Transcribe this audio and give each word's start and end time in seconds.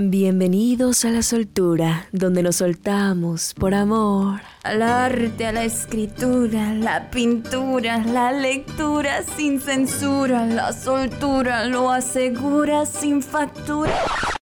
Bienvenidos 0.00 1.04
a 1.04 1.10
la 1.10 1.22
soltura, 1.22 2.06
donde 2.12 2.44
nos 2.44 2.54
soltamos 2.54 3.52
por 3.54 3.74
amor. 3.74 4.42
Al 4.62 4.80
arte, 4.80 5.44
a 5.44 5.50
la 5.50 5.64
escritura, 5.64 6.72
la 6.72 7.10
pintura, 7.10 7.98
la 7.98 8.30
lectura 8.30 9.24
sin 9.24 9.60
censura, 9.60 10.46
la 10.46 10.72
soltura 10.72 11.64
lo 11.64 11.90
asegura 11.90 12.86
sin 12.86 13.22
factura. 13.22 13.92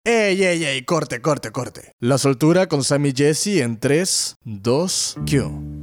¡Ey, 0.04 0.44
ey, 0.44 0.62
ey! 0.62 0.84
Corte, 0.84 1.22
corte, 1.22 1.50
corte. 1.52 1.92
La 2.00 2.18
soltura 2.18 2.66
con 2.66 2.84
Sammy 2.84 3.14
Jesse 3.16 3.62
en 3.62 3.80
3, 3.80 4.36
2, 4.44 5.16
Q. 5.24 5.82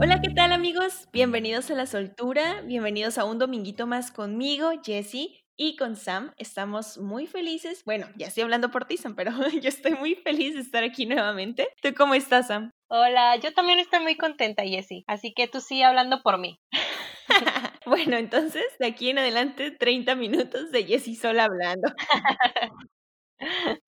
Hola, 0.00 0.22
¿qué 0.22 0.30
tal 0.34 0.52
amigos? 0.52 1.08
Bienvenidos 1.12 1.70
a 1.70 1.74
La 1.74 1.84
Soltura, 1.84 2.62
bienvenidos 2.62 3.18
a 3.18 3.26
un 3.26 3.38
dominguito 3.38 3.86
más 3.86 4.10
conmigo, 4.10 4.70
Jessie. 4.82 5.45
Y 5.58 5.76
con 5.76 5.96
Sam 5.96 6.34
estamos 6.36 6.98
muy 6.98 7.26
felices. 7.26 7.82
Bueno, 7.84 8.06
ya 8.16 8.26
estoy 8.26 8.42
hablando 8.42 8.70
por 8.70 8.84
ti, 8.84 8.98
Sam, 8.98 9.14
pero 9.16 9.30
yo 9.62 9.68
estoy 9.68 9.92
muy 9.92 10.14
feliz 10.14 10.54
de 10.54 10.60
estar 10.60 10.84
aquí 10.84 11.06
nuevamente. 11.06 11.68
¿Tú 11.80 11.94
cómo 11.96 12.14
estás, 12.14 12.48
Sam? 12.48 12.70
Hola, 12.88 13.36
yo 13.36 13.54
también 13.54 13.78
estoy 13.78 14.00
muy 14.00 14.16
contenta, 14.16 14.64
Jessie. 14.64 15.04
Así 15.06 15.32
que 15.32 15.48
tú 15.48 15.62
sigue 15.62 15.84
hablando 15.84 16.22
por 16.22 16.38
mí. 16.38 16.60
bueno, 17.86 18.18
entonces, 18.18 18.64
de 18.78 18.86
aquí 18.86 19.08
en 19.08 19.18
adelante, 19.18 19.70
30 19.70 20.14
minutos 20.14 20.70
de 20.72 20.84
Jessie 20.84 21.16
sola 21.16 21.44
hablando. 21.44 21.90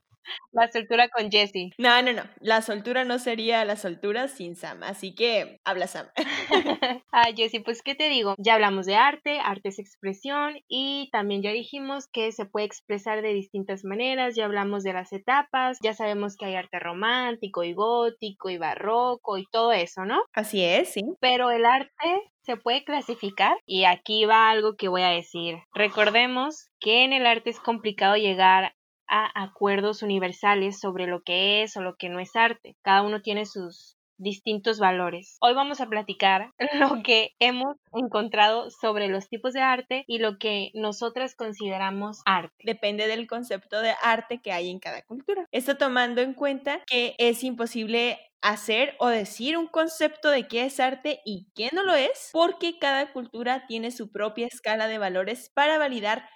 La 0.52 0.70
soltura 0.70 1.08
con 1.08 1.30
Jessie. 1.30 1.70
No, 1.78 2.02
no, 2.02 2.12
no. 2.12 2.22
La 2.40 2.62
soltura 2.62 3.04
no 3.04 3.18
sería 3.18 3.64
la 3.64 3.76
soltura 3.76 4.28
sin 4.28 4.56
Sam. 4.56 4.82
Así 4.82 5.14
que 5.14 5.60
habla 5.64 5.86
Sam. 5.86 6.06
ah, 7.12 7.28
Jessie, 7.36 7.60
pues, 7.60 7.82
¿qué 7.82 7.94
te 7.94 8.08
digo? 8.08 8.34
Ya 8.38 8.54
hablamos 8.54 8.86
de 8.86 8.96
arte, 8.96 9.38
arte 9.40 9.68
es 9.68 9.78
expresión 9.78 10.54
y 10.68 11.08
también 11.12 11.42
ya 11.42 11.52
dijimos 11.52 12.08
que 12.08 12.32
se 12.32 12.46
puede 12.46 12.66
expresar 12.66 13.22
de 13.22 13.34
distintas 13.34 13.84
maneras. 13.84 14.34
Ya 14.34 14.44
hablamos 14.44 14.82
de 14.82 14.92
las 14.92 15.12
etapas, 15.12 15.78
ya 15.82 15.94
sabemos 15.94 16.36
que 16.36 16.46
hay 16.46 16.54
arte 16.54 16.78
romántico 16.78 17.64
y 17.64 17.74
gótico 17.74 18.50
y 18.50 18.58
barroco 18.58 19.38
y 19.38 19.46
todo 19.50 19.72
eso, 19.72 20.04
¿no? 20.04 20.22
Así 20.32 20.64
es, 20.64 20.92
sí. 20.92 21.02
Pero 21.20 21.50
el 21.50 21.64
arte 21.64 22.22
se 22.48 22.56
puede 22.56 22.82
clasificar 22.82 23.58
y 23.66 23.84
aquí 23.84 24.24
va 24.24 24.48
algo 24.48 24.74
que 24.76 24.88
voy 24.88 25.02
a 25.02 25.10
decir. 25.10 25.58
Recordemos 25.74 26.70
que 26.80 27.04
en 27.04 27.12
el 27.12 27.26
arte 27.26 27.50
es 27.50 27.60
complicado 27.60 28.16
llegar 28.16 28.72
a 29.08 29.30
acuerdos 29.42 30.02
universales 30.02 30.78
sobre 30.78 31.06
lo 31.06 31.22
que 31.22 31.62
es 31.62 31.76
o 31.76 31.82
lo 31.82 31.96
que 31.96 32.08
no 32.08 32.20
es 32.20 32.36
arte. 32.36 32.76
Cada 32.82 33.02
uno 33.02 33.22
tiene 33.22 33.46
sus 33.46 33.98
distintos 34.18 34.78
valores. 34.78 35.38
Hoy 35.40 35.54
vamos 35.54 35.80
a 35.80 35.86
platicar 35.86 36.52
lo 36.78 37.02
que 37.02 37.34
hemos 37.38 37.76
encontrado 37.92 38.70
sobre 38.70 39.08
los 39.08 39.28
tipos 39.28 39.52
de 39.52 39.60
arte 39.60 40.04
y 40.06 40.18
lo 40.18 40.38
que 40.38 40.70
nosotras 40.74 41.34
consideramos 41.34 42.20
arte. 42.26 42.56
Depende 42.64 43.06
del 43.06 43.26
concepto 43.26 43.80
de 43.80 43.94
arte 44.02 44.40
que 44.42 44.52
hay 44.52 44.70
en 44.70 44.80
cada 44.80 45.02
cultura. 45.02 45.46
Esto 45.52 45.76
tomando 45.76 46.20
en 46.20 46.34
cuenta 46.34 46.82
que 46.86 47.14
es 47.18 47.44
imposible 47.44 48.18
hacer 48.40 48.94
o 48.98 49.08
decir 49.08 49.56
un 49.56 49.66
concepto 49.66 50.30
de 50.30 50.46
qué 50.46 50.64
es 50.64 50.78
arte 50.78 51.20
y 51.24 51.48
qué 51.54 51.70
no 51.72 51.82
lo 51.82 51.94
es, 51.94 52.30
porque 52.32 52.78
cada 52.78 53.12
cultura 53.12 53.66
tiene 53.66 53.90
su 53.90 54.10
propia 54.12 54.46
escala 54.46 54.86
de 54.86 54.98
valores 54.98 55.50
para 55.54 55.78
validar 55.78 56.28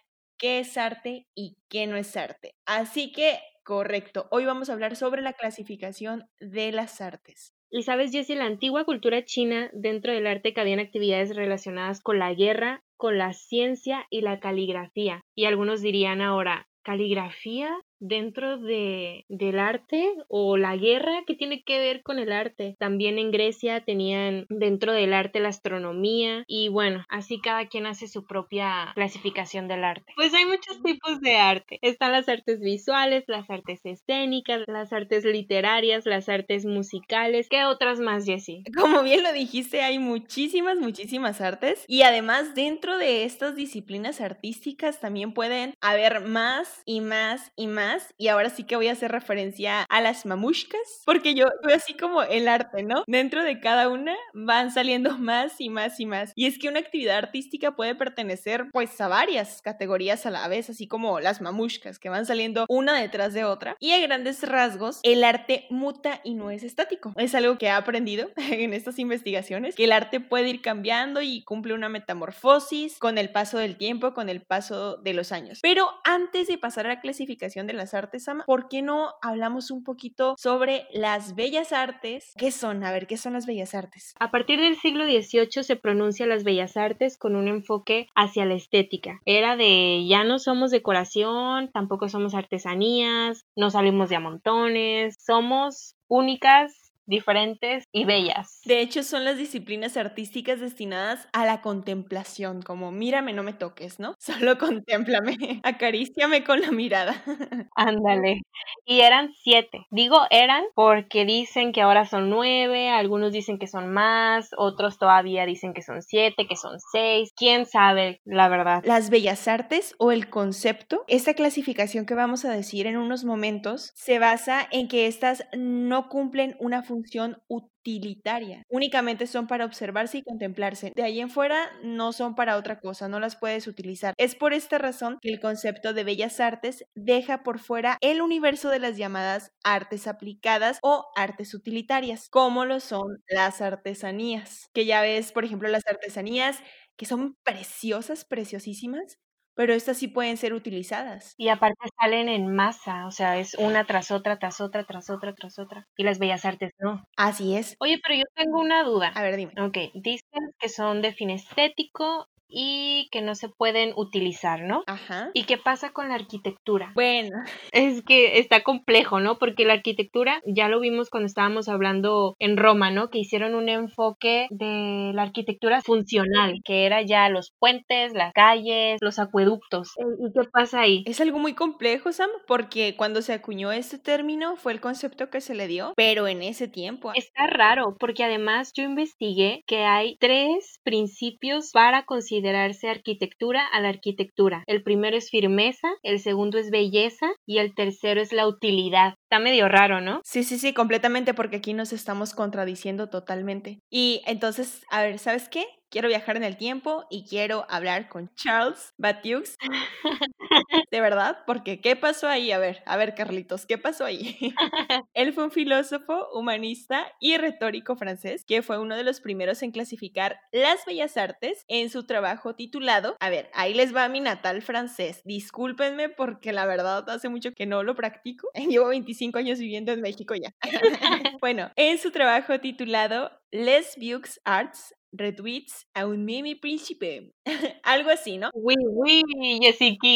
qué 0.42 0.58
es 0.58 0.76
arte 0.76 1.28
y 1.36 1.56
qué 1.68 1.86
no 1.86 1.96
es 1.96 2.16
arte. 2.16 2.56
Así 2.66 3.12
que, 3.12 3.38
correcto, 3.62 4.26
hoy 4.32 4.44
vamos 4.44 4.68
a 4.68 4.72
hablar 4.72 4.96
sobre 4.96 5.22
la 5.22 5.34
clasificación 5.34 6.28
de 6.40 6.72
las 6.72 7.00
artes. 7.00 7.54
Y 7.70 7.84
sabes, 7.84 8.10
Jessie, 8.10 8.34
la 8.34 8.46
antigua 8.46 8.84
cultura 8.84 9.24
china, 9.24 9.70
dentro 9.72 10.12
del 10.12 10.26
arte 10.26 10.52
cabían 10.52 10.80
actividades 10.80 11.36
relacionadas 11.36 12.00
con 12.00 12.18
la 12.18 12.34
guerra, 12.34 12.82
con 12.96 13.18
la 13.18 13.34
ciencia 13.34 14.04
y 14.10 14.22
la 14.22 14.40
caligrafía. 14.40 15.20
Y 15.36 15.44
algunos 15.44 15.80
dirían 15.80 16.20
ahora, 16.20 16.68
¿caligrafía? 16.82 17.78
Dentro 18.02 18.58
de, 18.58 19.24
del 19.28 19.58
arte 19.58 20.12
o 20.28 20.56
la 20.56 20.76
guerra 20.76 21.22
que 21.26 21.34
tiene 21.34 21.62
que 21.62 21.78
ver 21.78 22.02
con 22.02 22.18
el 22.18 22.32
arte. 22.32 22.76
También 22.78 23.18
en 23.18 23.30
Grecia 23.30 23.84
tenían 23.84 24.46
dentro 24.48 24.92
del 24.92 25.14
arte 25.14 25.40
la 25.40 25.48
astronomía 25.48 26.44
y 26.48 26.68
bueno, 26.68 27.04
así 27.08 27.40
cada 27.40 27.68
quien 27.68 27.86
hace 27.86 28.08
su 28.08 28.26
propia 28.26 28.90
clasificación 28.94 29.68
del 29.68 29.84
arte. 29.84 30.12
Pues 30.16 30.34
hay 30.34 30.44
muchos 30.44 30.82
tipos 30.82 31.20
de 31.20 31.36
arte. 31.36 31.78
Están 31.82 32.12
las 32.12 32.28
artes 32.28 32.60
visuales, 32.60 33.24
las 33.28 33.48
artes 33.48 33.80
escénicas, 33.84 34.62
las 34.66 34.92
artes 34.92 35.24
literarias, 35.24 36.04
las 36.04 36.28
artes 36.28 36.64
musicales. 36.64 37.46
¿Qué 37.48 37.64
otras 37.64 38.00
más, 38.00 38.24
Jessie? 38.24 38.64
Como 38.76 39.02
bien 39.04 39.22
lo 39.22 39.32
dijiste, 39.32 39.82
hay 39.82 40.00
muchísimas, 40.00 40.76
muchísimas 40.78 41.40
artes 41.40 41.84
y 41.86 42.02
además 42.02 42.56
dentro 42.56 42.98
de 42.98 43.24
estas 43.24 43.54
disciplinas 43.54 44.20
artísticas 44.20 44.98
también 44.98 45.32
pueden 45.34 45.74
haber 45.80 46.22
más 46.22 46.82
y 46.84 47.00
más 47.00 47.52
y 47.56 47.68
más 47.68 47.91
y 48.18 48.28
ahora 48.28 48.50
sí 48.50 48.64
que 48.64 48.76
voy 48.76 48.88
a 48.88 48.92
hacer 48.92 49.12
referencia 49.12 49.82
a 49.82 50.00
las 50.00 50.26
mamushkas, 50.26 51.02
porque 51.04 51.34
yo 51.34 51.46
veo 51.64 51.76
así 51.76 51.94
como 51.94 52.22
el 52.22 52.48
arte, 52.48 52.82
¿no? 52.82 53.04
Dentro 53.06 53.42
de 53.42 53.60
cada 53.60 53.88
una 53.88 54.14
van 54.32 54.70
saliendo 54.70 55.16
más 55.18 55.60
y 55.60 55.68
más 55.68 56.00
y 56.00 56.06
más. 56.06 56.32
Y 56.34 56.46
es 56.46 56.58
que 56.58 56.68
una 56.68 56.80
actividad 56.80 57.18
artística 57.18 57.76
puede 57.76 57.94
pertenecer 57.94 58.68
pues 58.72 59.00
a 59.00 59.08
varias 59.08 59.62
categorías 59.62 60.26
a 60.26 60.30
la 60.30 60.48
vez, 60.48 60.70
así 60.70 60.86
como 60.86 61.20
las 61.20 61.40
mamushkas 61.40 61.98
que 61.98 62.08
van 62.08 62.26
saliendo 62.26 62.66
una 62.68 62.98
detrás 62.98 63.34
de 63.34 63.44
otra. 63.44 63.76
Y 63.78 63.92
a 63.92 64.00
grandes 64.00 64.42
rasgos, 64.42 65.00
el 65.02 65.24
arte 65.24 65.66
muta 65.70 66.20
y 66.24 66.34
no 66.34 66.50
es 66.50 66.62
estático. 66.62 67.12
Es 67.16 67.34
algo 67.34 67.58
que 67.58 67.66
he 67.66 67.70
aprendido 67.70 68.30
en 68.36 68.72
estas 68.72 68.98
investigaciones, 68.98 69.74
que 69.74 69.84
el 69.84 69.92
arte 69.92 70.20
puede 70.20 70.48
ir 70.48 70.62
cambiando 70.62 71.22
y 71.22 71.42
cumple 71.42 71.74
una 71.74 71.88
metamorfosis 71.88 72.98
con 72.98 73.18
el 73.18 73.30
paso 73.30 73.58
del 73.58 73.76
tiempo, 73.76 74.14
con 74.14 74.28
el 74.28 74.42
paso 74.42 74.96
de 74.96 75.14
los 75.14 75.32
años. 75.32 75.58
Pero 75.62 75.88
antes 76.04 76.48
de 76.48 76.58
pasar 76.58 76.86
a 76.86 76.90
la 76.90 77.00
clasificación 77.00 77.66
de 77.66 77.72
las 77.72 77.81
artes, 77.94 78.26
¿por 78.46 78.68
qué 78.68 78.82
no 78.82 79.14
hablamos 79.20 79.70
un 79.70 79.84
poquito 79.84 80.34
sobre 80.38 80.86
las 80.92 81.34
bellas 81.34 81.72
artes? 81.72 82.32
¿Qué 82.36 82.50
son? 82.50 82.84
A 82.84 82.92
ver, 82.92 83.06
¿qué 83.06 83.16
son 83.16 83.32
las 83.34 83.46
bellas 83.46 83.74
artes? 83.74 84.14
A 84.18 84.30
partir 84.30 84.60
del 84.60 84.76
siglo 84.76 85.04
XVIII 85.04 85.62
se 85.62 85.76
pronuncia 85.76 86.26
las 86.26 86.44
bellas 86.44 86.76
artes 86.76 87.18
con 87.18 87.36
un 87.36 87.48
enfoque 87.48 88.08
hacia 88.14 88.44
la 88.44 88.54
estética. 88.54 89.20
Era 89.24 89.56
de 89.56 90.06
ya 90.06 90.24
no 90.24 90.38
somos 90.38 90.70
decoración, 90.70 91.70
tampoco 91.72 92.08
somos 92.08 92.34
artesanías, 92.34 93.44
no 93.56 93.70
salimos 93.70 94.08
de 94.08 94.16
a 94.16 94.20
montones, 94.20 95.16
somos 95.18 95.96
únicas 96.08 96.81
diferentes 97.12 97.84
y 97.92 98.04
bellas. 98.04 98.60
De 98.64 98.80
hecho, 98.80 99.02
son 99.02 99.24
las 99.24 99.36
disciplinas 99.36 99.96
artísticas 99.96 100.60
destinadas 100.60 101.28
a 101.32 101.44
la 101.44 101.60
contemplación, 101.60 102.62
como 102.62 102.90
mírame, 102.90 103.34
no 103.34 103.42
me 103.42 103.52
toques, 103.52 104.00
¿no? 104.00 104.16
Solo 104.18 104.58
contémplame, 104.58 105.60
acaríciame 105.62 106.42
con 106.42 106.60
la 106.60 106.72
mirada. 106.72 107.22
Ándale. 107.76 108.40
Y 108.86 109.00
eran 109.00 109.32
siete. 109.44 109.86
Digo 109.90 110.22
eran 110.30 110.64
porque 110.74 111.24
dicen 111.24 111.72
que 111.72 111.82
ahora 111.82 112.06
son 112.06 112.30
nueve, 112.30 112.88
algunos 112.90 113.32
dicen 113.32 113.58
que 113.58 113.66
son 113.66 113.92
más, 113.92 114.50
otros 114.56 114.98
todavía 114.98 115.44
dicen 115.44 115.74
que 115.74 115.82
son 115.82 116.02
siete, 116.02 116.46
que 116.48 116.56
son 116.56 116.78
seis. 116.92 117.30
¿Quién 117.36 117.66
sabe 117.66 118.20
la 118.24 118.48
verdad? 118.48 118.82
Las 118.86 119.10
bellas 119.10 119.46
artes 119.48 119.94
o 119.98 120.12
el 120.12 120.30
concepto, 120.30 121.04
esta 121.08 121.34
clasificación 121.34 122.06
que 122.06 122.14
vamos 122.14 122.46
a 122.46 122.52
decir 122.52 122.86
en 122.86 122.96
unos 122.96 123.24
momentos, 123.24 123.92
se 123.94 124.18
basa 124.18 124.66
en 124.70 124.88
que 124.88 125.06
estas 125.06 125.44
no 125.52 126.08
cumplen 126.08 126.56
una 126.58 126.82
función 126.82 127.01
función 127.02 127.42
utilitaria. 127.48 128.62
Únicamente 128.68 129.26
son 129.26 129.46
para 129.46 129.64
observarse 129.64 130.18
y 130.18 130.22
contemplarse. 130.22 130.92
De 130.94 131.02
ahí 131.02 131.20
en 131.20 131.30
fuera 131.30 131.70
no 131.82 132.12
son 132.12 132.34
para 132.34 132.56
otra 132.56 132.80
cosa, 132.80 133.08
no 133.08 133.20
las 133.20 133.36
puedes 133.36 133.66
utilizar. 133.66 134.14
Es 134.18 134.34
por 134.34 134.52
esta 134.52 134.78
razón 134.78 135.18
que 135.20 135.30
el 135.30 135.40
concepto 135.40 135.92
de 135.92 136.04
bellas 136.04 136.40
artes 136.40 136.84
deja 136.94 137.42
por 137.42 137.58
fuera 137.58 137.98
el 138.00 138.22
universo 138.22 138.70
de 138.70 138.78
las 138.78 138.96
llamadas 138.96 139.50
artes 139.64 140.06
aplicadas 140.06 140.78
o 140.82 141.06
artes 141.16 141.54
utilitarias, 141.54 142.28
como 142.30 142.64
lo 142.64 142.80
son 142.80 143.22
las 143.28 143.60
artesanías. 143.60 144.68
Que 144.72 144.86
ya 144.86 145.02
ves, 145.02 145.32
por 145.32 145.44
ejemplo, 145.44 145.68
las 145.68 145.86
artesanías 145.86 146.60
que 146.96 147.06
son 147.06 147.36
preciosas, 147.42 148.24
preciosísimas, 148.24 149.18
pero 149.54 149.74
estas 149.74 149.98
sí 149.98 150.08
pueden 150.08 150.36
ser 150.36 150.54
utilizadas. 150.54 151.34
Y 151.36 151.48
aparte 151.48 151.88
salen 152.00 152.28
en 152.28 152.54
masa, 152.54 153.06
o 153.06 153.10
sea, 153.10 153.38
es 153.38 153.54
una 153.54 153.84
tras 153.84 154.10
otra, 154.10 154.38
tras 154.38 154.60
otra, 154.60 154.84
tras 154.84 155.10
otra, 155.10 155.34
tras 155.34 155.58
otra. 155.58 155.86
Y 155.96 156.04
las 156.04 156.18
bellas 156.18 156.44
artes 156.44 156.72
no. 156.78 157.04
Así 157.16 157.56
es. 157.56 157.76
Oye, 157.80 158.00
pero 158.02 158.18
yo 158.18 158.24
tengo 158.34 158.60
una 158.60 158.84
duda. 158.84 159.12
A 159.14 159.22
ver, 159.22 159.36
dime. 159.36 159.52
Ok, 159.60 159.76
dicen 159.94 160.52
que 160.58 160.68
son 160.68 161.02
de 161.02 161.12
fin 161.12 161.30
estético 161.30 162.28
y 162.52 163.08
que 163.10 163.22
no 163.22 163.34
se 163.34 163.48
pueden 163.48 163.92
utilizar, 163.96 164.60
¿no? 164.62 164.84
Ajá. 164.86 165.30
¿Y 165.32 165.44
qué 165.44 165.56
pasa 165.56 165.90
con 165.90 166.08
la 166.08 166.14
arquitectura? 166.16 166.92
Bueno, 166.94 167.30
es 167.72 168.02
que 168.02 168.38
está 168.38 168.62
complejo, 168.62 169.20
¿no? 169.20 169.38
Porque 169.38 169.64
la 169.64 169.74
arquitectura 169.74 170.40
ya 170.46 170.68
lo 170.68 170.80
vimos 170.80 171.08
cuando 171.10 171.26
estábamos 171.26 171.68
hablando 171.68 172.36
en 172.38 172.56
Roma, 172.56 172.90
¿no? 172.90 173.08
Que 173.08 173.18
hicieron 173.18 173.54
un 173.54 173.68
enfoque 173.68 174.46
de 174.50 175.12
la 175.14 175.22
arquitectura 175.22 175.80
funcional, 175.80 176.60
que 176.64 176.84
era 176.84 177.02
ya 177.02 177.28
los 177.28 177.52
puentes, 177.58 178.12
las 178.12 178.32
calles, 178.32 178.98
los 179.00 179.18
acueductos. 179.18 179.92
Eh, 179.98 180.02
¿Y 180.20 180.32
qué 180.32 180.48
pasa 180.52 180.80
ahí? 180.80 181.02
Es 181.06 181.20
algo 181.20 181.38
muy 181.38 181.54
complejo, 181.54 182.12
Sam, 182.12 182.30
porque 182.46 182.94
cuando 182.96 183.22
se 183.22 183.32
acuñó 183.32 183.72
este 183.72 183.98
término 183.98 184.56
fue 184.56 184.72
el 184.72 184.80
concepto 184.80 185.30
que 185.30 185.40
se 185.40 185.54
le 185.54 185.66
dio, 185.66 185.92
pero 185.96 186.26
en 186.28 186.42
ese 186.42 186.68
tiempo. 186.68 187.12
Está 187.14 187.46
raro, 187.46 187.96
porque 187.98 188.24
además 188.24 188.72
yo 188.74 188.84
investigué 188.84 189.62
que 189.66 189.84
hay 189.84 190.16
tres 190.18 190.80
principios 190.84 191.70
para 191.72 192.04
considerar 192.04 192.41
considerarse 192.42 192.88
arquitectura 192.88 193.64
a 193.64 193.80
la 193.80 193.88
arquitectura. 193.88 194.64
El 194.66 194.82
primero 194.82 195.16
es 195.16 195.30
firmeza, 195.30 195.88
el 196.02 196.18
segundo 196.18 196.58
es 196.58 196.70
belleza 196.70 197.30
y 197.46 197.58
el 197.58 197.72
tercero 197.72 198.20
es 198.20 198.32
la 198.32 198.48
utilidad. 198.48 199.14
Está 199.32 199.42
medio 199.42 199.66
raro, 199.66 200.02
¿no? 200.02 200.20
Sí, 200.24 200.44
sí, 200.44 200.58
sí, 200.58 200.74
completamente 200.74 201.32
porque 201.32 201.56
aquí 201.56 201.72
nos 201.72 201.94
estamos 201.94 202.34
contradiciendo 202.34 203.08
totalmente. 203.08 203.80
Y 203.88 204.22
entonces, 204.26 204.84
a 204.90 205.00
ver, 205.00 205.18
¿sabes 205.18 205.48
qué? 205.48 205.64
quiero 205.92 206.08
viajar 206.08 206.36
en 206.36 206.42
el 206.42 206.56
tiempo 206.56 207.04
y 207.10 207.24
quiero 207.28 207.66
hablar 207.68 208.08
con 208.08 208.34
Charles 208.34 208.94
Batiux. 208.96 209.56
De 210.90 211.00
verdad, 211.00 211.38
porque 211.46 211.80
¿qué 211.80 211.96
pasó 211.96 212.28
ahí? 212.28 212.50
A 212.50 212.58
ver, 212.58 212.82
a 212.86 212.96
ver, 212.96 213.14
Carlitos, 213.14 213.66
¿qué 213.66 213.76
pasó 213.78 214.06
ahí? 214.06 214.54
Él 215.14 215.32
fue 215.34 215.44
un 215.44 215.50
filósofo, 215.50 216.28
humanista 216.32 217.12
y 217.20 217.36
retórico 217.36 217.94
francés 217.94 218.44
que 218.46 218.62
fue 218.62 218.78
uno 218.78 218.96
de 218.96 219.04
los 219.04 219.20
primeros 219.20 219.62
en 219.62 219.70
clasificar 219.70 220.40
las 220.50 220.84
bellas 220.86 221.16
artes 221.18 221.64
en 221.68 221.90
su 221.90 222.06
trabajo 222.06 222.54
titulado, 222.54 223.16
a 223.20 223.28
ver, 223.28 223.50
ahí 223.52 223.74
les 223.74 223.94
va 223.94 224.08
mi 224.08 224.20
natal 224.20 224.62
francés. 224.62 225.20
Discúlpenme 225.24 226.08
porque 226.08 226.52
la 226.52 226.64
verdad 226.64 227.08
hace 227.10 227.28
mucho 227.28 227.52
que 227.52 227.66
no 227.66 227.82
lo 227.82 227.94
practico. 227.94 228.48
Llevo 228.54 228.88
25 228.88 229.12
años 229.38 229.58
viviendo 229.58 229.92
en 229.92 230.00
México 230.00 230.34
ya. 230.34 230.52
bueno, 231.40 231.70
en 231.76 231.98
su 231.98 232.10
trabajo 232.10 232.58
titulado 232.60 233.30
Les 233.50 233.96
Beaux 233.96 234.40
Arts 234.44 234.94
retweets 235.12 235.86
a 235.94 236.06
un 236.06 236.24
mimi 236.24 236.54
príncipe. 236.54 237.32
Algo 237.82 238.10
así, 238.10 238.38
¿no? 238.38 238.50
Oui, 238.54 238.74
oui, 238.88 239.22
Jessica. 239.62 240.08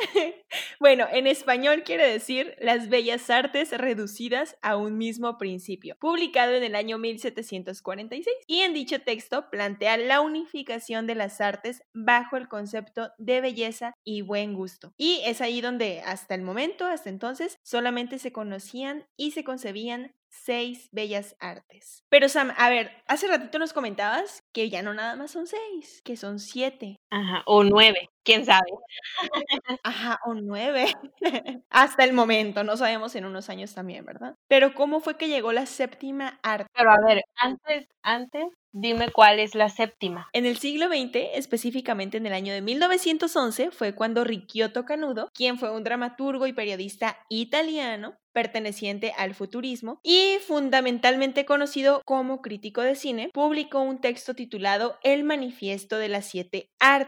bueno, 0.80 1.06
en 1.10 1.26
español 1.26 1.82
quiere 1.84 2.06
decir 2.06 2.54
las 2.58 2.88
bellas 2.88 3.28
artes 3.30 3.70
reducidas 3.76 4.56
a 4.62 4.76
un 4.76 4.98
mismo 4.98 5.38
principio, 5.38 5.96
publicado 6.00 6.52
en 6.54 6.62
el 6.62 6.74
año 6.74 6.98
1746. 6.98 8.36
Y 8.46 8.60
en 8.60 8.74
dicho 8.74 9.00
texto 9.00 9.50
plantea 9.50 9.96
la 9.96 10.20
unificación 10.20 11.06
de 11.06 11.14
las 11.14 11.40
artes 11.40 11.82
bajo 11.94 12.36
el 12.36 12.48
concepto 12.48 13.10
de 13.18 13.40
belleza 13.40 13.94
y 14.04 14.22
buen 14.22 14.54
gusto. 14.54 14.92
Y 14.96 15.20
es 15.24 15.40
ahí 15.40 15.60
donde 15.60 16.00
hasta 16.00 16.34
el 16.34 16.42
momento, 16.42 16.86
hasta 16.86 17.10
entonces, 17.10 17.58
solamente 17.62 18.18
se 18.18 18.32
conocían 18.32 19.06
y 19.16 19.32
se 19.32 19.44
concebían 19.44 20.14
seis 20.30 20.88
bellas 20.92 21.36
artes. 21.40 22.04
Pero 22.08 22.28
Sam, 22.28 22.52
a 22.56 22.70
ver, 22.70 22.90
hace 23.06 23.26
ratito 23.26 23.58
nos 23.58 23.72
comentabas 23.72 24.42
que 24.52 24.70
ya 24.70 24.82
no 24.82 24.94
nada 24.94 25.16
más 25.16 25.32
son 25.32 25.46
seis, 25.46 26.00
que 26.04 26.16
son 26.16 26.38
siete. 26.38 26.99
Ajá, 27.12 27.42
o 27.46 27.64
nueve, 27.64 28.08
quién 28.24 28.44
sabe. 28.46 28.70
Ajá, 29.82 30.20
o 30.26 30.34
nueve. 30.34 30.94
Hasta 31.70 32.04
el 32.04 32.12
momento, 32.12 32.64
no 32.64 32.76
sabemos 32.76 33.14
en 33.16 33.24
unos 33.24 33.50
años 33.50 33.74
también, 33.74 34.04
¿verdad? 34.04 34.36
Pero 34.48 34.74
¿cómo 34.74 35.00
fue 35.00 35.16
que 35.16 35.28
llegó 35.28 35.52
la 35.52 35.66
séptima 35.66 36.38
arte? 36.42 36.68
Pero 36.74 36.90
a 36.92 36.98
ver, 37.06 37.24
antes, 37.36 37.88
antes, 38.02 38.44
dime 38.72 39.10
cuál 39.12 39.40
es 39.40 39.54
la 39.56 39.68
séptima. 39.70 40.28
En 40.32 40.46
el 40.46 40.58
siglo 40.58 40.88
XX, 40.88 41.30
específicamente 41.34 42.16
en 42.18 42.26
el 42.26 42.32
año 42.32 42.52
de 42.52 42.62
1911, 42.62 43.70
fue 43.72 43.94
cuando 43.94 44.24
Ricciotto 44.24 44.84
Canudo, 44.84 45.28
quien 45.34 45.58
fue 45.58 45.70
un 45.74 45.84
dramaturgo 45.84 46.46
y 46.46 46.52
periodista 46.52 47.18
italiano, 47.28 48.16
perteneciente 48.32 49.12
al 49.18 49.34
futurismo 49.34 49.98
y 50.04 50.36
fundamentalmente 50.46 51.44
conocido 51.44 52.00
como 52.04 52.42
crítico 52.42 52.80
de 52.82 52.94
cine, 52.94 53.30
publicó 53.34 53.80
un 53.80 54.00
texto 54.00 54.34
titulado 54.34 54.98
El 55.02 55.24
Manifiesto 55.24 55.98
de 55.98 56.08
las 56.08 56.26
Siete 56.26 56.70
Artes. 56.78 56.99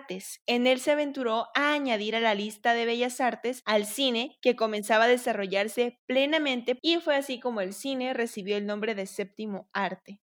En 0.47 0.67
él 0.67 0.81
se 0.81 0.91
aventuró 0.91 1.47
a 1.55 1.73
añadir 1.73 2.17
a 2.17 2.21
la 2.21 2.35
lista 2.35 2.75
de 2.75 2.87
bellas 2.87 3.21
artes 3.21 3.63
al 3.65 3.85
cine 3.87 4.39
que 4.41 4.57
comenzaba 4.57 5.05
a 5.05 5.09
desarrollarse 5.09 5.99
plenamente 6.07 6.79
y 6.83 6.99
fue 6.99 7.17
así 7.17 7.41
como 7.41 7.61
el 7.61 7.73
cine 7.73 8.15
recibió 8.15 8.57
el 8.57 8.67
nombre 8.67 8.95
de 8.95 9.07
séptimo 9.07 9.69
arte. 9.73 10.21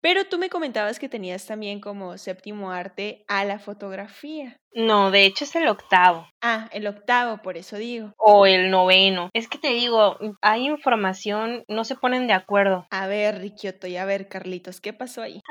Pero 0.00 0.26
tú 0.26 0.38
me 0.38 0.48
comentabas 0.48 0.98
que 0.98 1.08
tenías 1.08 1.46
también 1.46 1.80
como 1.80 2.18
séptimo 2.18 2.70
arte 2.70 3.24
a 3.26 3.44
la 3.44 3.58
fotografía. 3.58 4.60
No, 4.74 5.10
de 5.10 5.24
hecho 5.24 5.44
es 5.44 5.54
el 5.56 5.68
octavo. 5.68 6.26
Ah, 6.40 6.68
el 6.72 6.86
octavo, 6.86 7.38
por 7.38 7.56
eso 7.56 7.76
digo. 7.76 8.14
O 8.16 8.46
el 8.46 8.70
noveno. 8.70 9.30
Es 9.32 9.48
que 9.48 9.58
te 9.58 9.70
digo, 9.70 10.16
hay 10.40 10.66
información, 10.66 11.64
no 11.66 11.84
se 11.84 11.96
ponen 11.96 12.28
de 12.28 12.32
acuerdo. 12.32 12.86
A 12.90 13.06
ver, 13.06 13.40
Riquioto, 13.40 13.86
y 13.86 13.96
a 13.96 14.04
ver, 14.04 14.28
Carlitos, 14.28 14.80
¿qué 14.80 14.92
pasó 14.92 15.22
ahí? 15.22 15.42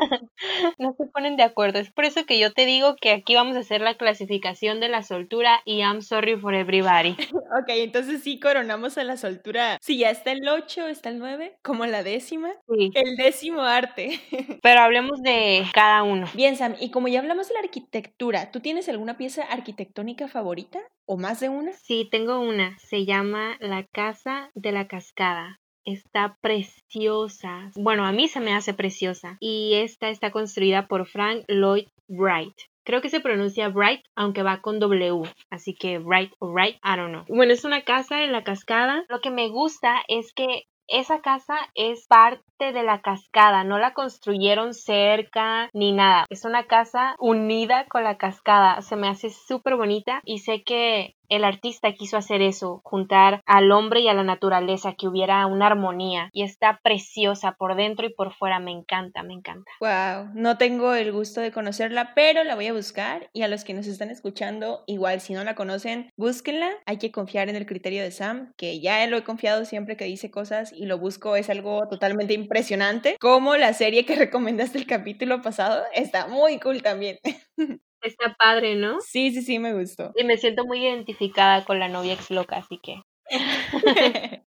no 0.77 0.93
se 0.97 1.05
ponen 1.07 1.35
de 1.35 1.43
acuerdo. 1.43 1.79
Es 1.79 1.91
por 1.91 2.05
eso 2.05 2.25
que 2.25 2.39
yo 2.39 2.53
te 2.53 2.65
digo 2.65 2.95
que 3.01 3.11
aquí 3.11 3.35
vamos 3.35 3.55
a 3.57 3.59
hacer 3.59 3.81
la 3.81 3.95
clasificación 3.95 4.79
de 4.79 4.89
la 4.89 5.03
soltura 5.03 5.61
y 5.65 5.79
I'm 5.79 6.01
sorry 6.01 6.37
for 6.37 6.53
everybody. 6.53 7.11
ok, 7.61 7.69
entonces 7.69 8.23
sí 8.23 8.39
coronamos 8.39 8.97
a 8.97 9.03
la 9.03 9.17
soltura. 9.17 9.77
Si 9.81 9.97
ya 9.97 10.09
está 10.09 10.31
el 10.31 10.47
8, 10.47 10.87
está 10.87 11.09
el 11.09 11.19
9, 11.19 11.57
como 11.63 11.85
la 11.85 12.03
décima. 12.03 12.49
Sí. 12.69 12.91
El 12.93 13.17
décimo 13.17 13.61
arte. 13.61 14.19
Pero 14.61 14.81
hablemos 14.81 15.21
de 15.21 15.65
cada 15.73 16.03
uno. 16.03 16.27
Bien, 16.33 16.55
Sam, 16.55 16.75
y 16.79 16.91
como 16.91 17.07
ya 17.07 17.19
hablamos 17.19 17.47
de 17.47 17.55
la 17.55 17.61
arquitectura, 17.61 18.51
¿tú 18.51 18.59
tienes 18.59 18.87
algún 18.89 19.06
una 19.07 19.17
pieza 19.17 19.43
arquitectónica 19.43 20.27
favorita 20.27 20.81
o 21.05 21.15
más 21.15 21.39
de 21.39 21.47
una? 21.47 21.71
Sí, 21.71 22.09
tengo 22.11 22.41
una. 22.41 22.77
Se 22.77 23.05
llama 23.05 23.55
La 23.61 23.85
Casa 23.85 24.51
de 24.53 24.73
la 24.73 24.89
Cascada. 24.89 25.61
Está 25.85 26.37
preciosa. 26.41 27.71
Bueno, 27.77 28.05
a 28.05 28.11
mí 28.11 28.27
se 28.27 28.41
me 28.41 28.53
hace 28.53 28.73
preciosa. 28.73 29.37
Y 29.39 29.75
esta 29.75 30.09
está 30.09 30.31
construida 30.31 30.89
por 30.89 31.07
Frank 31.07 31.45
Lloyd 31.47 31.87
Wright. 32.09 32.53
Creo 32.83 33.01
que 33.01 33.07
se 33.09 33.21
pronuncia 33.21 33.69
Bright, 33.69 34.03
aunque 34.13 34.43
va 34.43 34.59
con 34.61 34.77
W. 34.77 35.21
Así 35.49 35.73
que 35.73 35.99
Bright 35.99 36.33
o 36.39 36.51
Wright, 36.51 36.75
I 36.83 36.97
don't 36.97 37.11
know. 37.11 37.23
Bueno, 37.29 37.53
es 37.53 37.63
una 37.63 37.85
casa 37.85 38.25
en 38.25 38.33
la 38.33 38.43
cascada. 38.43 39.05
Lo 39.07 39.21
que 39.21 39.31
me 39.31 39.47
gusta 39.47 40.01
es 40.09 40.33
que 40.33 40.63
esa 40.89 41.21
casa 41.21 41.55
es 41.75 42.07
parte 42.07 42.43
de 42.65 42.83
la 42.83 43.01
cascada, 43.01 43.63
no 43.63 43.77
la 43.77 43.93
construyeron 43.93 44.73
cerca 44.73 45.69
ni 45.73 45.91
nada. 45.91 46.25
Es 46.29 46.45
una 46.45 46.65
casa 46.65 47.15
unida 47.19 47.85
con 47.85 48.03
la 48.03 48.17
cascada. 48.17 48.81
Se 48.81 48.95
me 48.95 49.07
hace 49.07 49.29
súper 49.29 49.75
bonita 49.75 50.21
y 50.25 50.39
sé 50.39 50.63
que 50.63 51.15
el 51.29 51.43
artista 51.43 51.93
quiso 51.93 52.17
hacer 52.17 52.41
eso, 52.41 52.81
juntar 52.83 53.41
al 53.45 53.71
hombre 53.71 54.01
y 54.01 54.07
a 54.07 54.13
la 54.13 54.23
naturaleza, 54.23 54.95
que 54.97 55.07
hubiera 55.07 55.45
una 55.45 55.67
armonía. 55.67 56.29
Y 56.33 56.43
está 56.43 56.79
preciosa 56.83 57.53
por 57.53 57.75
dentro 57.75 58.05
y 58.05 58.13
por 58.13 58.33
fuera, 58.33 58.59
me 58.59 58.71
encanta, 58.71 59.23
me 59.23 59.33
encanta. 59.33 59.71
Wow, 59.79 60.31
no 60.33 60.57
tengo 60.57 60.93
el 60.93 61.11
gusto 61.11 61.41
de 61.41 61.51
conocerla, 61.51 62.13
pero 62.15 62.43
la 62.43 62.55
voy 62.55 62.67
a 62.67 62.73
buscar. 62.73 63.29
Y 63.33 63.41
a 63.43 63.47
los 63.47 63.63
que 63.63 63.73
nos 63.73 63.87
están 63.87 64.09
escuchando, 64.09 64.83
igual 64.87 65.21
si 65.21 65.33
no 65.33 65.43
la 65.43 65.55
conocen, 65.55 66.11
búsquenla, 66.17 66.69
hay 66.85 66.97
que 66.97 67.11
confiar 67.11 67.49
en 67.49 67.55
el 67.55 67.65
criterio 67.65 68.03
de 68.03 68.11
Sam, 68.11 68.53
que 68.57 68.79
ya 68.79 69.05
lo 69.07 69.17
he 69.17 69.23
confiado 69.23 69.65
siempre 69.65 69.97
que 69.97 70.05
dice 70.05 70.31
cosas 70.31 70.73
y 70.73 70.85
lo 70.85 70.97
busco, 70.97 71.35
es 71.35 71.49
algo 71.49 71.87
totalmente 71.87 72.33
impresionante, 72.33 73.17
como 73.19 73.55
la 73.55 73.73
serie 73.73 74.05
que 74.05 74.15
recomendaste 74.27 74.77
el 74.77 74.87
capítulo 74.87 75.41
pasado, 75.41 75.83
está 75.93 76.27
muy 76.27 76.59
cool 76.59 76.81
también. 76.81 77.17
Está 78.01 78.35
padre, 78.35 78.75
¿no? 78.75 78.99
Sí, 79.01 79.31
sí, 79.31 79.41
sí, 79.41 79.59
me 79.59 79.73
gustó. 79.73 80.11
Y 80.15 80.23
me 80.23 80.37
siento 80.37 80.65
muy 80.65 80.85
identificada 80.85 81.65
con 81.65 81.79
la 81.79 81.87
novia 81.87 82.13
ex 82.13 82.29
loca, 82.31 82.57
así 82.57 82.79
que. 82.81 83.01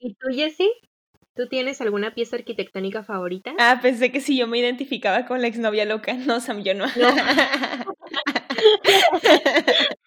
¿Y 0.00 0.14
tú, 0.14 0.28
Jessie? 0.32 0.70
¿Tú 1.36 1.48
tienes 1.48 1.80
alguna 1.80 2.12
pieza 2.14 2.36
arquitectónica 2.36 3.02
favorita? 3.02 3.54
Ah, 3.58 3.78
pensé 3.80 4.10
que 4.12 4.20
si 4.20 4.36
yo 4.36 4.46
me 4.46 4.58
identificaba 4.58 5.26
con 5.26 5.40
la 5.40 5.46
exnovia 5.46 5.84
loca. 5.84 6.14
No, 6.14 6.40
Sam, 6.40 6.62
yo 6.62 6.74
no. 6.74 6.86
no. 6.86 7.08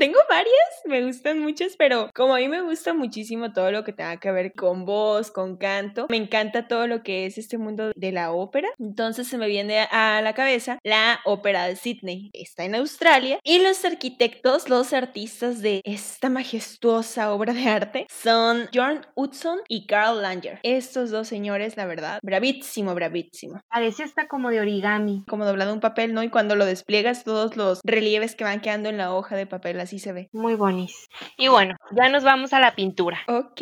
Tengo 0.00 0.18
varias, 0.30 0.54
me 0.86 1.04
gustan 1.04 1.40
muchas, 1.40 1.76
pero 1.76 2.08
como 2.14 2.34
a 2.34 2.38
mí 2.38 2.48
me 2.48 2.62
gusta 2.62 2.94
muchísimo 2.94 3.52
todo 3.52 3.70
lo 3.70 3.84
que 3.84 3.92
tenga 3.92 4.16
que 4.16 4.32
ver 4.32 4.54
con 4.54 4.86
voz, 4.86 5.30
con 5.30 5.58
canto, 5.58 6.06
me 6.08 6.16
encanta 6.16 6.66
todo 6.66 6.86
lo 6.86 7.02
que 7.02 7.26
es 7.26 7.36
este 7.36 7.58
mundo 7.58 7.92
de 7.94 8.10
la 8.10 8.32
ópera. 8.32 8.70
Entonces 8.78 9.28
se 9.28 9.36
me 9.36 9.46
viene 9.46 9.80
a 9.90 10.22
la 10.22 10.32
cabeza 10.32 10.78
la 10.84 11.20
ópera 11.26 11.66
de 11.66 11.76
Sydney. 11.76 12.30
Está 12.32 12.64
en 12.64 12.76
Australia 12.76 13.40
y 13.44 13.58
los 13.58 13.84
arquitectos, 13.84 14.70
los 14.70 14.94
artistas 14.94 15.60
de 15.60 15.82
esta 15.84 16.30
majestuosa 16.30 17.34
obra 17.34 17.52
de 17.52 17.68
arte 17.68 18.06
son 18.08 18.70
John 18.72 19.06
Hudson 19.16 19.58
y 19.68 19.86
Carl 19.86 20.22
Langer. 20.22 20.60
Estos 20.62 21.10
dos 21.10 21.28
señores, 21.28 21.76
la 21.76 21.84
verdad, 21.84 22.20
bravísimo, 22.22 22.94
bravísimo. 22.94 23.60
Parece 23.68 24.04
hasta 24.04 24.28
como 24.28 24.48
de 24.48 24.60
origami. 24.60 25.24
Como 25.28 25.44
doblado 25.44 25.74
un 25.74 25.80
papel, 25.80 26.14
¿no? 26.14 26.22
Y 26.22 26.30
cuando 26.30 26.56
lo 26.56 26.64
despliegas, 26.64 27.22
todos 27.22 27.58
los 27.58 27.82
relieves 27.84 28.34
que 28.34 28.44
van 28.44 28.62
quedando 28.62 28.88
en 28.88 28.96
la 28.96 29.14
hoja 29.14 29.36
de 29.36 29.46
papel 29.46 29.78
así 29.78 29.89
se 29.98 30.12
ve. 30.12 30.28
Muy 30.32 30.54
bonis. 30.54 31.08
Y 31.36 31.48
bueno, 31.48 31.76
ya 31.96 32.08
nos 32.08 32.24
vamos 32.24 32.52
a 32.52 32.60
la 32.60 32.74
pintura. 32.74 33.18
Ok. 33.28 33.60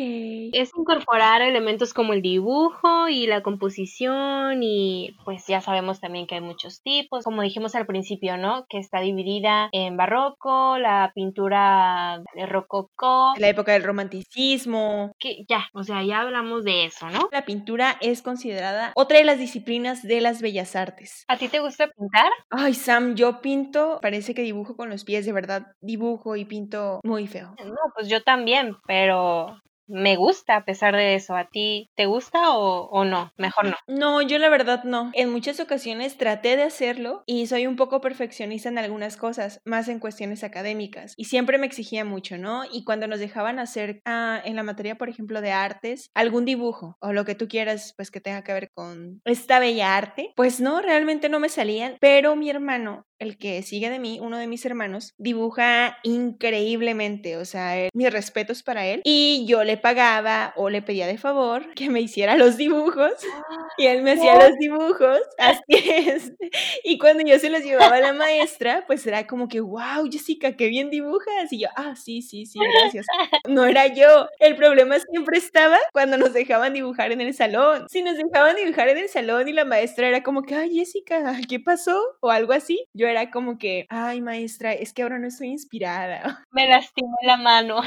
Es 0.53 0.71
incorporar 0.77 1.43
elementos 1.43 1.95
como 1.95 2.13
el 2.13 2.23
dibujo 2.23 3.09
y 3.09 3.27
la 3.27 3.43
composición 3.43 4.63
y 4.63 5.17
pues 5.25 5.47
ya 5.47 5.61
sabemos 5.61 6.01
también 6.01 6.27
que 6.27 6.37
hay 6.37 6.41
muchos 6.41 6.83
tipos, 6.83 7.25
como 7.25 7.43
dijimos 7.43 7.75
al 7.75 7.87
principio, 7.87 8.37
¿no? 8.37 8.67
Que 8.69 8.79
está 8.79 9.01
dividida 9.01 9.69
en 9.73 9.97
barroco, 9.97 10.79
la 10.79 11.13
pintura 11.15 12.23
de 12.35 12.47
rococó, 12.47 13.33
la 13.39 13.49
época 13.49 13.73
del 13.73 13.85
romanticismo. 13.85 15.13
Que 15.19 15.45
ya, 15.49 15.69
o 15.73 15.83
sea, 15.85 16.03
ya 16.03 16.21
hablamos 16.21 16.65
de 16.65 16.85
eso, 16.85 17.09
¿no? 17.11 17.29
La 17.33 17.45
pintura 17.45 17.97
es 18.01 18.23
considerada 18.23 18.93
otra 18.95 19.19
de 19.19 19.25
las 19.25 19.39
disciplinas 19.39 20.03
de 20.03 20.21
las 20.21 20.43
bellas 20.43 20.77
artes. 20.77 21.25
¿A 21.29 21.37
ti 21.37 21.49
te 21.49 21.61
gusta 21.61 21.89
pintar? 21.89 22.31
Ay, 22.51 22.75
Sam, 22.75 23.15
yo 23.15 23.41
pinto, 23.41 23.99
parece 24.03 24.35
que 24.35 24.43
dibujo 24.43 24.77
con 24.77 24.89
los 24.91 25.05
pies, 25.05 25.27
de 25.27 25.33
verdad 25.33 25.73
dibujo 25.81 26.18
y 26.37 26.45
pinto 26.45 27.01
muy 27.05 27.27
feo. 27.27 27.55
No, 27.65 27.77
pues 27.95 28.09
yo 28.09 28.23
también, 28.23 28.77
pero 28.87 29.57
me 29.89 30.17
gusta 30.17 30.57
a 30.57 30.65
pesar 30.65 30.95
de 30.95 31.15
eso. 31.15 31.35
¿A 31.35 31.49
ti 31.49 31.91
te 31.97 32.07
gusta 32.07 32.51
o, 32.51 32.89
o 32.91 33.05
no? 33.05 33.33
Mejor 33.37 33.67
no. 33.67 33.77
No, 33.89 34.23
yo 34.23 34.39
la 34.39 34.51
verdad 34.51 34.85
no. 34.85 35.11
En 35.15 35.31
muchas 35.31 35.59
ocasiones 35.61 36.17
traté 36.17 36.57
de 36.57 36.63
hacerlo 36.63 37.23
y 37.27 37.47
soy 37.47 37.67
un 37.67 37.77
poco 37.77 38.01
perfeccionista 38.01 38.69
en 38.69 38.79
algunas 38.79 39.17
cosas, 39.17 39.61
más 39.65 39.89
en 39.89 39.99
cuestiones 39.99 40.45
académicas. 40.45 41.15
Y 41.17 41.25
siempre 41.25 41.59
me 41.59 41.67
exigía 41.67 42.05
mucho, 42.05 42.37
¿no? 42.37 42.65
Y 42.71 42.85
cuando 42.85 43.07
nos 43.07 43.19
dejaban 43.19 43.59
hacer 43.59 44.01
ah, 44.05 44.41
en 44.45 44.57
la 44.57 44.63
materia, 44.63 44.97
por 44.97 45.09
ejemplo, 45.09 45.41
de 45.41 45.53
artes, 45.53 46.11
algún 46.15 46.45
dibujo 46.45 46.97
o 47.01 47.13
lo 47.13 47.25
que 47.25 47.35
tú 47.35 47.49
quieras, 47.49 47.95
pues 47.97 48.11
que 48.11 48.21
tenga 48.21 48.45
que 48.45 48.53
ver 48.53 48.71
con 48.75 49.21
esta 49.25 49.59
bella 49.59 49.97
arte, 49.97 50.33
pues 50.37 50.61
no, 50.61 50.83
realmente 50.83 51.29
no 51.29 51.41
me 51.41 51.49
salían. 51.49 51.97
Pero 52.01 52.37
mi 52.37 52.51
hermano 52.51 53.08
el 53.19 53.37
que 53.37 53.63
sigue 53.63 53.91
de 53.91 53.99
mí, 53.99 54.19
uno 54.21 54.39
de 54.39 54.47
mis 54.47 54.65
hermanos, 54.65 55.15
dibuja 55.19 55.99
increíblemente, 56.03 57.37
o 57.37 57.45
sea, 57.45 57.89
mis 57.93 58.13
respetos 58.13 58.63
para 58.63 58.87
él. 58.87 59.01
Y 59.05 59.45
yo 59.47 59.65
le 59.65 59.77
pagaba 59.77 60.53
o 60.57 60.71
le 60.71 60.83
pedía 60.83 61.07
de 61.07 61.19
favor 61.19 61.75
que 61.75 61.91
me 61.91 62.01
hiciera 62.01 62.37
los 62.37 62.57
dibujos 62.57 63.13
y 63.79 63.87
él 63.87 64.03
me 64.03 64.13
hacía 64.13 64.35
los 64.49 64.57
dibujos, 64.59 65.21
así 65.39 65.63
es. 65.69 66.33
Y 66.85 66.99
cuando 66.99 67.25
yo 67.25 67.39
se 67.39 67.51
los 67.51 67.63
llevaba 67.63 67.97
a 67.97 68.01
la 68.01 68.13
maestra, 68.13 68.85
pues 68.87 69.07
era 69.07 69.27
como 69.27 69.49
que, 69.49 69.61
wow, 69.61 70.09
Jessica, 70.11 70.57
qué 70.57 70.69
bien 70.69 70.91
dibujas. 70.91 71.53
Y 71.53 71.61
yo, 71.61 71.69
ah, 71.77 71.95
sí, 71.97 72.23
sí, 72.23 72.47
sí, 72.47 72.59
gracias. 72.81 73.07
No 73.49 73.65
era 73.65 73.87
yo. 73.87 74.29
El 74.41 74.57
problema 74.57 74.99
siempre 74.99 75.39
estaba 75.39 75.79
cuando 75.93 76.19
nos 76.19 76.33
dejaban 76.33 76.75
dibujar 76.75 77.13
en 77.13 77.21
el 77.21 77.35
salón. 77.35 77.87
Si 77.89 78.03
nos 78.03 78.17
dejaban 78.17 78.57
dibujar 78.57 78.89
en 78.89 78.99
el 78.99 79.09
salón 79.09 79.49
y 79.49 79.53
la 79.53 79.65
maestra 79.65 80.09
era 80.09 80.23
como 80.23 80.43
que, 80.43 80.55
ay, 80.55 80.75
Jessica, 80.75 81.39
¿qué 81.49 81.59
pasó? 81.59 81.99
O 82.21 82.31
algo 82.31 82.53
así. 82.53 82.87
Yo 82.93 83.08
era 83.09 83.31
como 83.31 83.59
que, 83.59 83.87
ay 83.91 84.21
maestra, 84.21 84.73
es 84.73 84.93
que 84.93 85.03
ahora 85.03 85.19
no 85.19 85.27
estoy 85.29 85.49
inspirada. 85.49 86.45
Me 86.53 86.69
lastimó 86.69 87.17
la 87.23 87.37
mano. 87.37 87.81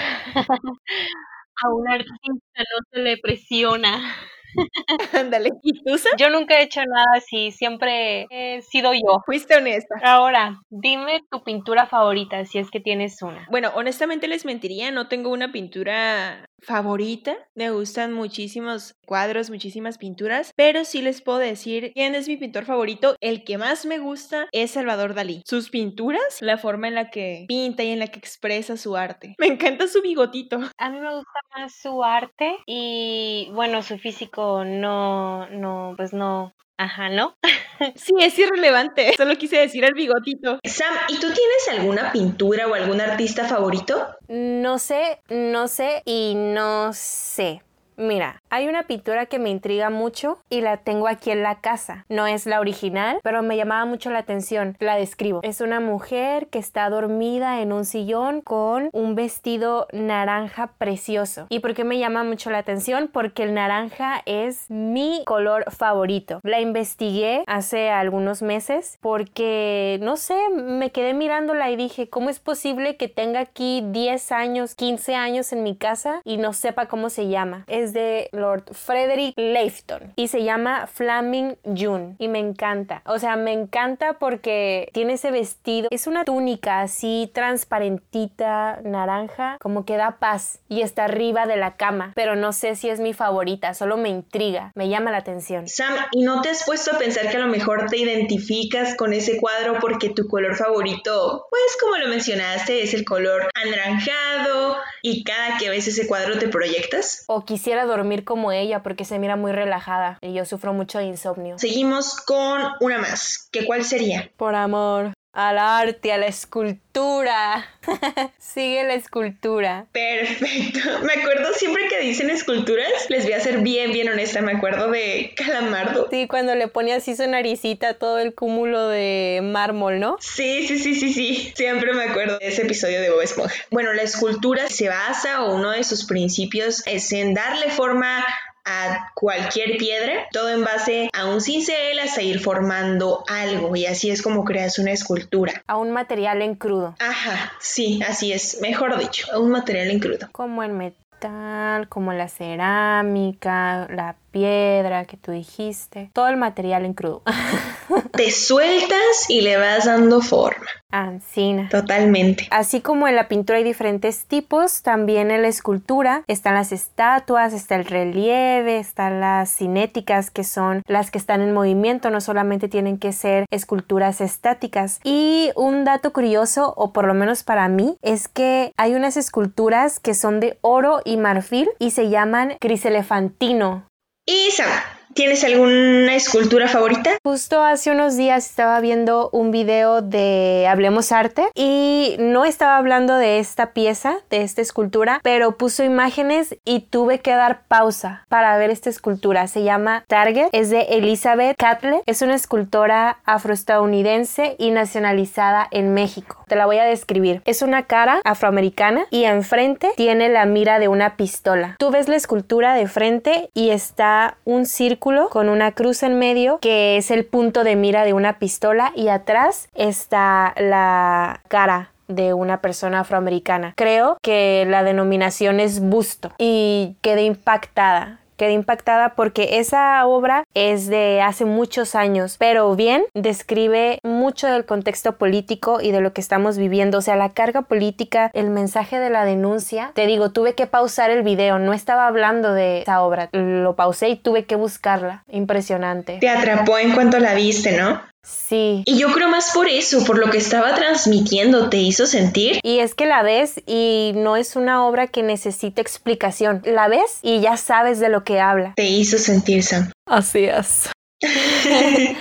A 1.63 1.69
un 1.69 1.87
artista 1.87 2.17
no 2.57 2.79
se 2.91 2.99
le 2.99 3.17
presiona. 3.17 4.15
Ándale, 5.13 5.49
¿y 5.63 5.73
tú? 5.83 5.97
Yo 6.17 6.29
nunca 6.29 6.59
he 6.59 6.63
hecho 6.63 6.81
nada 6.85 7.17
así, 7.17 7.51
siempre 7.51 8.25
he 8.29 8.61
sido 8.61 8.93
yo. 8.93 9.21
Fuiste 9.25 9.55
honesta. 9.55 9.95
Ahora, 10.03 10.59
dime 10.69 11.21
tu 11.29 11.43
pintura 11.43 11.85
favorita, 11.85 12.45
si 12.45 12.59
es 12.59 12.69
que 12.71 12.79
tienes 12.79 13.21
una. 13.21 13.47
Bueno, 13.49 13.71
honestamente 13.75 14.27
les 14.27 14.45
mentiría, 14.45 14.91
no 14.91 15.07
tengo 15.07 15.29
una 15.29 15.51
pintura 15.51 16.45
favorita. 16.61 17.35
Me 17.55 17.71
gustan 17.71 18.13
muchísimos 18.13 18.95
cuadros, 19.05 19.49
muchísimas 19.49 19.97
pinturas, 19.97 20.53
pero 20.55 20.85
sí 20.85 21.01
les 21.01 21.21
puedo 21.21 21.39
decir 21.39 21.91
quién 21.93 22.15
es 22.15 22.27
mi 22.27 22.37
pintor 22.37 22.65
favorito. 22.65 23.15
El 23.19 23.43
que 23.43 23.57
más 23.57 23.85
me 23.85 23.99
gusta 23.99 24.47
es 24.51 24.71
Salvador 24.71 25.13
Dalí. 25.13 25.41
Sus 25.45 25.69
pinturas, 25.69 26.41
la 26.41 26.57
forma 26.57 26.87
en 26.87 26.95
la 26.95 27.09
que 27.09 27.45
pinta 27.47 27.83
y 27.83 27.89
en 27.89 27.99
la 27.99 28.07
que 28.07 28.19
expresa 28.19 28.77
su 28.77 28.95
arte. 28.95 29.35
Me 29.37 29.47
encanta 29.47 29.87
su 29.87 30.01
bigotito. 30.01 30.59
A 30.77 30.89
mí 30.89 30.99
me 30.99 31.15
gusta 31.15 31.39
más 31.55 31.75
su 31.75 32.03
arte 32.03 32.57
y 32.65 33.49
bueno, 33.53 33.83
su 33.83 33.97
físico 33.97 34.63
no, 34.63 35.47
no, 35.49 35.93
pues 35.97 36.13
no, 36.13 36.53
Ajá, 36.81 37.09
¿no? 37.09 37.35
sí, 37.95 38.13
es 38.19 38.39
irrelevante. 38.39 39.13
Solo 39.17 39.35
quise 39.37 39.57
decir 39.57 39.83
el 39.83 39.93
bigotito. 39.93 40.59
Sam, 40.63 40.95
¿y 41.09 41.19
tú 41.19 41.27
tienes 41.31 41.69
alguna 41.69 42.11
pintura 42.11 42.65
o 42.65 42.73
algún 42.73 42.99
artista 42.99 43.47
favorito? 43.47 44.07
No 44.27 44.79
sé, 44.79 45.21
no 45.29 45.67
sé 45.67 46.01
y 46.05 46.33
no 46.35 46.91
sé. 46.93 47.61
Mira, 48.01 48.41
hay 48.49 48.67
una 48.67 48.87
pintura 48.87 49.27
que 49.27 49.37
me 49.37 49.51
intriga 49.51 49.91
mucho 49.91 50.39
y 50.49 50.61
la 50.61 50.77
tengo 50.77 51.07
aquí 51.07 51.29
en 51.29 51.43
la 51.43 51.61
casa. 51.61 52.03
No 52.09 52.25
es 52.25 52.47
la 52.47 52.59
original, 52.59 53.19
pero 53.21 53.43
me 53.43 53.55
llamaba 53.55 53.85
mucho 53.85 54.09
la 54.09 54.17
atención. 54.17 54.75
La 54.79 54.95
describo. 54.95 55.41
Es 55.43 55.61
una 55.61 55.79
mujer 55.79 56.47
que 56.47 56.57
está 56.57 56.89
dormida 56.89 57.61
en 57.61 57.71
un 57.71 57.85
sillón 57.85 58.41
con 58.41 58.89
un 58.91 59.13
vestido 59.13 59.85
naranja 59.93 60.71
precioso. 60.79 61.45
¿Y 61.49 61.59
por 61.59 61.75
qué 61.75 61.83
me 61.83 61.99
llama 61.99 62.23
mucho 62.23 62.49
la 62.49 62.57
atención? 62.57 63.07
Porque 63.13 63.43
el 63.43 63.53
naranja 63.53 64.23
es 64.25 64.65
mi 64.71 65.21
color 65.27 65.71
favorito. 65.71 66.39
La 66.41 66.59
investigué 66.59 67.43
hace 67.45 67.91
algunos 67.91 68.41
meses 68.41 68.97
porque, 69.01 69.99
no 70.01 70.17
sé, 70.17 70.39
me 70.55 70.91
quedé 70.91 71.13
mirándola 71.13 71.69
y 71.69 71.75
dije, 71.75 72.09
¿cómo 72.09 72.31
es 72.31 72.39
posible 72.39 72.97
que 72.97 73.09
tenga 73.09 73.41
aquí 73.41 73.83
10 73.85 74.31
años, 74.31 74.73
15 74.73 75.13
años 75.13 75.53
en 75.53 75.61
mi 75.61 75.75
casa 75.75 76.21
y 76.23 76.37
no 76.37 76.53
sepa 76.53 76.87
cómo 76.87 77.11
se 77.11 77.27
llama? 77.27 77.63
Es 77.67 77.90
de 77.93 78.29
Lord 78.31 78.63
Frederick 78.73 79.33
Leifton 79.37 80.13
y 80.15 80.27
se 80.27 80.43
llama 80.43 80.87
Flaming 80.87 81.57
June 81.63 82.15
y 82.17 82.27
me 82.27 82.39
encanta. 82.39 83.01
O 83.05 83.19
sea, 83.19 83.35
me 83.35 83.51
encanta 83.53 84.13
porque 84.13 84.89
tiene 84.93 85.13
ese 85.13 85.31
vestido, 85.31 85.87
es 85.91 86.07
una 86.07 86.23
túnica 86.25 86.81
así 86.81 87.29
transparentita, 87.33 88.79
naranja, 88.83 89.57
como 89.59 89.85
que 89.85 89.97
da 89.97 90.17
paz 90.19 90.59
y 90.69 90.81
está 90.81 91.05
arriba 91.05 91.45
de 91.45 91.57
la 91.57 91.75
cama, 91.75 92.13
pero 92.15 92.35
no 92.35 92.53
sé 92.53 92.75
si 92.75 92.89
es 92.89 92.99
mi 92.99 93.13
favorita, 93.13 93.73
solo 93.73 93.97
me 93.97 94.09
intriga, 94.09 94.71
me 94.75 94.89
llama 94.89 95.11
la 95.11 95.17
atención. 95.17 95.67
Sam, 95.67 95.95
¿y 96.11 96.23
no 96.23 96.41
te 96.41 96.49
has 96.49 96.63
puesto 96.65 96.95
a 96.95 96.99
pensar 96.99 97.29
que 97.29 97.37
a 97.37 97.41
lo 97.41 97.47
mejor 97.47 97.87
te 97.89 97.97
identificas 97.97 98.95
con 98.95 99.13
ese 99.13 99.37
cuadro 99.37 99.79
porque 99.79 100.09
tu 100.09 100.27
color 100.27 100.55
favorito, 100.55 101.47
pues 101.49 101.77
como 101.79 101.97
lo 101.97 102.07
mencionaste, 102.07 102.83
es 102.83 102.93
el 102.93 103.05
color 103.05 103.49
anaranjado 103.53 104.77
y 105.01 105.23
cada 105.23 105.57
que 105.57 105.69
ves 105.69 105.87
ese 105.87 106.07
cuadro 106.07 106.37
te 106.37 106.47
proyectas? 106.47 107.23
O 107.27 107.45
quisiera 107.45 107.85
dormir 107.85 108.23
como 108.23 108.51
ella 108.51 108.83
porque 108.83 109.05
se 109.05 109.19
mira 109.19 109.35
muy 109.35 109.51
relajada 109.51 110.17
y 110.21 110.33
yo 110.33 110.45
sufro 110.45 110.73
mucho 110.73 110.99
de 110.99 111.05
insomnio. 111.05 111.57
Seguimos 111.57 112.15
con 112.15 112.61
una 112.79 112.97
más. 112.97 113.49
¿Qué 113.51 113.65
cuál 113.65 113.83
sería? 113.83 114.31
Por 114.37 114.55
amor. 114.55 115.13
Al 115.33 115.57
arte, 115.57 116.11
a 116.11 116.17
la 116.17 116.27
escultura. 116.27 117.65
Sigue 118.37 118.83
la 118.83 118.95
escultura. 118.95 119.85
Perfecto. 119.93 120.79
Me 121.03 121.13
acuerdo 121.13 121.53
siempre 121.53 121.87
que 121.87 121.99
dicen 121.99 122.29
esculturas, 122.29 122.91
les 123.07 123.23
voy 123.23 123.33
a 123.33 123.39
ser 123.39 123.59
bien, 123.59 123.93
bien 123.93 124.09
honesta. 124.09 124.41
Me 124.41 124.51
acuerdo 124.51 124.91
de 124.91 125.33
Calamardo. 125.37 126.09
Sí, 126.11 126.27
cuando 126.27 126.53
le 126.55 126.67
pone 126.67 126.93
así 126.93 127.15
su 127.15 127.25
naricita 127.27 127.93
todo 127.93 128.19
el 128.19 128.33
cúmulo 128.33 128.89
de 128.89 129.39
mármol, 129.41 130.01
¿no? 130.01 130.17
Sí, 130.19 130.67
sí, 130.67 130.77
sí, 130.77 130.95
sí, 130.95 131.13
sí. 131.13 131.53
Siempre 131.55 131.93
me 131.93 132.03
acuerdo 132.03 132.37
de 132.37 132.47
ese 132.47 132.63
episodio 132.63 132.99
de 132.99 133.09
Bob 133.09 133.21
Esponja. 133.21 133.55
Bueno, 133.69 133.93
la 133.93 134.01
escultura 134.01 134.67
se 134.69 134.89
basa 134.89 135.43
o 135.43 135.55
uno 135.55 135.71
de 135.71 135.85
sus 135.85 136.05
principios 136.05 136.85
es 136.87 137.09
en 137.13 137.33
darle 137.33 137.69
forma 137.69 138.25
a 138.65 139.11
cualquier 139.15 139.77
piedra, 139.77 140.27
todo 140.31 140.49
en 140.49 140.63
base 140.63 141.09
a 141.13 141.25
un 141.25 141.41
cincel 141.41 141.99
hasta 141.99 142.21
ir 142.21 142.39
formando 142.39 143.23
algo 143.27 143.75
y 143.75 143.85
así 143.85 144.09
es 144.09 144.21
como 144.21 144.43
creas 144.43 144.79
una 144.79 144.91
escultura. 144.91 145.63
A 145.67 145.77
un 145.77 145.91
material 145.91 146.41
en 146.41 146.55
crudo. 146.55 146.95
Ajá, 146.99 147.53
sí, 147.59 147.99
así 148.07 148.33
es, 148.33 148.59
mejor 148.61 148.97
dicho, 148.97 149.27
a 149.33 149.39
un 149.39 149.51
material 149.51 149.89
en 149.89 149.99
crudo. 149.99 150.27
Como 150.31 150.63
el 150.63 150.71
metal, 150.71 151.87
como 151.89 152.13
la 152.13 152.27
cerámica, 152.27 153.87
la 153.89 154.15
piedra 154.31 155.05
que 155.05 155.17
tú 155.17 155.31
dijiste, 155.31 156.09
todo 156.13 156.27
el 156.27 156.37
material 156.37 156.85
en 156.85 156.93
crudo. 156.93 157.21
Te 158.13 158.31
sueltas 158.31 159.29
y 159.29 159.41
le 159.41 159.57
vas 159.57 159.85
dando 159.85 160.21
forma. 160.21 160.65
Ancina. 160.91 161.69
Totalmente. 161.69 162.47
Así 162.51 162.81
como 162.81 163.07
en 163.07 163.15
la 163.15 163.27
pintura 163.27 163.57
hay 163.57 163.63
diferentes 163.63 164.25
tipos, 164.25 164.81
también 164.81 165.31
en 165.31 165.41
la 165.41 165.47
escultura 165.47 166.23
están 166.27 166.53
las 166.55 166.71
estatuas, 166.73 167.53
está 167.53 167.75
el 167.75 167.85
relieve, 167.85 168.77
están 168.77 169.21
las 169.21 169.55
cinéticas 169.55 170.31
que 170.31 170.43
son 170.43 170.83
las 170.87 171.09
que 171.09 171.17
están 171.17 171.41
en 171.41 171.53
movimiento, 171.53 172.09
no 172.09 172.19
solamente 172.19 172.67
tienen 172.67 172.97
que 172.97 173.13
ser 173.13 173.45
esculturas 173.51 174.19
estáticas. 174.19 174.99
Y 175.03 175.51
un 175.55 175.85
dato 175.85 176.11
curioso, 176.11 176.73
o 176.75 176.91
por 176.91 177.05
lo 177.05 177.13
menos 177.13 177.43
para 177.43 177.67
mí, 177.69 177.95
es 178.01 178.27
que 178.27 178.73
hay 178.77 178.93
unas 178.93 179.15
esculturas 179.15 179.99
que 179.99 180.13
son 180.13 180.39
de 180.39 180.57
oro 180.61 181.01
y 181.05 181.17
marfil 181.17 181.69
y 181.79 181.91
se 181.91 182.09
llaman 182.09 182.55
criselefantino. 182.59 183.90
Isa, 184.25 184.67
¿Tienes 185.13 185.43
alguna 185.43 186.15
escultura 186.15 186.69
favorita? 186.69 187.17
Justo 187.23 187.61
hace 187.61 187.91
unos 187.91 188.15
días 188.15 188.45
estaba 188.45 188.79
viendo 188.79 189.29
un 189.33 189.51
video 189.51 190.01
de 190.01 190.67
Hablemos 190.69 191.11
Arte 191.11 191.49
y 191.53 192.15
no 192.17 192.45
estaba 192.45 192.77
hablando 192.77 193.17
de 193.17 193.39
esta 193.39 193.73
pieza, 193.73 194.19
de 194.29 194.43
esta 194.43 194.61
escultura, 194.61 195.19
pero 195.21 195.57
puso 195.57 195.83
imágenes 195.83 196.55
y 196.63 196.81
tuve 196.81 197.19
que 197.19 197.31
dar 197.31 197.63
pausa 197.67 198.25
para 198.29 198.57
ver 198.57 198.69
esta 198.69 198.89
escultura. 198.89 199.47
Se 199.47 199.63
llama 199.63 200.05
Target, 200.07 200.47
es 200.53 200.69
de 200.69 200.81
Elizabeth 200.83 201.57
Catlett, 201.57 202.03
es 202.05 202.21
una 202.21 202.35
escultora 202.35 203.19
afroestadounidense 203.25 204.55
y 204.57 204.71
nacionalizada 204.71 205.67
en 205.71 205.93
México. 205.93 206.40
Te 206.51 206.57
la 206.57 206.65
voy 206.65 206.79
a 206.79 206.83
describir. 206.83 207.41
Es 207.45 207.61
una 207.61 207.83
cara 207.83 208.19
afroamericana 208.25 209.05
y 209.09 209.23
enfrente 209.23 209.93
tiene 209.95 210.27
la 210.27 210.45
mira 210.45 210.79
de 210.79 210.89
una 210.89 211.15
pistola. 211.15 211.77
Tú 211.79 211.91
ves 211.91 212.09
la 212.09 212.17
escultura 212.17 212.73
de 212.73 212.89
frente 212.89 213.49
y 213.53 213.69
está 213.69 214.35
un 214.43 214.65
círculo 214.65 215.29
con 215.29 215.47
una 215.47 215.71
cruz 215.71 216.03
en 216.03 216.19
medio 216.19 216.59
que 216.59 216.97
es 216.97 217.09
el 217.09 217.23
punto 217.23 217.63
de 217.63 217.77
mira 217.77 218.03
de 218.03 218.11
una 218.11 218.37
pistola 218.37 218.91
y 218.97 219.07
atrás 219.07 219.69
está 219.75 220.53
la 220.57 221.39
cara 221.47 221.91
de 222.09 222.33
una 222.33 222.59
persona 222.59 222.99
afroamericana. 222.99 223.73
Creo 223.77 224.17
que 224.21 224.65
la 224.67 224.83
denominación 224.83 225.61
es 225.61 225.79
busto 225.79 226.33
y 226.37 226.97
quedé 227.01 227.23
impactada 227.23 228.20
quedé 228.41 228.53
impactada 228.53 229.09
porque 229.09 229.59
esa 229.59 230.03
obra 230.07 230.45
es 230.55 230.87
de 230.87 231.21
hace 231.21 231.45
muchos 231.45 231.93
años, 231.93 232.37
pero 232.39 232.75
bien 232.75 233.03
describe 233.13 233.99
mucho 234.01 234.47
del 234.47 234.65
contexto 234.65 235.19
político 235.19 235.79
y 235.79 235.91
de 235.91 236.01
lo 236.01 236.11
que 236.11 236.21
estamos 236.21 236.57
viviendo, 236.57 236.97
o 236.97 237.01
sea, 237.01 237.15
la 237.15 237.33
carga 237.33 237.61
política, 237.61 238.31
el 238.33 238.49
mensaje 238.49 238.97
de 238.97 239.11
la 239.11 239.25
denuncia. 239.25 239.91
Te 239.93 240.07
digo, 240.07 240.31
tuve 240.31 240.55
que 240.55 240.65
pausar 240.65 241.11
el 241.11 241.21
video, 241.21 241.59
no 241.59 241.71
estaba 241.71 242.07
hablando 242.07 242.51
de 242.51 242.81
esa 242.81 243.03
obra, 243.03 243.29
lo 243.31 243.75
pausé 243.75 244.09
y 244.09 244.15
tuve 244.15 244.45
que 244.45 244.55
buscarla. 244.55 245.23
Impresionante. 245.29 246.17
Te 246.19 246.29
atrapó 246.29 246.79
en 246.79 246.93
cuanto 246.93 247.19
la 247.19 247.35
viste, 247.35 247.77
¿no? 247.77 248.01
Sí. 248.23 248.83
Y 248.85 248.97
yo 248.97 249.11
creo 249.11 249.29
más 249.29 249.51
por 249.53 249.67
eso, 249.67 250.03
por 250.05 250.17
lo 250.17 250.29
que 250.29 250.37
estaba 250.37 250.75
transmitiendo, 250.75 251.69
te 251.69 251.77
hizo 251.77 252.05
sentir. 252.05 252.59
Y 252.63 252.79
es 252.79 252.93
que 252.93 253.05
la 253.05 253.23
ves 253.23 253.61
y 253.65 254.11
no 254.15 254.35
es 254.37 254.55
una 254.55 254.85
obra 254.85 255.07
que 255.07 255.23
necesita 255.23 255.81
explicación. 255.81 256.61
La 256.65 256.87
ves 256.87 257.19
y 257.21 257.41
ya 257.41 257.57
sabes 257.57 257.99
de 257.99 258.09
lo 258.09 258.23
que 258.23 258.39
habla. 258.39 258.73
Te 258.75 258.85
hizo 258.85 259.17
sentir, 259.17 259.63
Sam. 259.63 259.91
Así 260.05 260.45
es. 260.45 260.89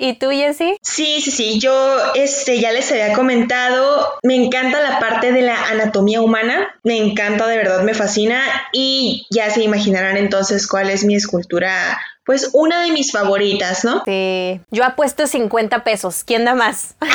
¿Y 0.00 0.14
tú, 0.14 0.30
Jessie? 0.30 0.76
Sí, 0.80 1.20
sí, 1.20 1.30
sí. 1.32 1.58
Yo 1.58 2.14
este, 2.14 2.60
ya 2.60 2.70
les 2.70 2.90
había 2.92 3.12
comentado, 3.14 4.18
me 4.22 4.36
encanta 4.36 4.80
la 4.80 5.00
parte 5.00 5.32
de 5.32 5.42
la 5.42 5.70
anatomía 5.70 6.20
humana, 6.20 6.68
me 6.84 6.98
encanta, 6.98 7.48
de 7.48 7.56
verdad, 7.56 7.82
me 7.82 7.94
fascina 7.94 8.40
y 8.72 9.26
ya 9.30 9.50
se 9.50 9.62
imaginarán 9.62 10.16
entonces 10.16 10.68
cuál 10.68 10.90
es 10.90 11.04
mi 11.04 11.16
escultura 11.16 12.00
pues 12.28 12.50
una 12.52 12.82
de 12.82 12.90
mis 12.92 13.10
favoritas, 13.10 13.86
¿no? 13.86 14.02
Sí. 14.04 14.60
Yo 14.70 14.84
apuesto 14.84 15.26
50 15.26 15.82
pesos. 15.82 16.24
¿Quién 16.24 16.44
da 16.44 16.54
más? 16.54 16.94
a 17.00 17.06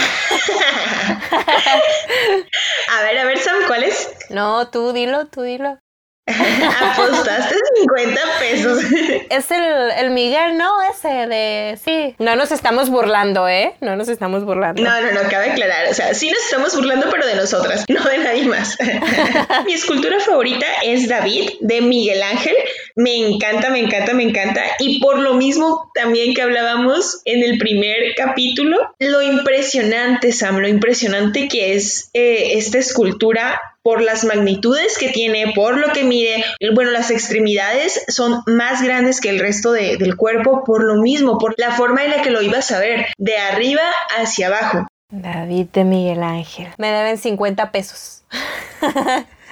ver, 3.03 3.20
a 3.20 3.25
ver, 3.25 3.38
Sam, 3.38 3.58
¿cuál 3.67 3.84
es? 3.84 4.10
No, 4.32 4.70
tú 4.70 4.91
dilo, 4.91 5.27
tú 5.27 5.43
dilo. 5.43 5.77
Apostaste 6.25 7.56
50 7.82 8.22
pesos. 8.39 8.84
Es 9.30 9.51
el, 9.51 9.92
el, 9.98 10.12
Miguel, 10.12 10.58
¿no? 10.58 10.82
Ese 10.84 11.08
de... 11.08 11.77
Sí. 11.84 12.15
No 12.20 12.36
nos 12.36 12.51
estamos 12.51 12.89
burlando, 12.89 13.48
¿eh? 13.48 13.74
No 13.82 13.96
nos 13.96 14.08
estamos 14.08 14.46
burlando. 14.46 14.82
No, 14.82 15.01
no, 15.01 15.12
no, 15.12 15.30
cabe 15.30 15.51
aclarar. 15.51 15.89
O 15.89 15.94
sea, 15.94 16.13
sí 16.13 16.30
nos 16.30 16.39
estamos 16.44 16.75
burlando, 16.75 17.08
pero 17.10 17.25
de 17.25 17.36
nosotras, 17.36 17.86
no 17.89 18.03
de 18.03 18.20
nadie 18.20 18.46
más. 18.46 18.77
Mi 19.65 19.74
escultura 19.74 20.20
favorita 20.20 20.65
es 20.84 21.10
David, 21.10 21.50
de 21.60 21.82
Miguel 21.82 22.22
Ángel. 22.24 22.56
Me 22.96 23.15
encanta, 23.15 23.70
me 23.70 23.80
encanta, 23.80 24.13
me 24.13 24.24
encanta. 24.24 24.62
Y 24.80 25.00
por 25.01 25.20
lo 25.20 25.34
mismo 25.34 25.92
también 25.94 26.34
que 26.34 26.42
hablábamos 26.42 27.22
en 27.25 27.44
el 27.44 27.58
primer 27.58 28.15
capítulo, 28.15 28.77
lo 29.00 29.22
impresionante, 29.22 30.32
Sam, 30.32 30.60
lo 30.60 30.68
impresionante 30.68 31.48
que 31.48 31.74
es 31.75 32.12
eh, 32.13 32.53
esta 32.53 32.77
escultura 32.77 33.60
por 33.84 34.02
las 34.02 34.24
magnitudes 34.24 34.98
que 34.98 35.10
tiene, 35.10 35.52
por 35.54 35.78
lo 35.78 35.92
que 35.94 36.04
mide, 36.04 36.44
bueno, 36.74 36.92
las 36.92 37.12
extremidades 37.12 38.04
son 38.08 38.42
más 38.48 38.82
grandes 38.82 39.22
que 39.22 39.30
el 39.30 39.40
resto 39.40 39.74
del 39.74 40.16
cuerpo 40.16 40.63
por 40.63 40.84
lo 40.84 40.96
mismo, 40.96 41.38
por 41.38 41.54
la 41.58 41.72
forma 41.72 42.04
en 42.04 42.12
la 42.12 42.22
que 42.22 42.32
lo 42.32 42.42
ibas 42.42 42.72
a 42.72 42.80
ver, 42.80 43.08
de 43.18 43.38
arriba 43.38 43.84
hacia 44.18 44.48
abajo. 44.48 44.88
David 45.10 45.68
de 45.74 45.84
Miguel 45.84 46.24
Ángel. 46.24 46.70
Me 46.78 46.88
deben 46.88 47.18
50 47.18 47.72
pesos. 47.72 48.24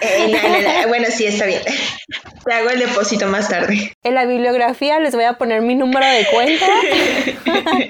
Eh, 0.01 0.85
bueno, 0.87 1.05
sí, 1.11 1.27
está 1.27 1.45
bien. 1.45 1.61
Te 2.45 2.53
hago 2.53 2.69
el 2.69 2.79
depósito 2.79 3.27
más 3.27 3.49
tarde. 3.49 3.93
En 4.03 4.15
la 4.15 4.25
bibliografía 4.25 4.99
les 4.99 5.13
voy 5.13 5.25
a 5.25 5.33
poner 5.33 5.61
mi 5.61 5.75
número 5.75 6.05
de 6.05 6.25
cuenta. 6.31 6.65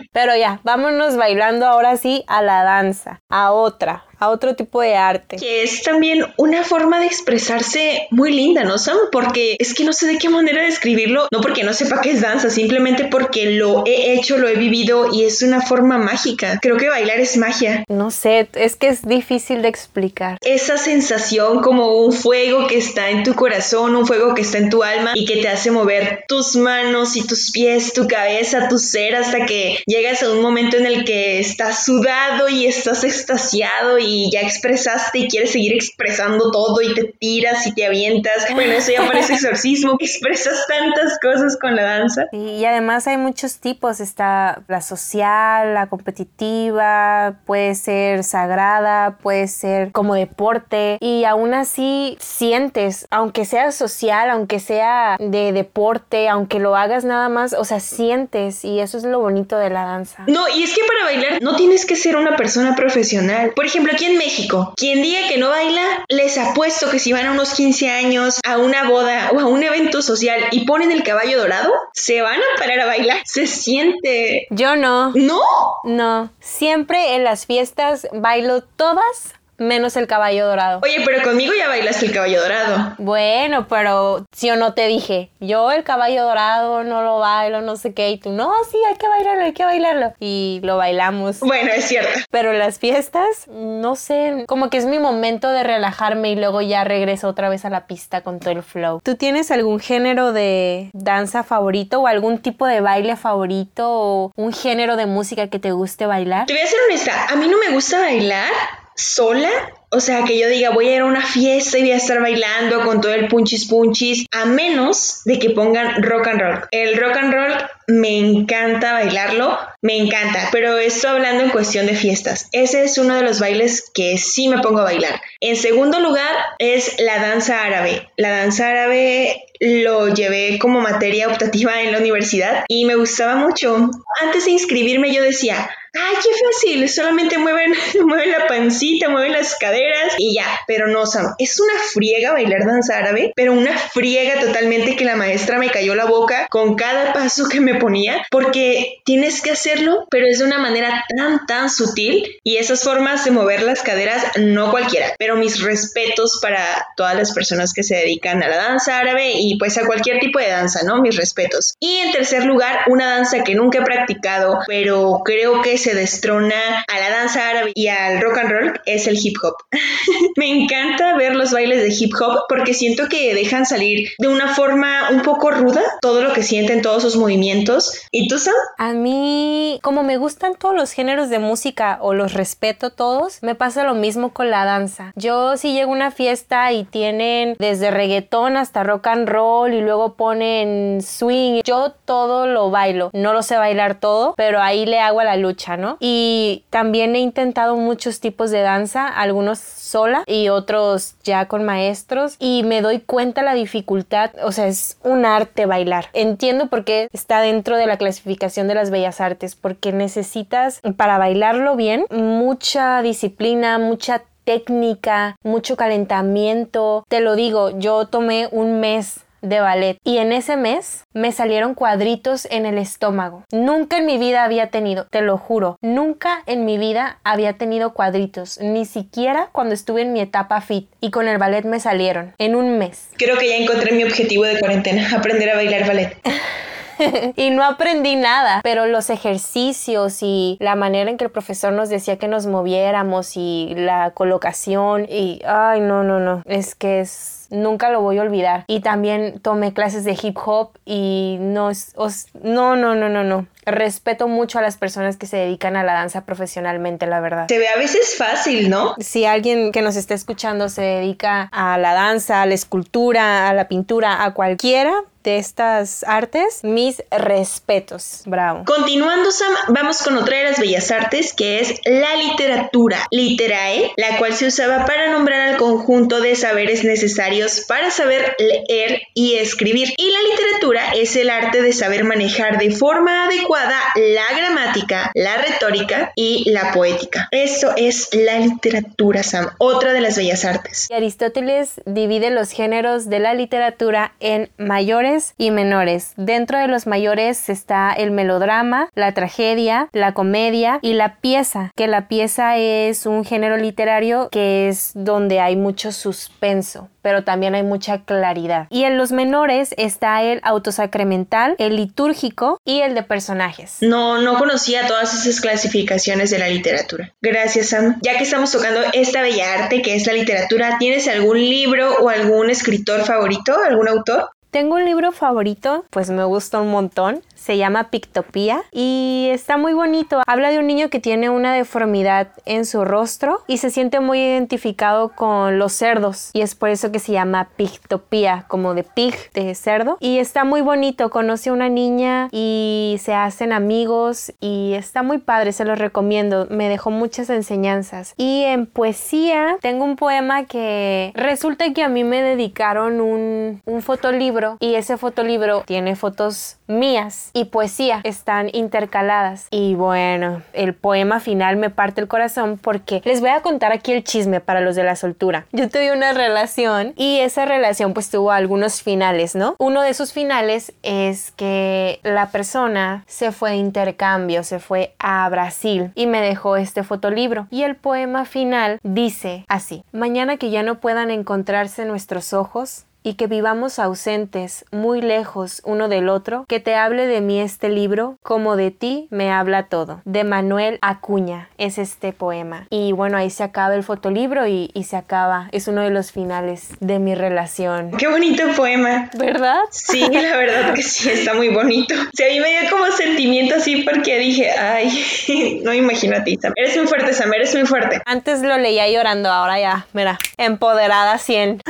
Pero 0.12 0.36
ya, 0.36 0.60
vámonos 0.64 1.16
bailando 1.16 1.66
ahora 1.66 1.96
sí 1.96 2.26
a 2.28 2.42
la 2.42 2.64
danza, 2.64 3.22
a 3.30 3.54
otra, 3.54 4.04
a 4.22 4.30
otro 4.30 4.56
tipo 4.56 4.82
de 4.82 4.96
arte. 4.96 5.38
Que 5.38 5.64
es 5.64 5.82
también 5.82 6.24
una 6.38 6.64
forma 6.64 7.00
de 7.00 7.08
expresarse 7.08 8.08
muy 8.12 8.32
linda, 8.32 8.64
¿no, 8.64 8.78
Sam? 8.78 8.98
Porque 9.12 9.56
es 9.58 9.74
que 9.74 9.84
no 9.84 9.94
sé 9.94 10.06
de 10.06 10.20
qué 10.20 10.30
manera 10.30 10.64
describirlo, 10.64 11.28
no 11.32 11.42
porque 11.42 11.64
no 11.64 11.74
sepa 11.74 12.02
qué 12.02 12.12
es 12.12 12.22
danza, 12.22 12.52
simplemente 12.52 13.06
porque 13.06 13.50
lo 13.50 13.84
he 13.88 14.14
hecho, 14.14 14.38
lo 14.38 14.48
he 14.48 14.56
vivido 14.56 15.12
y 15.12 15.24
es 15.24 15.42
una 15.42 15.60
forma 15.60 15.98
mágica. 15.98 16.60
Creo 16.62 16.78
que 16.78 16.88
bailar 16.88 17.20
es 17.20 17.36
magia. 17.36 17.84
No 17.90 18.12
sé, 18.12 18.48
es 18.54 18.76
que 18.76 18.90
es 18.90 19.08
difícil 19.08 19.64
de 19.64 19.70
explicar. 19.70 20.38
Esa 20.42 20.78
sensación 20.78 21.62
como 21.62 21.96
un 21.96 22.14
fuego 22.14 22.68
que 22.68 22.78
está 22.78 23.10
en 23.10 23.24
tu 23.24 23.34
corazón, 23.34 23.96
un 23.96 24.06
fuego 24.06 24.36
que 24.36 24.44
está 24.44 24.60
en 24.60 24.70
tu 24.70 24.84
alma 24.84 25.14
y 25.16 25.26
que 25.26 25.38
te 25.38 25.48
hace 25.48 25.72
mover 25.72 26.26
tus 26.28 26.56
manos 26.56 27.16
y 27.16 27.26
tus 27.26 27.52
pies, 27.52 27.94
tu 27.94 28.08
cabeza, 28.08 28.68
tu 28.70 28.78
ser 28.78 29.16
hasta 29.16 29.48
que 29.48 29.80
llegas 29.88 30.22
a 30.22 30.32
un 30.32 30.44
momento 30.44 30.78
en 30.78 30.86
el 30.86 31.06
que 31.06 31.40
estás 31.40 31.84
sudado 31.84 32.48
y 32.50 32.68
estás 32.68 33.04
extasiado 33.04 33.98
y 33.98 34.11
ya 34.32 34.42
expresaste 34.42 35.20
y 35.20 35.28
quieres 35.28 35.52
seguir 35.52 35.74
expresando 35.74 36.52
todo 36.52 36.82
y 36.82 36.94
te 36.94 37.14
tiras 37.20 37.66
y 37.68 37.74
te 37.74 37.86
avientas. 37.86 38.48
Bueno, 38.54 38.74
eso 38.74 38.92
ya 38.92 39.06
parece 39.08 39.34
exorcismo, 39.40 39.96
expresas 40.00 40.66
tantas 40.68 41.20
cosas 41.20 41.58
con 41.60 41.76
la 41.76 41.84
danza. 41.84 42.26
y 42.32 42.64
además 42.66 43.08
hay 43.08 43.18
muchos 43.18 43.60
tipos, 43.60 44.00
está 44.00 44.64
la 44.68 44.82
social, 44.82 45.74
la 45.74 45.88
competitiva, 45.88 47.40
puede 47.46 47.76
ser 47.76 48.24
sagrada, 48.24 49.18
puede 49.18 49.48
ser 49.48 49.92
como 49.92 50.16
deporte 50.16 50.98
y 51.00 51.26
aún 51.26 51.54
así 51.54 52.18
sientes, 52.20 53.08
aunque 53.10 53.46
sea 53.46 53.72
social, 53.72 54.30
aunque 54.30 54.60
sea 54.60 55.18
de 55.20 55.52
deporte, 55.52 56.30
aunque 56.30 56.60
lo 56.60 56.76
hagas 56.76 57.04
nada 57.06 57.30
más, 57.30 57.54
o 57.54 57.66
sea, 57.66 57.80
sientes 57.80 58.66
y 58.66 58.80
eso 58.80 58.98
es 58.98 59.04
lo 59.04 59.20
bonito 59.20 59.58
de 59.58 59.70
la 59.70 59.84
danza. 59.86 60.24
No, 60.28 60.48
y 60.50 60.64
es 60.64 60.74
que 60.74 60.82
para 60.86 61.06
bailar 61.06 61.42
no 61.42 61.56
tienes 61.56 61.86
que 61.86 61.96
ser 61.96 62.16
una 62.16 62.36
persona 62.36 62.76
profesional. 62.76 63.52
Por 63.56 63.66
ejemplo, 63.66 63.94
aquí 64.02 64.12
en 64.12 64.18
México, 64.18 64.74
quien 64.76 65.04
diga 65.04 65.28
que 65.28 65.38
no 65.38 65.50
baila, 65.50 66.06
les 66.10 66.36
apuesto 66.40 66.90
que 66.90 66.98
si 66.98 67.14
van 67.14 67.28
a 67.28 67.32
unos 67.34 67.54
15 67.54 67.90
años, 67.92 68.40
a 68.44 68.58
una 68.58 68.90
boda 68.90 69.30
o 69.32 69.40
a 69.40 69.46
un 69.46 69.62
evento 69.62 70.02
social 70.02 70.42
y 70.50 70.66
ponen 70.66 70.92
el 70.92 71.04
caballo 71.04 71.38
dorado, 71.38 71.72
se 71.94 72.24
van 72.24 72.40
a 72.40 72.60
parar 72.60 72.80
a 72.80 72.88
bailar. 72.88 73.18
Se 73.26 73.46
siente. 73.46 74.48
Yo 74.50 74.76
no. 74.76 75.12
¿No? 75.14 75.42
No. 75.84 76.32
Siempre 76.40 77.14
en 77.14 77.24
las 77.24 77.46
fiestas 77.46 78.08
bailo 78.12 78.64
todas 78.64 79.36
menos 79.62 79.96
el 79.96 80.08
caballo 80.08 80.48
dorado. 80.48 80.80
Oye, 80.84 81.02
pero 81.06 81.24
conmigo 81.24 81.54
ya 81.58 81.68
bailaste 81.68 82.08
el 82.08 82.14
caballo 82.14 82.42
dorado. 82.42 82.96
Bueno, 82.98 83.68
pero 83.68 84.26
si 84.32 84.50
o 84.50 84.56
no 84.56 84.74
te 84.74 84.88
dije, 84.88 85.32
yo 85.40 85.72
el 85.72 85.84
caballo 85.84 86.24
dorado 86.24 86.84
no 86.84 87.02
lo 87.04 87.20
bailo, 87.20 87.62
no 87.62 87.76
sé 87.76 87.94
qué, 87.94 88.10
y 88.10 88.18
tú, 88.18 88.32
no, 88.32 88.52
sí, 88.70 88.78
hay 88.88 88.96
que 88.96 89.08
bailarlo, 89.08 89.44
hay 89.44 89.54
que 89.54 89.66
bailarlo. 89.66 90.14
Y 90.20 90.60
lo 90.64 90.78
bailamos. 90.78 91.40
Bueno, 91.40 91.72
es 91.74 91.86
cierto. 91.86 92.20
Pero 92.30 92.54
las 92.54 92.80
fiestas, 92.80 93.48
no 93.48 93.96
sé, 93.96 94.46
como 94.48 94.70
que 94.70 94.78
es 94.78 94.86
mi 94.86 95.00
momento 95.00 95.50
de 95.50 95.64
relajarme 95.64 96.32
y 96.32 96.36
luego 96.36 96.62
ya 96.62 96.84
regreso 96.84 97.28
otra 97.28 97.50
vez 97.50 97.66
a 97.66 97.70
la 97.70 97.88
pista 97.88 98.22
con 98.22 98.40
todo 98.40 98.52
el 98.52 98.64
flow. 98.64 99.02
¿Tú 99.04 99.16
tienes 99.16 99.52
algún 99.52 99.80
género 99.80 100.34
de 100.34 100.90
danza 100.94 101.44
favorito 101.44 102.02
o 102.02 102.08
algún 102.08 102.40
tipo 102.40 102.66
de 102.66 102.82
baile 102.82 103.16
favorito 103.16 103.88
o 103.90 104.32
un 104.36 104.54
género 104.54 104.96
de 104.96 105.06
música 105.06 105.48
que 105.48 105.60
te 105.60 105.72
guste 105.72 106.06
bailar? 106.06 106.48
Te 106.48 106.54
voy 106.54 106.62
a 106.62 106.68
ser 106.68 106.80
honesta, 106.90 107.26
a 107.28 107.36
mí 107.36 107.48
no 107.48 107.58
me 107.58 107.70
gusta 107.70 108.00
bailar 108.00 108.81
sola. 108.96 109.50
O 109.94 110.00
sea, 110.00 110.24
que 110.24 110.40
yo 110.40 110.48
diga, 110.48 110.70
voy 110.70 110.88
a 110.88 110.96
ir 110.96 111.02
a 111.02 111.06
una 111.06 111.26
fiesta 111.26 111.78
y 111.78 111.82
voy 111.82 111.92
a 111.92 111.98
estar 111.98 112.22
bailando 112.22 112.86
con 112.86 113.02
todo 113.02 113.14
el 113.14 113.28
punchis 113.28 113.66
punchis, 113.66 114.26
a 114.32 114.46
menos 114.46 115.22
de 115.26 115.38
que 115.38 115.50
pongan 115.50 116.02
rock 116.02 116.28
and 116.28 116.42
roll. 116.42 116.64
El 116.72 116.96
rock 116.96 117.18
and 117.18 117.34
roll 117.34 117.54
me 117.88 118.18
encanta 118.20 118.94
bailarlo, 118.94 119.60
me 119.82 119.98
encanta, 119.98 120.48
pero 120.54 120.78
esto 120.78 121.10
hablando 121.10 121.44
en 121.44 121.50
cuestión 121.50 121.88
de 121.88 121.96
fiestas. 121.96 122.48
Ese 122.54 122.84
es 122.84 122.98
uno 122.98 123.16
de 123.16 123.24
los 123.24 123.42
bailes 123.42 123.92
que 123.94 124.18
sí 124.18 124.48
me 124.48 124.60
pongo 124.60 124.80
a 124.80 124.86
bailar. 124.86 125.20
En 125.42 125.58
segundo 125.58 126.00
lugar 126.00 126.34
es 126.58 127.00
la 127.00 127.20
danza 127.20 127.66
árabe. 127.66 128.10
La 128.16 128.30
danza 128.30 128.70
árabe 128.70 129.44
lo 129.60 130.14
llevé 130.14 130.58
como 130.60 130.82
materia 130.82 131.28
optativa 131.28 131.82
en 131.82 131.92
la 131.92 132.00
universidad 132.00 132.64
y 132.68 132.86
me 132.86 132.96
gustaba 132.96 133.36
mucho. 133.36 133.92
Antes 134.22 134.46
de 134.46 134.52
inscribirme 134.52 135.14
yo 135.14 135.22
decía, 135.22 135.70
ay, 135.94 136.16
qué 136.24 136.30
fácil, 136.46 136.90
solamente 136.90 137.38
mueven, 137.38 137.74
mueven 138.06 138.32
la 138.32 138.48
pancita, 138.48 139.10
mueven 139.10 139.34
las 139.34 139.56
caderas 139.56 140.14
y 140.18 140.36
ya, 140.36 140.46
pero 140.68 140.88
no, 140.88 141.06
Sam, 141.06 141.34
es 141.38 141.60
una 141.60 141.74
friega 141.94 142.32
bailar 142.32 142.66
danza 142.66 142.98
árabe, 142.98 143.34
pero 143.36 143.54
una 143.54 143.78
friega 143.78 144.40
totalmente 144.40 144.96
que 144.96 145.06
la 145.06 145.16
maestra 145.16 145.58
me 145.58 145.70
cayó 145.70 145.96
la 145.96 146.06
boca 146.06 146.48
con 146.50 146.76
cada 146.76 147.14
paso 147.14 147.50
que 147.50 147.60
me 147.60 147.76
ponía, 147.76 148.26
porque 148.32 149.02
tienes 149.06 149.42
que 149.42 149.52
hacerlo, 149.52 150.08
pero 150.10 150.28
es 150.28 150.40
de 150.40 150.46
una 150.46 150.60
manera 150.60 151.04
tan, 151.16 151.46
tan 151.46 151.70
sutil 151.70 152.40
y 152.44 152.58
esas 152.58 152.84
formas 152.84 153.26
de 153.26 153.32
mover 153.32 153.64
las 153.64 153.82
caderas 153.82 154.24
no 154.38 154.72
cualquiera, 154.72 155.14
pero 155.18 155.36
mis 155.36 155.62
respetos 155.62 156.40
para 156.42 156.88
todas 156.96 157.16
las 157.16 157.34
personas 157.34 157.74
que 157.74 157.84
se 157.84 157.96
dedican 157.96 158.42
a 158.44 158.48
la 158.48 158.58
danza 158.58 158.98
árabe 158.98 159.34
y 159.36 159.58
pues 159.58 159.78
a 159.78 159.86
cualquier 159.86 160.20
tipo 160.20 160.40
de 160.40 160.50
danza, 160.50 160.84
¿no? 160.84 161.02
Mis 161.02 161.16
respetos. 161.16 161.76
Y 161.80 161.98
en 161.98 162.12
tercer 162.12 162.46
lugar, 162.46 162.82
una 162.88 163.16
danza 163.16 163.44
que 163.44 163.56
nunca 163.56 163.80
he 163.80 163.84
practicado, 163.84 164.60
pero 164.68 165.22
creo 165.26 165.62
que 165.62 165.78
se 165.82 165.96
destrona 165.96 166.86
a 166.88 167.00
la 167.00 167.10
danza 167.10 167.50
árabe 167.50 167.72
y 167.76 167.88
al 167.88 168.22
rock 168.22 168.38
and 168.38 168.52
roll 168.52 168.82
es 168.86 169.08
el 169.08 169.18
hip 169.22 169.36
hop. 169.44 169.56
Me 170.38 170.50
encanta 170.50 171.16
ver 171.16 171.36
los 171.36 171.52
bailes 171.52 171.82
de 171.82 171.94
hip 171.94 172.14
hop 172.20 172.44
porque 172.48 172.74
siento 172.74 173.08
que 173.10 173.34
dejan 173.34 173.66
salir 173.66 174.10
de 174.18 174.28
una 174.28 174.54
forma 174.56 175.10
un 175.12 175.22
poco 175.22 175.52
ruda 175.52 175.82
todo 176.02 176.22
lo 176.22 176.34
que 176.34 176.44
sienten, 176.44 176.82
todos 176.82 177.04
sus 177.04 177.16
movimientos. 177.18 178.02
¿Y 178.12 178.28
tú, 178.28 178.38
Sam? 178.38 178.54
A 178.78 178.94
mí, 178.94 179.80
como 179.82 180.04
me 180.04 180.18
gustan 180.18 180.56
todos 180.56 180.76
los 180.76 180.92
géneros 180.92 181.30
de 181.30 181.40
música 181.40 181.98
o 182.02 182.14
los 182.14 182.34
respeto 182.34 182.92
todos, 182.92 183.40
me 183.42 183.56
pasa 183.56 183.84
lo 183.84 183.96
mismo 183.96 184.34
con 184.34 184.50
la 184.50 184.66
danza. 184.66 185.14
Yo 185.16 185.58
si 185.58 185.74
llego 185.74 185.92
a 185.92 185.96
una 185.96 186.12
fiesta 186.12 186.72
y 186.72 186.84
tienen 186.84 187.56
desde 187.60 187.92
reggaetón 187.92 188.58
hasta 188.58 188.84
rock 188.84 189.08
and 189.08 189.30
roll 189.30 189.74
y 189.74 189.82
luego 189.82 190.14
ponen 190.14 191.02
swing, 191.02 191.62
yo 191.64 191.94
todo 192.06 192.48
lo 192.48 192.70
bailo. 192.70 193.10
No 193.14 193.34
lo 193.34 193.42
sé 193.42 193.58
bailar 193.58 194.00
todo, 194.00 194.34
pero 194.38 194.62
ahí 194.62 194.86
le 194.86 195.00
hago 195.00 195.20
a 195.20 195.24
la 195.24 195.38
lucha, 195.38 195.71
Y 196.00 196.64
también 196.70 197.16
he 197.16 197.20
intentado 197.20 197.76
muchos 197.76 198.20
tipos 198.20 198.52
de 198.52 198.62
danza, 198.62 199.08
algunos 199.08 199.60
sola 199.60 200.24
y 200.26 200.50
otros 200.50 201.16
ya 201.24 201.48
con 201.48 201.64
maestros 201.64 202.36
y 202.40 202.64
me 202.64 202.82
doy 202.82 203.00
cuenta 203.00 203.42
la 203.44 203.54
dificultad, 203.54 204.32
o 204.44 204.52
sea, 204.52 204.68
es 204.68 204.98
un 205.04 205.26
arte 205.26 205.66
bailar. 205.66 206.08
Entiendo 206.14 206.68
por 206.68 206.84
qué 206.84 207.08
está 207.12 207.42
dentro 207.42 207.78
de 207.78 207.88
la 207.88 207.98
clasificación 207.98 208.68
de 208.68 208.76
las 208.76 208.90
bellas 208.90 209.22
artes, 209.22 209.56
porque 209.56 209.92
necesitas 209.92 210.82
para 210.98 211.18
bailarlo 211.18 211.76
bien 211.76 212.06
mucha 212.10 213.02
disciplina, 213.02 213.78
mucha 213.78 214.24
técnica, 214.44 215.36
mucho 215.44 215.76
calentamiento. 215.76 217.06
Te 217.08 217.20
lo 217.20 217.36
digo, 217.36 217.78
yo 217.78 218.06
tomé 218.08 218.48
un 218.52 218.80
mes 218.80 219.22
de 219.42 219.60
ballet 219.60 219.98
y 220.04 220.18
en 220.18 220.32
ese 220.32 220.58
mes 220.58 221.06
me 221.14 221.32
salieron 221.32 221.74
cuadritos 221.76 222.48
en 222.52 222.66
el 222.66 222.78
estómago. 222.78 223.44
Nunca 223.52 223.98
en 223.98 224.06
mi 224.06 224.18
vida 224.18 224.44
había 224.44 224.68
tenido, 224.68 225.08
te 225.10 225.22
lo 225.22 225.38
juro, 225.38 225.78
nunca 225.82 226.44
en 226.46 226.66
mi 226.66 226.78
vida 226.78 227.20
había 227.24 227.54
tenido 227.54 227.94
cuadritos, 227.94 228.60
ni 228.60 228.86
siquiera 228.86 229.50
cuando 229.52 229.74
estuve 229.74 230.02
en 230.02 230.14
mi 230.14 230.22
etapa 230.22 230.62
fit 230.62 230.90
y 231.00 231.12
con 231.12 231.28
el 231.28 231.38
ballet 231.38 231.66
me 231.66 231.80
salieron 231.80 232.34
en 232.38 232.56
un 232.56 232.78
mes. 232.78 233.10
Creo 233.18 233.38
que 233.38 233.50
ya 233.50 233.58
encontré 233.58 233.94
mi 233.94 234.04
objetivo 234.04 234.44
de 234.44 234.60
cuarentena, 234.60 235.10
aprender 235.16 235.50
a 235.50 235.56
bailar 235.56 235.88
ballet. 235.88 236.18
y 237.36 237.50
no 237.50 237.64
aprendí 237.64 238.16
nada, 238.16 238.62
pero 238.64 238.86
los 238.86 239.10
ejercicios 239.10 240.20
y 240.22 240.58
la 240.60 240.76
manera 240.76 241.10
en 241.10 241.18
que 241.18 241.26
el 241.26 241.32
profesor 241.32 241.74
nos 241.74 241.90
decía 241.90 242.18
que 242.18 242.28
nos 242.28 242.46
moviéramos 242.46 243.36
y 243.36 243.74
la 243.76 244.12
colocación 244.12 245.06
y, 245.10 245.42
ay, 245.46 245.80
no, 245.82 246.04
no, 246.04 246.20
no, 246.20 246.44
es 246.46 246.76
que 246.76 247.02
es 247.02 247.42
nunca 247.52 247.90
lo 247.90 248.02
voy 248.02 248.18
a 248.18 248.22
olvidar. 248.24 248.64
Y 248.68 248.80
también 248.80 249.40
tomé 249.42 249.74
clases 249.74 250.04
de 250.04 250.18
hip 250.20 250.38
hop 250.44 250.72
y 250.86 251.38
no, 251.40 251.70
es, 251.70 251.94
no, 252.42 252.76
no, 252.76 252.96
no, 252.96 253.10
no, 253.10 253.24
no. 253.24 253.46
Respeto 253.66 254.28
mucho 254.28 254.58
a 254.58 254.62
las 254.62 254.78
personas 254.78 255.18
que 255.18 255.28
se 255.28 255.38
dedican 255.38 255.76
a 255.76 255.84
la 255.84 255.94
danza 255.94 256.26
profesionalmente, 256.26 257.06
la 257.06 257.20
verdad. 257.20 257.48
Se 257.48 257.60
ve 257.60 257.68
a 257.68 257.78
veces 257.78 258.16
fácil, 258.18 258.70
¿no? 258.70 258.96
Si 259.00 259.26
alguien 259.26 259.72
que 259.72 259.84
nos 259.84 259.96
esté 259.96 260.16
escuchando 260.16 260.68
se 260.70 260.82
dedica 260.82 261.50
a 261.52 261.78
la 261.78 261.94
danza, 261.94 262.42
a 262.42 262.46
la 262.48 262.56
escultura, 262.56 263.50
a 263.50 263.54
la 263.54 263.68
pintura, 263.68 264.24
a 264.24 264.34
cualquiera, 264.34 264.94
de 265.24 265.38
estas 265.38 266.04
artes, 266.04 266.64
mis 266.64 267.04
respetos. 267.12 268.24
Bravo. 268.26 268.64
Continuando, 268.66 269.32
Sam, 269.32 269.54
vamos 269.70 270.02
con 270.02 270.18
otra 270.18 270.38
de 270.38 270.44
las 270.46 270.60
bellas 270.60 270.92
artes 270.92 271.34
que 271.34 271.60
es 271.60 271.80
la 271.86 272.16
literatura, 272.16 272.98
literae, 273.12 273.92
la 273.98 274.18
cual 274.18 274.34
se 274.34 274.48
usaba 274.48 274.86
para 274.86 275.12
nombrar 275.12 275.42
al 275.42 275.58
conjunto 275.58 276.22
de 276.22 276.36
saberes 276.36 276.84
necesarios 276.84 277.66
para 277.68 277.92
saber 277.92 278.36
leer 278.40 279.02
y 279.14 279.36
escribir. 279.36 279.94
Y 279.98 280.12
la 280.12 280.22
literatura 280.30 280.92
es 280.96 281.16
el 281.16 281.30
arte 281.30 281.62
de 281.62 281.74
saber 281.74 282.04
manejar 282.04 282.58
de 282.58 282.72
forma 282.72 283.26
adecuada 283.26 283.80
la 283.96 284.38
gramática, 284.38 285.12
la 285.14 285.38
retórica 285.38 286.12
y 286.16 286.50
la 286.50 286.72
poética. 286.74 287.28
Eso 287.32 287.74
es 287.76 288.10
la 288.14 288.40
literatura, 288.40 289.24
Sam, 289.24 289.50
otra 289.58 289.94
de 289.94 290.02
las 290.02 290.18
bellas 290.18 290.46
artes. 290.46 290.90
Aristóteles 290.92 291.82
divide 291.86 292.30
los 292.30 292.52
géneros 292.52 293.10
de 293.10 293.20
la 293.20 293.34
literatura 293.34 294.14
en 294.20 294.50
mayores 294.58 295.11
y 295.38 295.52
menores. 295.52 296.14
Dentro 296.18 296.60
de 296.60 296.68
los 296.68 296.88
mayores 296.88 297.50
está 297.50 297.94
el 297.94 298.12
melodrama, 298.12 298.90
la 298.96 299.14
tragedia, 299.14 299.90
la 299.92 300.14
comedia 300.14 300.80
y 300.82 300.94
la 300.94 301.18
pieza, 301.18 301.72
que 301.76 301.88
la 301.88 302.08
pieza 302.08 302.58
es 302.58 303.06
un 303.06 303.26
género 303.26 303.58
literario 303.58 304.30
que 304.32 304.70
es 304.70 304.92
donde 304.96 305.40
hay 305.40 305.56
mucho 305.56 305.92
suspenso 305.92 306.90
pero 307.02 307.24
también 307.24 307.56
hay 307.56 307.64
mucha 307.64 308.04
claridad. 308.04 308.68
Y 308.70 308.84
en 308.84 308.98
los 308.98 309.12
menores 309.12 309.74
está 309.78 310.22
el 310.24 310.40
autosacramental, 310.44 311.56
el 311.58 311.76
litúrgico 311.76 312.60
y 312.66 312.82
el 312.82 312.94
de 312.94 313.04
personajes. 313.04 313.78
No, 313.82 314.22
no 314.22 314.38
conocía 314.38 314.88
todas 314.88 315.14
esas 315.14 315.42
clasificaciones 315.42 316.30
de 316.30 316.40
la 316.40 316.50
literatura. 316.50 317.14
Gracias, 317.22 317.70
Sam. 317.70 318.00
Ya 318.02 318.18
que 318.18 318.24
estamos 318.24 318.52
tocando 318.52 318.82
esta 318.94 319.22
bella 319.22 319.54
arte 319.54 319.82
que 319.82 319.96
es 319.96 320.06
la 320.06 320.14
literatura, 320.14 320.78
¿tienes 320.80 321.08
algún 321.08 321.40
libro 321.40 321.96
o 322.02 322.10
algún 322.10 322.50
escritor 322.50 323.04
favorito, 323.04 323.56
algún 323.68 323.88
autor? 323.88 324.30
Tengo 324.52 324.76
un 324.76 324.84
libro 324.84 325.14
favorito, 325.14 325.86
pues 325.92 326.10
me 326.10 326.26
gusta 326.26 326.60
un 326.60 326.72
montón 326.72 327.22
se 327.42 327.58
llama 327.58 327.90
Pictopía 327.90 328.62
y 328.72 329.30
está 329.32 329.58
muy 329.58 329.74
bonito. 329.74 330.22
Habla 330.28 330.52
de 330.52 330.60
un 330.60 330.68
niño 330.68 330.90
que 330.90 331.00
tiene 331.00 331.30
una 331.30 331.54
deformidad 331.54 332.30
en 332.46 332.66
su 332.66 332.86
rostro 332.86 333.42
y 333.48 333.58
se 333.58 333.72
siente 333.72 334.00
muy 334.00 334.20
identificado 334.20 335.10
con 335.10 335.58
los 335.58 335.74
cerdos 335.74 336.30
y 336.34 336.42
es 336.42 336.54
por 336.54 336.70
eso 336.70 336.92
que 336.92 337.00
se 337.00 337.14
llama 337.14 337.50
Pictopía, 337.56 338.46
como 338.48 338.76
de 338.76 338.84
pig, 338.84 339.16
de 339.34 339.56
cerdo. 339.56 339.98
Y 340.00 340.20
está 340.20 340.44
muy 340.44 340.62
bonito, 340.62 341.10
conoce 341.10 341.50
a 341.50 341.54
una 341.54 341.68
niña 341.68 342.30
y 342.32 342.98
se 343.02 343.16
hacen 343.16 343.54
amigos 343.54 344.34
y 344.40 344.74
está 344.74 345.02
muy 345.02 345.18
padre, 345.18 345.52
se 345.52 345.66
los 345.66 345.80
recomiendo, 345.80 346.46
me 346.52 346.70
dejó 346.70 346.92
muchas 346.92 347.32
enseñanzas. 347.32 348.14
Y 348.18 348.44
en 348.44 348.68
poesía 348.68 349.58
tengo 349.62 349.84
un 349.84 349.96
poema 349.96 350.46
que 350.46 351.12
resulta 351.16 351.74
que 351.74 351.84
a 351.84 351.90
mí 351.90 352.04
me 352.04 352.22
dedicaron 352.22 353.02
un, 353.02 353.62
un 353.66 353.82
fotolibro 353.82 354.58
y 354.60 354.76
ese 354.76 354.98
fotolibro 354.98 355.64
tiene 355.66 355.96
fotos 355.96 356.58
mías 356.68 357.31
y 357.34 357.46
poesía 357.46 358.02
están 358.04 358.50
intercaladas. 358.54 359.48
Y 359.52 359.76
bueno, 359.76 360.42
el 360.54 360.74
poema 360.74 361.20
final 361.20 361.58
me 361.58 361.70
parte 361.70 362.02
el 362.02 362.08
corazón 362.08 362.58
porque 362.58 363.02
les 363.06 363.22
voy 363.22 363.30
a 363.30 363.42
contar 363.42 363.72
aquí 363.72 363.92
el 363.92 364.04
chisme 364.04 364.40
para 364.40 364.62
los 364.62 364.76
de 364.76 364.84
la 364.84 364.96
soltura. 364.96 365.46
Yo 365.52 365.70
tuve 365.70 365.92
una 365.92 366.14
relación 366.14 366.94
y 366.96 367.20
esa 367.20 367.46
relación 367.46 367.94
pues 367.94 368.10
tuvo 368.10 368.32
algunos 368.32 368.82
finales, 368.82 369.36
¿no? 369.36 369.56
Uno 369.60 369.82
de 369.82 369.90
esos 369.90 370.14
finales 370.14 370.74
es 370.84 371.32
que 371.32 372.00
la 372.04 372.30
persona 372.30 373.04
se 373.08 373.32
fue 373.32 373.52
de 373.52 373.58
intercambio, 373.58 374.44
se 374.44 374.60
fue 374.60 374.94
a 375.00 375.28
Brasil 375.30 375.92
y 375.96 376.08
me 376.08 376.22
dejó 376.22 376.58
este 376.58 376.84
fotolibro. 376.84 377.48
Y 377.50 377.64
el 377.64 377.76
poema 377.76 378.26
final 378.26 378.80
dice 378.84 379.46
así, 379.48 379.84
mañana 379.92 380.38
que 380.38 380.50
ya 380.50 380.64
no 380.64 380.80
puedan 380.80 381.12
encontrarse 381.12 381.86
nuestros 381.86 382.34
ojos, 382.34 382.86
y 383.04 383.16
que 383.16 383.28
vivamos 383.28 383.80
ausentes, 383.80 384.66
muy 384.72 385.02
lejos 385.02 385.62
uno 385.66 385.90
del 385.90 386.10
otro, 386.10 386.46
que 386.48 386.60
te 386.60 386.76
hable 386.76 387.08
de 387.08 387.22
mí 387.22 387.40
este 387.40 387.70
libro, 387.70 388.18
como 388.22 388.56
de 388.56 388.72
ti 388.72 389.08
me 389.10 389.32
habla 389.32 389.64
todo. 389.64 390.02
De 390.06 390.24
Manuel 390.24 390.78
Acuña 390.82 391.50
es 391.58 391.78
este 391.78 392.14
poema. 392.14 392.68
Y 392.70 392.92
bueno, 392.92 393.18
ahí 393.18 393.30
se 393.30 393.44
acaba 393.44 393.76
el 393.76 393.84
fotolibro 393.84 394.48
y, 394.48 394.70
y 394.74 394.84
se 394.84 394.98
acaba. 394.98 395.50
Es 395.52 395.68
uno 395.68 395.82
de 395.82 395.90
los 395.90 396.12
finales 396.12 396.70
de 396.80 397.00
mi 397.00 397.16
relación. 397.16 397.92
Qué 397.98 398.08
bonito 398.08 398.44
poema. 398.56 399.10
¿Verdad? 399.18 399.60
Sí, 399.72 400.02
la 400.12 400.38
verdad 400.38 400.74
que 400.74 400.84
sí, 400.84 401.10
está 401.10 401.34
muy 401.34 401.50
bonito. 401.50 401.96
O 401.96 402.24
a 402.24 402.30
mí 402.30 402.40
me 402.40 402.50
dio 402.50 402.70
como 402.70 402.86
sentimiento 402.92 403.56
así 403.56 403.78
porque 403.78 404.20
dije, 404.20 404.52
ay, 404.52 405.62
no 405.64 405.74
imagino 405.74 406.18
a 406.18 406.24
ti, 406.24 406.38
Sam. 406.40 406.54
Eres 406.56 406.78
muy 406.78 406.88
fuerte, 406.88 407.14
Sam, 407.14 407.34
eres 407.34 407.54
muy 407.56 407.66
fuerte. 407.66 408.02
Antes 408.06 408.42
lo 408.42 408.58
leía 408.58 408.88
llorando, 408.90 409.30
ahora 409.30 409.60
ya, 409.60 409.88
mira, 409.94 410.20
empoderada 410.38 411.18
100. 411.18 411.62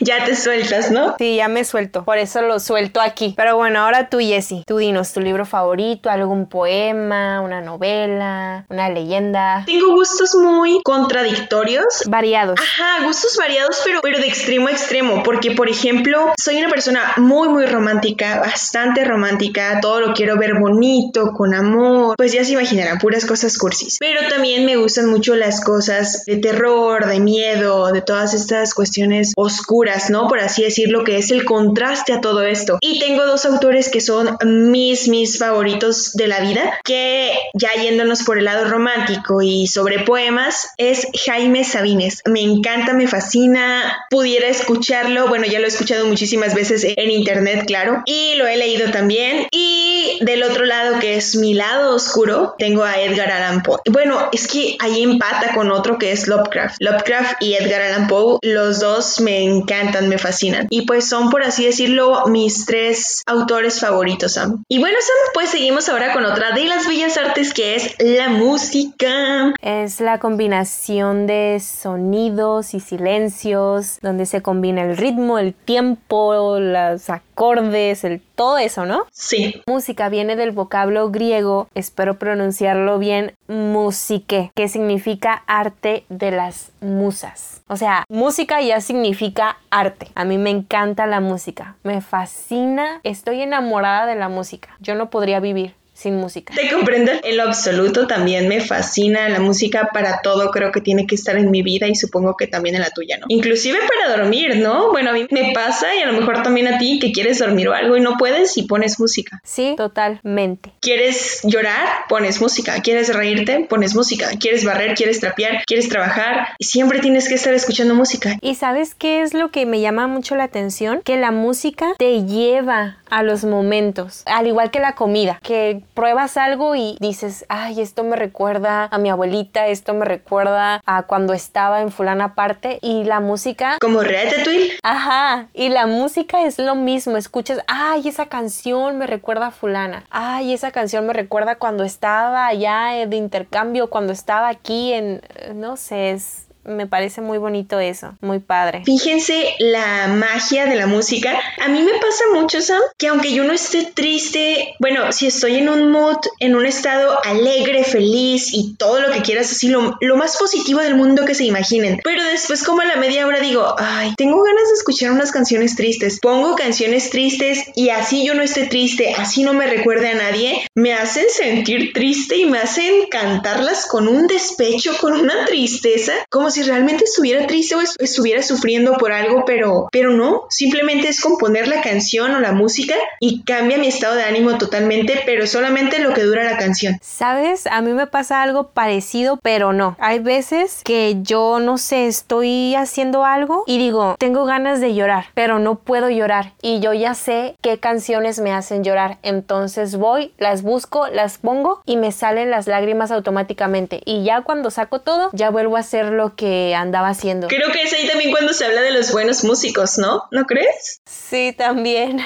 ya 0.00 0.24
te 0.24 0.34
suelto 0.34 0.61
¿no? 0.90 1.14
Sí, 1.18 1.36
ya 1.36 1.48
me 1.48 1.64
suelto. 1.64 2.04
Por 2.04 2.18
eso 2.18 2.42
lo 2.42 2.60
suelto 2.60 3.00
aquí. 3.00 3.34
Pero 3.36 3.56
bueno, 3.56 3.80
ahora 3.80 4.08
tú, 4.08 4.18
Jessie. 4.18 4.64
Tú 4.66 4.78
dinos 4.78 5.12
tu 5.12 5.20
libro 5.20 5.46
favorito, 5.46 6.10
algún 6.10 6.46
poema, 6.46 7.40
una 7.40 7.60
novela, 7.60 8.64
una 8.68 8.88
leyenda. 8.88 9.64
Tengo 9.66 9.92
gustos 9.94 10.34
muy 10.34 10.80
contradictorios. 10.84 12.04
Variados. 12.06 12.60
Ajá, 12.60 13.04
gustos 13.04 13.36
variados, 13.36 13.80
pero, 13.84 14.00
pero 14.02 14.18
de 14.18 14.26
extremo 14.26 14.68
a 14.68 14.70
extremo. 14.70 15.22
Porque, 15.22 15.52
por 15.52 15.68
ejemplo, 15.68 16.32
soy 16.38 16.58
una 16.58 16.68
persona 16.68 17.14
muy, 17.16 17.48
muy 17.48 17.66
romántica, 17.66 18.40
bastante 18.40 19.04
romántica. 19.04 19.78
Todo 19.80 20.00
lo 20.00 20.14
quiero 20.14 20.36
ver 20.36 20.54
bonito, 20.58 21.32
con 21.32 21.54
amor. 21.54 22.16
Pues 22.16 22.32
ya 22.32 22.44
se 22.44 22.52
imaginarán, 22.52 22.98
puras 22.98 23.26
cosas 23.26 23.58
cursis. 23.58 23.96
Pero 23.98 24.28
también 24.28 24.64
me 24.64 24.76
gustan 24.76 25.06
mucho 25.06 25.34
las 25.34 25.62
cosas 25.62 26.24
de 26.26 26.36
terror, 26.36 27.06
de 27.06 27.20
miedo, 27.20 27.92
de 27.92 28.02
todas 28.02 28.34
estas 28.34 28.74
cuestiones 28.74 29.32
oscuras, 29.36 30.10
¿no? 30.10 30.28
Por 30.28 30.40
así 30.40 30.51
así 30.52 30.62
decirlo, 30.62 31.02
que 31.02 31.16
es 31.16 31.30
el 31.30 31.44
contraste 31.44 32.12
a 32.12 32.20
todo 32.20 32.42
esto. 32.42 32.78
Y 32.80 33.00
tengo 33.00 33.26
dos 33.26 33.46
autores 33.46 33.88
que 33.88 34.00
son 34.00 34.36
mis, 34.44 35.08
mis 35.08 35.38
favoritos 35.38 36.12
de 36.12 36.28
la 36.28 36.40
vida, 36.40 36.78
que 36.84 37.32
ya 37.54 37.70
yéndonos 37.82 38.22
por 38.22 38.38
el 38.38 38.44
lado 38.44 38.66
romántico 38.66 39.40
y 39.42 39.66
sobre 39.66 40.00
poemas, 40.00 40.68
es 40.76 41.08
Jaime 41.24 41.64
Sabines. 41.64 42.22
Me 42.26 42.42
encanta, 42.42 42.92
me 42.92 43.08
fascina, 43.08 44.06
pudiera 44.10 44.48
escucharlo, 44.48 45.28
bueno, 45.28 45.46
ya 45.46 45.58
lo 45.58 45.64
he 45.64 45.68
escuchado 45.68 46.06
muchísimas 46.06 46.54
veces 46.54 46.84
en 46.84 47.10
internet, 47.10 47.64
claro, 47.66 48.02
y 48.04 48.34
lo 48.36 48.46
he 48.46 48.56
leído 48.56 48.90
también. 48.90 49.46
Y 49.50 50.18
del 50.20 50.42
otro 50.42 50.66
lado, 50.66 51.00
que 51.00 51.16
es 51.16 51.34
mi 51.36 51.54
lado 51.54 51.94
oscuro, 51.94 52.54
tengo 52.58 52.84
a 52.84 53.00
Edgar 53.00 53.30
Allan 53.30 53.62
Poe. 53.62 53.78
Bueno, 53.90 54.28
es 54.32 54.46
que 54.46 54.76
ahí 54.80 55.02
empata 55.02 55.54
con 55.54 55.70
otro 55.70 55.98
que 55.98 56.12
es 56.12 56.28
Lovecraft. 56.28 56.76
Lovecraft 56.78 57.42
y 57.42 57.54
Edgar 57.54 57.80
Allan 57.80 58.06
Poe, 58.06 58.38
los 58.42 58.80
dos 58.80 59.20
me 59.20 59.42
encantan, 59.42 60.08
me 60.08 60.18
fascinan. 60.18 60.41
Y 60.70 60.82
pues 60.82 61.08
son, 61.08 61.30
por 61.30 61.42
así 61.42 61.64
decirlo, 61.64 62.26
mis 62.26 62.66
tres 62.66 63.22
autores 63.26 63.80
favoritos, 63.80 64.32
Sam. 64.32 64.64
Y 64.68 64.78
bueno, 64.78 64.96
Sam, 65.00 65.32
pues 65.34 65.50
seguimos 65.50 65.88
ahora 65.88 66.12
con 66.12 66.24
otra 66.24 66.52
de 66.52 66.64
las 66.64 66.86
bellas 66.86 67.16
artes 67.16 67.52
que 67.54 67.76
es 67.76 67.94
la 67.98 68.28
música. 68.28 69.54
Es 69.60 70.00
la 70.00 70.18
combinación 70.18 71.26
de 71.26 71.60
sonidos 71.60 72.74
y 72.74 72.80
silencios, 72.80 73.98
donde 74.02 74.26
se 74.26 74.42
combina 74.42 74.82
el 74.82 74.96
ritmo, 74.96 75.38
el 75.38 75.54
tiempo, 75.54 76.58
los 76.58 77.08
acordes, 77.32 78.04
el 78.04 78.20
todo 78.20 78.58
eso, 78.58 78.86
¿no? 78.86 79.06
Sí. 79.10 79.62
Música 79.66 80.08
viene 80.08 80.36
del 80.36 80.52
vocablo 80.52 81.10
griego, 81.10 81.68
espero 81.74 82.18
pronunciarlo 82.18 82.98
bien, 82.98 83.34
musique, 83.48 84.50
que 84.54 84.68
significa 84.68 85.42
arte 85.46 86.04
de 86.08 86.30
las 86.30 86.72
musas. 86.80 87.62
O 87.68 87.76
sea, 87.76 88.04
música 88.08 88.60
ya 88.60 88.80
significa 88.80 89.58
arte. 89.70 90.08
A 90.14 90.24
mí 90.24 90.38
me 90.38 90.50
encanta 90.50 91.06
la 91.06 91.20
música, 91.20 91.76
me 91.82 92.00
fascina, 92.00 93.00
estoy 93.02 93.42
enamorada 93.42 94.06
de 94.06 94.16
la 94.16 94.28
música. 94.28 94.76
Yo 94.80 94.94
no 94.94 95.10
podría 95.10 95.40
vivir 95.40 95.74
sin 95.94 96.16
música. 96.16 96.54
Te 96.54 96.70
comprendo 96.70 97.12
en 97.22 97.36
lo 97.36 97.44
absoluto, 97.44 98.06
también 98.06 98.48
me 98.48 98.60
fascina 98.60 99.28
la 99.28 99.40
música 99.40 99.90
para 99.92 100.20
todo, 100.22 100.50
creo 100.50 100.72
que 100.72 100.80
tiene 100.80 101.06
que 101.06 101.14
estar 101.14 101.36
en 101.36 101.50
mi 101.50 101.62
vida 101.62 101.86
y 101.86 101.94
supongo 101.94 102.36
que 102.36 102.46
también 102.46 102.74
en 102.74 102.82
la 102.82 102.90
tuya, 102.90 103.18
¿no? 103.18 103.26
Inclusive 103.28 103.78
para 103.78 104.16
dormir, 104.16 104.56
¿no? 104.56 104.90
Bueno, 104.90 105.10
a 105.10 105.12
mí 105.12 105.26
me 105.30 105.52
pasa 105.52 105.94
y 105.94 106.00
a 106.00 106.06
lo 106.06 106.18
mejor 106.18 106.42
también 106.42 106.68
a 106.68 106.78
ti 106.78 106.98
que 106.98 107.12
quieres 107.12 107.38
dormir 107.38 107.68
o 107.68 107.74
algo 107.74 107.96
y 107.96 108.00
no 108.00 108.16
puedes 108.16 108.56
y 108.56 108.62
pones 108.62 108.98
música. 108.98 109.40
Sí, 109.44 109.74
totalmente. 109.76 110.72
¿Quieres 110.80 111.40
llorar? 111.44 111.88
Pones 112.08 112.40
música. 112.40 112.80
¿Quieres 112.82 113.14
reírte? 113.14 113.66
Pones 113.68 113.94
música. 113.94 114.30
¿Quieres 114.40 114.64
barrer? 114.64 114.94
¿Quieres 114.94 115.20
trapear? 115.20 115.62
¿Quieres 115.66 115.88
trabajar? 115.88 116.48
Y 116.58 116.64
siempre 116.64 117.00
tienes 117.00 117.28
que 117.28 117.34
estar 117.34 117.54
escuchando 117.54 117.94
música. 117.94 118.36
¿Y 118.40 118.54
sabes 118.54 118.94
qué 118.94 119.22
es 119.22 119.34
lo 119.34 119.50
que 119.50 119.66
me 119.66 119.80
llama 119.80 120.06
mucho 120.06 120.34
la 120.34 120.44
atención? 120.44 121.02
Que 121.04 121.16
la 121.16 121.30
música 121.30 121.94
te 121.98 122.24
lleva 122.24 122.98
a 123.12 123.22
los 123.22 123.44
momentos, 123.44 124.22
al 124.24 124.46
igual 124.46 124.70
que 124.70 124.80
la 124.80 124.94
comida, 124.94 125.38
que 125.42 125.82
pruebas 125.92 126.38
algo 126.38 126.74
y 126.74 126.96
dices, 126.98 127.44
ay, 127.50 127.82
esto 127.82 128.04
me 128.04 128.16
recuerda 128.16 128.88
a 128.90 128.96
mi 128.96 129.10
abuelita, 129.10 129.66
esto 129.66 129.92
me 129.92 130.06
recuerda 130.06 130.80
a 130.86 131.02
cuando 131.02 131.34
estaba 131.34 131.82
en 131.82 131.92
fulana 131.92 132.34
parte 132.34 132.78
y 132.80 133.04
la 133.04 133.20
música... 133.20 133.76
Como 133.82 134.00
Ratatouille. 134.00 134.72
Ajá, 134.82 135.48
y 135.52 135.68
la 135.68 135.86
música 135.86 136.46
es 136.46 136.58
lo 136.58 136.74
mismo, 136.74 137.18
escuchas, 137.18 137.60
ay, 137.66 138.08
esa 138.08 138.26
canción 138.26 138.96
me 138.96 139.06
recuerda 139.06 139.48
a 139.48 139.50
fulana, 139.50 140.04
ay, 140.10 140.54
esa 140.54 140.70
canción 140.70 141.06
me 141.06 141.12
recuerda 141.12 141.56
cuando 141.56 141.84
estaba 141.84 142.46
allá 142.46 143.06
de 143.06 143.16
intercambio, 143.16 143.90
cuando 143.90 144.14
estaba 144.14 144.48
aquí 144.48 144.94
en, 144.94 145.20
no 145.54 145.76
sé, 145.76 146.12
es 146.12 146.46
me 146.64 146.86
parece 146.86 147.20
muy 147.20 147.38
bonito 147.38 147.80
eso, 147.80 148.16
muy 148.20 148.38
padre. 148.38 148.82
Fíjense 148.84 149.54
la 149.58 150.08
magia 150.08 150.66
de 150.66 150.76
la 150.76 150.86
música. 150.86 151.38
A 151.60 151.68
mí 151.68 151.82
me 151.82 151.92
pasa 151.92 152.24
mucho, 152.34 152.60
Sam, 152.60 152.80
que 152.98 153.08
aunque 153.08 153.32
yo 153.32 153.44
no 153.44 153.52
esté 153.52 153.90
triste, 153.94 154.74
bueno, 154.78 155.12
si 155.12 155.26
estoy 155.26 155.56
en 155.56 155.68
un 155.68 155.90
mood, 155.90 156.18
en 156.38 156.54
un 156.54 156.66
estado 156.66 157.18
alegre, 157.24 157.84
feliz 157.84 158.50
y 158.52 158.74
todo 158.76 159.00
lo 159.00 159.12
que 159.12 159.22
quieras, 159.22 159.50
así 159.50 159.68
lo, 159.68 159.96
lo 160.00 160.16
más 160.16 160.36
positivo 160.36 160.80
del 160.80 160.94
mundo 160.94 161.24
que 161.24 161.34
se 161.34 161.44
imaginen. 161.44 162.00
Pero 162.04 162.22
después 162.24 162.62
como 162.62 162.82
a 162.82 162.84
la 162.84 162.96
media 162.96 163.26
hora 163.26 163.40
digo, 163.40 163.74
ay, 163.78 164.14
tengo 164.16 164.42
ganas 164.42 164.68
de 164.68 164.74
escuchar 164.74 165.10
unas 165.10 165.32
canciones 165.32 165.74
tristes. 165.74 166.20
Pongo 166.20 166.54
canciones 166.54 167.10
tristes 167.10 167.64
y 167.74 167.90
así 167.90 168.24
yo 168.24 168.34
no 168.34 168.42
esté 168.42 168.66
triste, 168.66 169.14
así 169.16 169.42
no 169.42 169.52
me 169.52 169.66
recuerde 169.66 170.10
a 170.10 170.14
nadie, 170.14 170.64
me 170.74 170.94
hacen 170.94 171.26
sentir 171.28 171.92
triste 171.92 172.36
y 172.36 172.46
me 172.46 172.58
hacen 172.58 173.06
cantarlas 173.10 173.86
con 173.86 174.06
un 174.06 174.26
despecho, 174.26 174.92
con 175.00 175.14
una 175.14 175.44
tristeza, 175.46 176.12
como 176.30 176.51
si 176.52 176.62
realmente 176.62 177.04
estuviera 177.04 177.46
triste 177.46 177.74
o 177.74 177.80
estuviera 177.80 178.42
sufriendo 178.42 178.94
por 178.94 179.12
algo, 179.12 179.44
pero, 179.44 179.88
pero 179.90 180.10
no, 180.10 180.46
simplemente 180.50 181.08
es 181.08 181.20
componer 181.20 181.68
la 181.68 181.80
canción 181.82 182.34
o 182.34 182.40
la 182.40 182.52
música 182.52 182.94
y 183.20 183.42
cambia 183.42 183.78
mi 183.78 183.88
estado 183.88 184.14
de 184.14 184.24
ánimo 184.24 184.58
totalmente, 184.58 185.22
pero 185.26 185.46
solamente 185.46 185.98
lo 185.98 186.12
que 186.14 186.22
dura 186.22 186.44
la 186.44 186.58
canción. 186.58 186.98
¿Sabes? 187.02 187.66
A 187.66 187.80
mí 187.82 187.92
me 187.92 188.06
pasa 188.06 188.42
algo 188.42 188.68
parecido, 188.68 189.38
pero 189.42 189.72
no. 189.72 189.96
Hay 189.98 190.18
veces 190.18 190.82
que 190.84 191.16
yo 191.22 191.58
no 191.60 191.78
sé, 191.78 192.06
estoy 192.06 192.74
haciendo 192.74 193.24
algo 193.24 193.64
y 193.66 193.78
digo, 193.78 194.16
tengo 194.18 194.44
ganas 194.44 194.80
de 194.80 194.94
llorar, 194.94 195.26
pero 195.34 195.58
no 195.58 195.76
puedo 195.76 196.10
llorar 196.10 196.52
y 196.62 196.80
yo 196.80 196.92
ya 196.92 197.14
sé 197.14 197.56
qué 197.60 197.78
canciones 197.78 198.40
me 198.40 198.52
hacen 198.52 198.84
llorar. 198.84 199.18
Entonces 199.22 199.96
voy, 199.96 200.32
las 200.38 200.62
busco, 200.62 201.08
las 201.08 201.38
pongo 201.38 201.82
y 201.86 201.96
me 201.96 202.12
salen 202.12 202.50
las 202.50 202.66
lágrimas 202.66 203.10
automáticamente 203.10 204.02
y 204.04 204.24
ya 204.24 204.42
cuando 204.42 204.70
saco 204.70 205.00
todo, 205.00 205.30
ya 205.32 205.50
vuelvo 205.50 205.76
a 205.76 205.80
hacer 205.80 206.06
lo 206.06 206.34
que 206.34 206.41
que 206.42 206.74
andaba 206.74 207.10
haciendo. 207.10 207.46
Creo 207.46 207.70
que 207.70 207.82
es 207.82 207.92
ahí 207.92 208.08
también 208.08 208.32
cuando 208.32 208.52
se 208.52 208.64
habla 208.64 208.80
de 208.80 208.90
los 208.90 209.12
buenos 209.12 209.44
músicos, 209.44 209.96
¿no? 209.96 210.24
¿No 210.32 210.44
crees? 210.44 211.00
Sí, 211.06 211.54
también. 211.56 212.20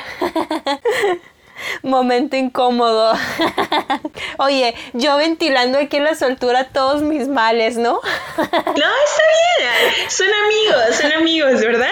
Momento 1.82 2.34
incómodo. 2.34 3.12
Oye, 4.38 4.74
yo 4.94 5.18
ventilando 5.18 5.78
aquí 5.78 5.98
en 5.98 6.04
la 6.04 6.14
soltura 6.14 6.68
todos 6.68 7.02
mis 7.02 7.28
males, 7.28 7.76
¿no? 7.76 8.00
no, 8.38 8.42
está 8.46 9.22
bien. 9.58 10.08
Son 10.08 10.28
amigos, 10.46 10.96
son 10.98 11.12
amigos, 11.12 11.60
¿verdad? 11.60 11.90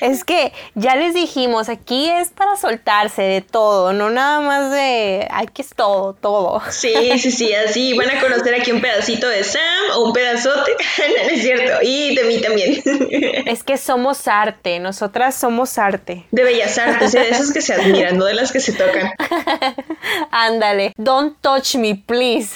Es 0.00 0.24
que 0.24 0.52
ya 0.74 0.96
les 0.96 1.14
dijimos, 1.14 1.68
aquí 1.68 2.10
es 2.10 2.30
para 2.30 2.56
soltarse 2.56 3.22
de 3.22 3.40
todo, 3.40 3.92
no 3.92 4.10
nada 4.10 4.40
más 4.40 4.70
de, 4.70 5.26
aquí 5.30 5.62
es 5.62 5.74
todo, 5.74 6.14
todo. 6.14 6.62
Sí, 6.70 6.94
sí, 7.18 7.30
sí, 7.30 7.52
así 7.54 7.94
van 7.94 8.10
a 8.10 8.20
conocer 8.20 8.54
aquí 8.54 8.72
un 8.72 8.80
pedacito 8.80 9.28
de 9.28 9.44
Sam 9.44 9.60
o 9.96 10.04
un 10.04 10.12
pedazote, 10.12 10.72
no, 10.98 11.30
es 11.30 11.42
cierto, 11.42 11.78
y 11.82 12.14
de 12.14 12.24
mí 12.24 12.40
también. 12.40 12.82
Es 13.46 13.62
que 13.62 13.76
somos 13.76 14.26
arte, 14.26 14.78
nosotras 14.78 15.34
somos 15.34 15.78
arte. 15.78 16.24
De 16.30 16.44
bellas 16.44 16.78
artes, 16.78 17.12
de 17.12 17.28
esas 17.28 17.52
que 17.52 17.60
se 17.60 17.74
admiran, 17.74 18.16
no 18.16 18.24
de 18.24 18.34
las 18.34 18.52
que 18.52 18.60
se 18.60 18.72
tocan. 18.72 19.12
Ándale, 20.30 20.92
don't 20.96 21.36
touch 21.40 21.76
me, 21.76 21.94
please. 21.94 22.54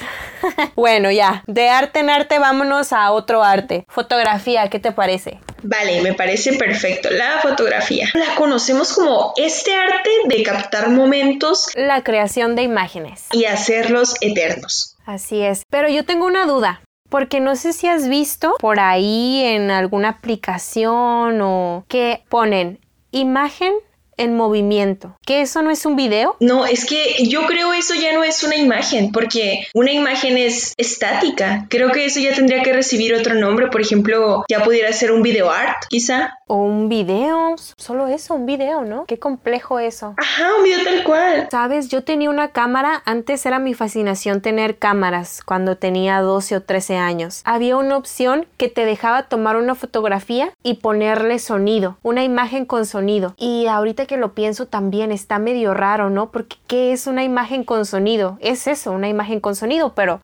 Bueno, 0.76 1.10
ya, 1.10 1.42
de 1.46 1.68
arte 1.68 2.00
en 2.00 2.10
arte 2.10 2.38
vámonos 2.38 2.92
a 2.92 3.10
otro 3.10 3.42
arte. 3.42 3.84
Fotografía, 3.88 4.68
¿qué 4.68 4.78
te 4.78 4.92
parece? 4.92 5.40
Vale, 5.62 6.00
me 6.02 6.14
parece 6.14 6.52
perfecto. 6.52 7.10
La 7.10 7.40
fotografía. 7.42 8.08
La 8.14 8.34
conocemos 8.36 8.92
como 8.92 9.32
este 9.36 9.74
arte 9.74 10.10
de 10.26 10.42
captar 10.42 10.90
momentos. 10.90 11.70
La 11.74 12.02
creación 12.02 12.54
de 12.54 12.62
imágenes. 12.62 13.26
Y 13.32 13.44
hacerlos 13.44 14.14
eternos. 14.20 14.96
Así 15.04 15.42
es. 15.42 15.62
Pero 15.68 15.88
yo 15.88 16.04
tengo 16.04 16.26
una 16.26 16.46
duda. 16.46 16.82
Porque 17.08 17.40
no 17.40 17.56
sé 17.56 17.72
si 17.72 17.88
has 17.88 18.06
visto 18.06 18.54
por 18.60 18.80
ahí 18.80 19.42
en 19.42 19.70
alguna 19.70 20.10
aplicación 20.10 21.40
o 21.40 21.84
que 21.88 22.22
ponen 22.28 22.80
imagen 23.10 23.72
en 24.18 24.36
movimiento. 24.36 25.16
¿Que 25.24 25.40
eso 25.40 25.62
no 25.62 25.70
es 25.70 25.86
un 25.86 25.96
video? 25.96 26.36
No, 26.40 26.66
es 26.66 26.84
que 26.84 27.24
yo 27.26 27.46
creo 27.46 27.72
eso 27.72 27.94
ya 27.94 28.12
no 28.12 28.24
es 28.24 28.42
una 28.42 28.56
imagen, 28.56 29.12
porque 29.12 29.66
una 29.74 29.92
imagen 29.92 30.36
es 30.36 30.74
estática. 30.76 31.66
Creo 31.70 31.90
que 31.92 32.04
eso 32.04 32.20
ya 32.20 32.34
tendría 32.34 32.62
que 32.62 32.72
recibir 32.72 33.14
otro 33.14 33.34
nombre, 33.34 33.68
por 33.68 33.80
ejemplo, 33.80 34.44
ya 34.48 34.62
pudiera 34.62 34.92
ser 34.92 35.12
un 35.12 35.22
video 35.22 35.50
art, 35.50 35.76
quizá. 35.88 36.34
O 36.46 36.56
un 36.56 36.88
video, 36.88 37.54
solo 37.76 38.08
eso, 38.08 38.34
un 38.34 38.46
video, 38.46 38.82
¿no? 38.82 39.04
Qué 39.06 39.18
complejo 39.18 39.78
eso. 39.78 40.14
Ajá, 40.16 40.48
un 40.56 40.64
video 40.64 40.82
tal 40.82 41.04
cual. 41.04 41.48
Sabes, 41.50 41.88
yo 41.88 42.02
tenía 42.02 42.30
una 42.30 42.52
cámara, 42.52 43.02
antes 43.04 43.44
era 43.46 43.58
mi 43.58 43.74
fascinación 43.74 44.40
tener 44.40 44.78
cámaras 44.78 45.42
cuando 45.44 45.76
tenía 45.76 46.20
12 46.20 46.56
o 46.56 46.62
13 46.62 46.96
años. 46.96 47.42
Había 47.44 47.76
una 47.76 47.96
opción 47.96 48.46
que 48.56 48.68
te 48.68 48.84
dejaba 48.84 49.24
tomar 49.24 49.56
una 49.56 49.74
fotografía 49.74 50.52
y 50.62 50.74
ponerle 50.74 51.38
sonido, 51.38 51.98
una 52.02 52.24
imagen 52.24 52.64
con 52.64 52.86
sonido. 52.86 53.34
Y 53.36 53.66
ahorita 53.66 54.06
que 54.08 54.16
lo 54.16 54.34
pienso 54.34 54.66
también 54.66 55.12
está 55.12 55.38
medio 55.38 55.74
raro, 55.74 56.10
¿no? 56.10 56.32
Porque 56.32 56.56
¿qué 56.66 56.92
es 56.92 57.06
una 57.06 57.22
imagen 57.22 57.62
con 57.62 57.86
sonido? 57.86 58.36
Es 58.40 58.66
eso, 58.66 58.90
una 58.90 59.08
imagen 59.08 59.38
con 59.38 59.54
sonido, 59.54 59.94
pero 59.94 60.20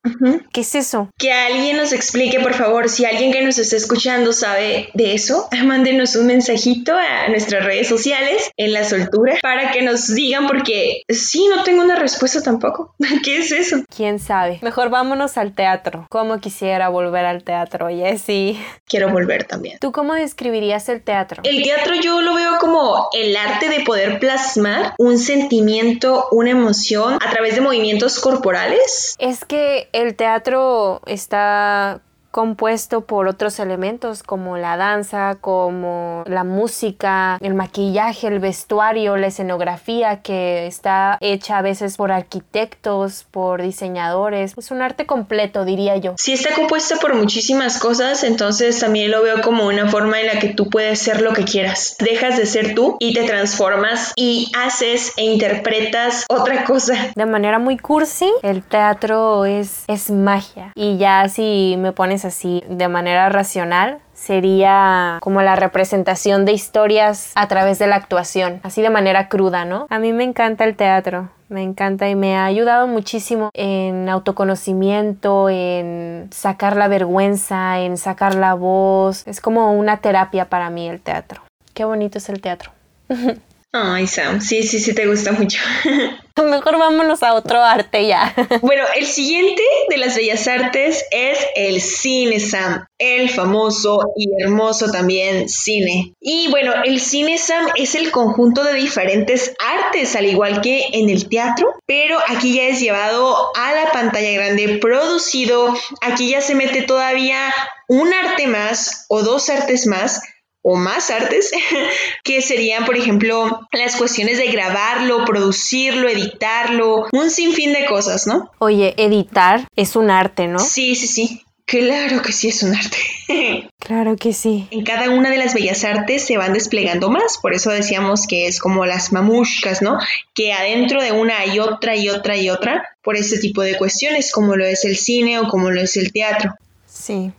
¿qué 0.52 0.62
es 0.62 0.74
eso? 0.74 1.08
Que 1.16 1.32
alguien 1.32 1.76
nos 1.76 1.92
explique, 1.92 2.40
por 2.40 2.54
favor, 2.54 2.88
si 2.88 3.04
alguien 3.04 3.30
que 3.30 3.42
nos 3.42 3.58
está 3.58 3.76
escuchando 3.76 4.32
sabe 4.32 4.88
de 4.94 5.14
eso, 5.14 5.48
mándenos 5.64 6.16
un 6.16 6.26
mensajito 6.26 6.94
a 6.94 7.28
nuestras 7.28 7.64
redes 7.64 7.88
sociales 7.88 8.50
en 8.56 8.72
la 8.72 8.84
soltura 8.84 9.36
para 9.40 9.70
que 9.70 9.82
nos 9.82 10.12
digan 10.12 10.48
porque 10.48 11.02
sí, 11.08 11.46
no 11.54 11.62
tengo 11.62 11.82
una 11.82 11.96
respuesta 11.96 12.42
tampoco. 12.42 12.94
¿Qué 13.24 13.38
es 13.38 13.52
eso? 13.52 13.84
¿Quién 13.94 14.18
sabe? 14.18 14.58
Mejor 14.62 14.90
vámonos 14.90 15.36
al 15.36 15.54
teatro. 15.54 16.06
¿Cómo 16.10 16.40
quisiera 16.40 16.88
volver 16.88 17.26
al 17.26 17.44
teatro, 17.44 17.88
Jessie? 17.88 18.58
Quiero 18.86 19.10
volver 19.10 19.44
también. 19.44 19.78
¿Tú 19.78 19.92
cómo 19.92 20.14
describirías 20.14 20.88
el 20.88 21.02
teatro? 21.02 21.42
El 21.44 21.62
teatro 21.62 21.94
yo 21.94 22.22
lo 22.22 22.34
veo 22.34 22.58
como 22.58 23.08
el 23.12 23.36
arte 23.36 23.68
de 23.68 23.73
poder 23.80 24.18
plasmar 24.18 24.94
un 24.98 25.18
sentimiento, 25.18 26.26
una 26.30 26.50
emoción 26.50 27.14
a 27.14 27.30
través 27.30 27.54
de 27.54 27.60
movimientos 27.60 28.18
corporales. 28.20 29.16
Es 29.18 29.44
que 29.44 29.88
el 29.92 30.14
teatro 30.14 31.00
está 31.06 32.00
compuesto 32.34 33.02
por 33.02 33.28
otros 33.28 33.60
elementos 33.60 34.24
como 34.24 34.56
la 34.56 34.76
danza, 34.76 35.36
como 35.40 36.24
la 36.26 36.42
música, 36.42 37.38
el 37.40 37.54
maquillaje, 37.54 38.26
el 38.26 38.40
vestuario, 38.40 39.16
la 39.16 39.28
escenografía 39.28 40.20
que 40.20 40.66
está 40.66 41.16
hecha 41.20 41.58
a 41.58 41.62
veces 41.62 41.96
por 41.96 42.10
arquitectos, 42.10 43.24
por 43.30 43.62
diseñadores. 43.62 44.54
Es 44.58 44.72
un 44.72 44.82
arte 44.82 45.06
completo, 45.06 45.64
diría 45.64 45.96
yo. 45.96 46.16
Si 46.18 46.32
está 46.32 46.52
compuesta 46.56 46.96
por 46.96 47.14
muchísimas 47.14 47.78
cosas, 47.78 48.24
entonces 48.24 48.80
también 48.80 49.12
lo 49.12 49.22
veo 49.22 49.40
como 49.40 49.68
una 49.68 49.86
forma 49.86 50.20
en 50.20 50.26
la 50.26 50.40
que 50.40 50.48
tú 50.48 50.68
puedes 50.68 50.98
ser 50.98 51.22
lo 51.22 51.34
que 51.34 51.44
quieras. 51.44 51.94
Dejas 52.00 52.36
de 52.36 52.46
ser 52.46 52.74
tú 52.74 52.96
y 52.98 53.14
te 53.14 53.22
transformas 53.22 54.12
y 54.16 54.50
haces 54.60 55.12
e 55.16 55.22
interpretas 55.22 56.26
otra 56.28 56.64
cosa. 56.64 56.94
De 57.14 57.26
manera 57.26 57.60
muy 57.60 57.78
cursi, 57.78 58.28
el 58.42 58.64
teatro 58.64 59.44
es, 59.44 59.84
es 59.86 60.10
magia. 60.10 60.72
Y 60.74 60.98
ya 60.98 61.28
si 61.28 61.76
me 61.78 61.92
pones 61.92 62.23
así 62.24 62.62
de 62.68 62.88
manera 62.88 63.28
racional, 63.28 63.98
sería 64.12 65.18
como 65.20 65.42
la 65.42 65.56
representación 65.56 66.44
de 66.44 66.52
historias 66.52 67.32
a 67.34 67.48
través 67.48 67.78
de 67.78 67.86
la 67.86 67.96
actuación, 67.96 68.60
así 68.62 68.82
de 68.82 68.90
manera 68.90 69.28
cruda, 69.28 69.64
¿no? 69.64 69.86
A 69.90 69.98
mí 69.98 70.12
me 70.12 70.24
encanta 70.24 70.64
el 70.64 70.76
teatro, 70.76 71.30
me 71.48 71.62
encanta 71.62 72.08
y 72.08 72.14
me 72.14 72.36
ha 72.36 72.46
ayudado 72.46 72.86
muchísimo 72.86 73.50
en 73.54 74.08
autoconocimiento, 74.08 75.48
en 75.48 76.28
sacar 76.32 76.76
la 76.76 76.88
vergüenza, 76.88 77.80
en 77.80 77.96
sacar 77.96 78.34
la 78.34 78.54
voz. 78.54 79.26
Es 79.26 79.40
como 79.40 79.72
una 79.72 79.98
terapia 79.98 80.48
para 80.48 80.70
mí 80.70 80.88
el 80.88 81.00
teatro. 81.00 81.42
Qué 81.74 81.84
bonito 81.84 82.18
es 82.18 82.28
el 82.28 82.40
teatro. 82.40 82.70
Ay, 83.76 84.06
Sam, 84.06 84.40
sí, 84.40 84.62
sí, 84.62 84.78
sí 84.78 84.94
te 84.94 85.04
gusta 85.04 85.32
mucho. 85.32 85.58
Mejor 86.36 86.78
vámonos 86.78 87.24
a 87.24 87.34
otro 87.34 87.60
arte 87.60 88.06
ya. 88.06 88.32
bueno, 88.62 88.84
el 88.94 89.04
siguiente 89.04 89.62
de 89.88 89.96
las 89.96 90.14
bellas 90.14 90.46
artes 90.46 91.04
es 91.10 91.38
el 91.56 91.80
cine, 91.80 92.38
Sam. 92.38 92.86
El 92.98 93.30
famoso 93.30 94.12
y 94.16 94.28
hermoso 94.40 94.92
también 94.92 95.48
cine. 95.48 96.14
Y 96.20 96.48
bueno, 96.52 96.72
el 96.84 97.00
cine, 97.00 97.36
Sam, 97.36 97.66
es 97.74 97.96
el 97.96 98.12
conjunto 98.12 98.62
de 98.62 98.74
diferentes 98.74 99.56
artes, 99.58 100.14
al 100.14 100.26
igual 100.26 100.60
que 100.60 100.90
en 100.92 101.10
el 101.10 101.28
teatro, 101.28 101.74
pero 101.84 102.16
aquí 102.28 102.54
ya 102.54 102.68
es 102.68 102.78
llevado 102.78 103.50
a 103.56 103.72
la 103.72 103.90
pantalla 103.90 104.30
grande, 104.34 104.78
producido. 104.78 105.74
Aquí 106.00 106.30
ya 106.30 106.40
se 106.40 106.54
mete 106.54 106.82
todavía 106.82 107.52
un 107.88 108.14
arte 108.14 108.46
más 108.46 109.06
o 109.08 109.22
dos 109.22 109.50
artes 109.50 109.88
más 109.88 110.20
o 110.66 110.76
más 110.76 111.10
artes, 111.10 111.52
que 112.24 112.40
serían, 112.40 112.86
por 112.86 112.96
ejemplo, 112.96 113.68
las 113.70 113.96
cuestiones 113.96 114.38
de 114.38 114.46
grabarlo, 114.46 115.24
producirlo, 115.26 116.08
editarlo, 116.08 117.06
un 117.12 117.30
sinfín 117.30 117.74
de 117.74 117.84
cosas, 117.84 118.26
¿no? 118.26 118.50
Oye, 118.58 118.94
editar 118.96 119.68
es 119.76 119.94
un 119.94 120.10
arte, 120.10 120.48
¿no? 120.48 120.58
Sí, 120.58 120.96
sí, 120.96 121.06
sí. 121.06 121.42
Claro 121.66 122.20
que 122.20 122.32
sí 122.32 122.48
es 122.48 122.62
un 122.62 122.74
arte. 122.74 122.96
claro 123.78 124.16
que 124.16 124.32
sí. 124.32 124.68
En 124.70 124.84
cada 124.84 125.10
una 125.10 125.30
de 125.30 125.38
las 125.38 125.54
bellas 125.54 125.84
artes 125.84 126.24
se 126.24 126.36
van 126.38 126.52
desplegando 126.54 127.10
más, 127.10 127.38
por 127.38 127.54
eso 127.54 127.70
decíamos 127.70 128.26
que 128.26 128.46
es 128.46 128.58
como 128.58 128.86
las 128.86 129.12
mamushkas, 129.12 129.82
¿no? 129.82 129.98
Que 130.34 130.52
adentro 130.52 131.02
de 131.02 131.12
una 131.12 131.38
hay 131.38 131.58
otra 131.58 131.94
y 131.96 132.08
otra 132.08 132.36
y 132.36 132.48
otra 132.48 132.96
por 133.02 133.16
este 133.16 133.38
tipo 133.38 133.62
de 133.62 133.76
cuestiones, 133.76 134.32
como 134.32 134.56
lo 134.56 134.64
es 134.64 134.84
el 134.84 134.96
cine 134.96 135.38
o 135.38 135.48
como 135.48 135.70
lo 135.70 135.80
es 135.80 135.96
el 135.96 136.12
teatro. 136.12 136.54
Sí. 136.86 137.32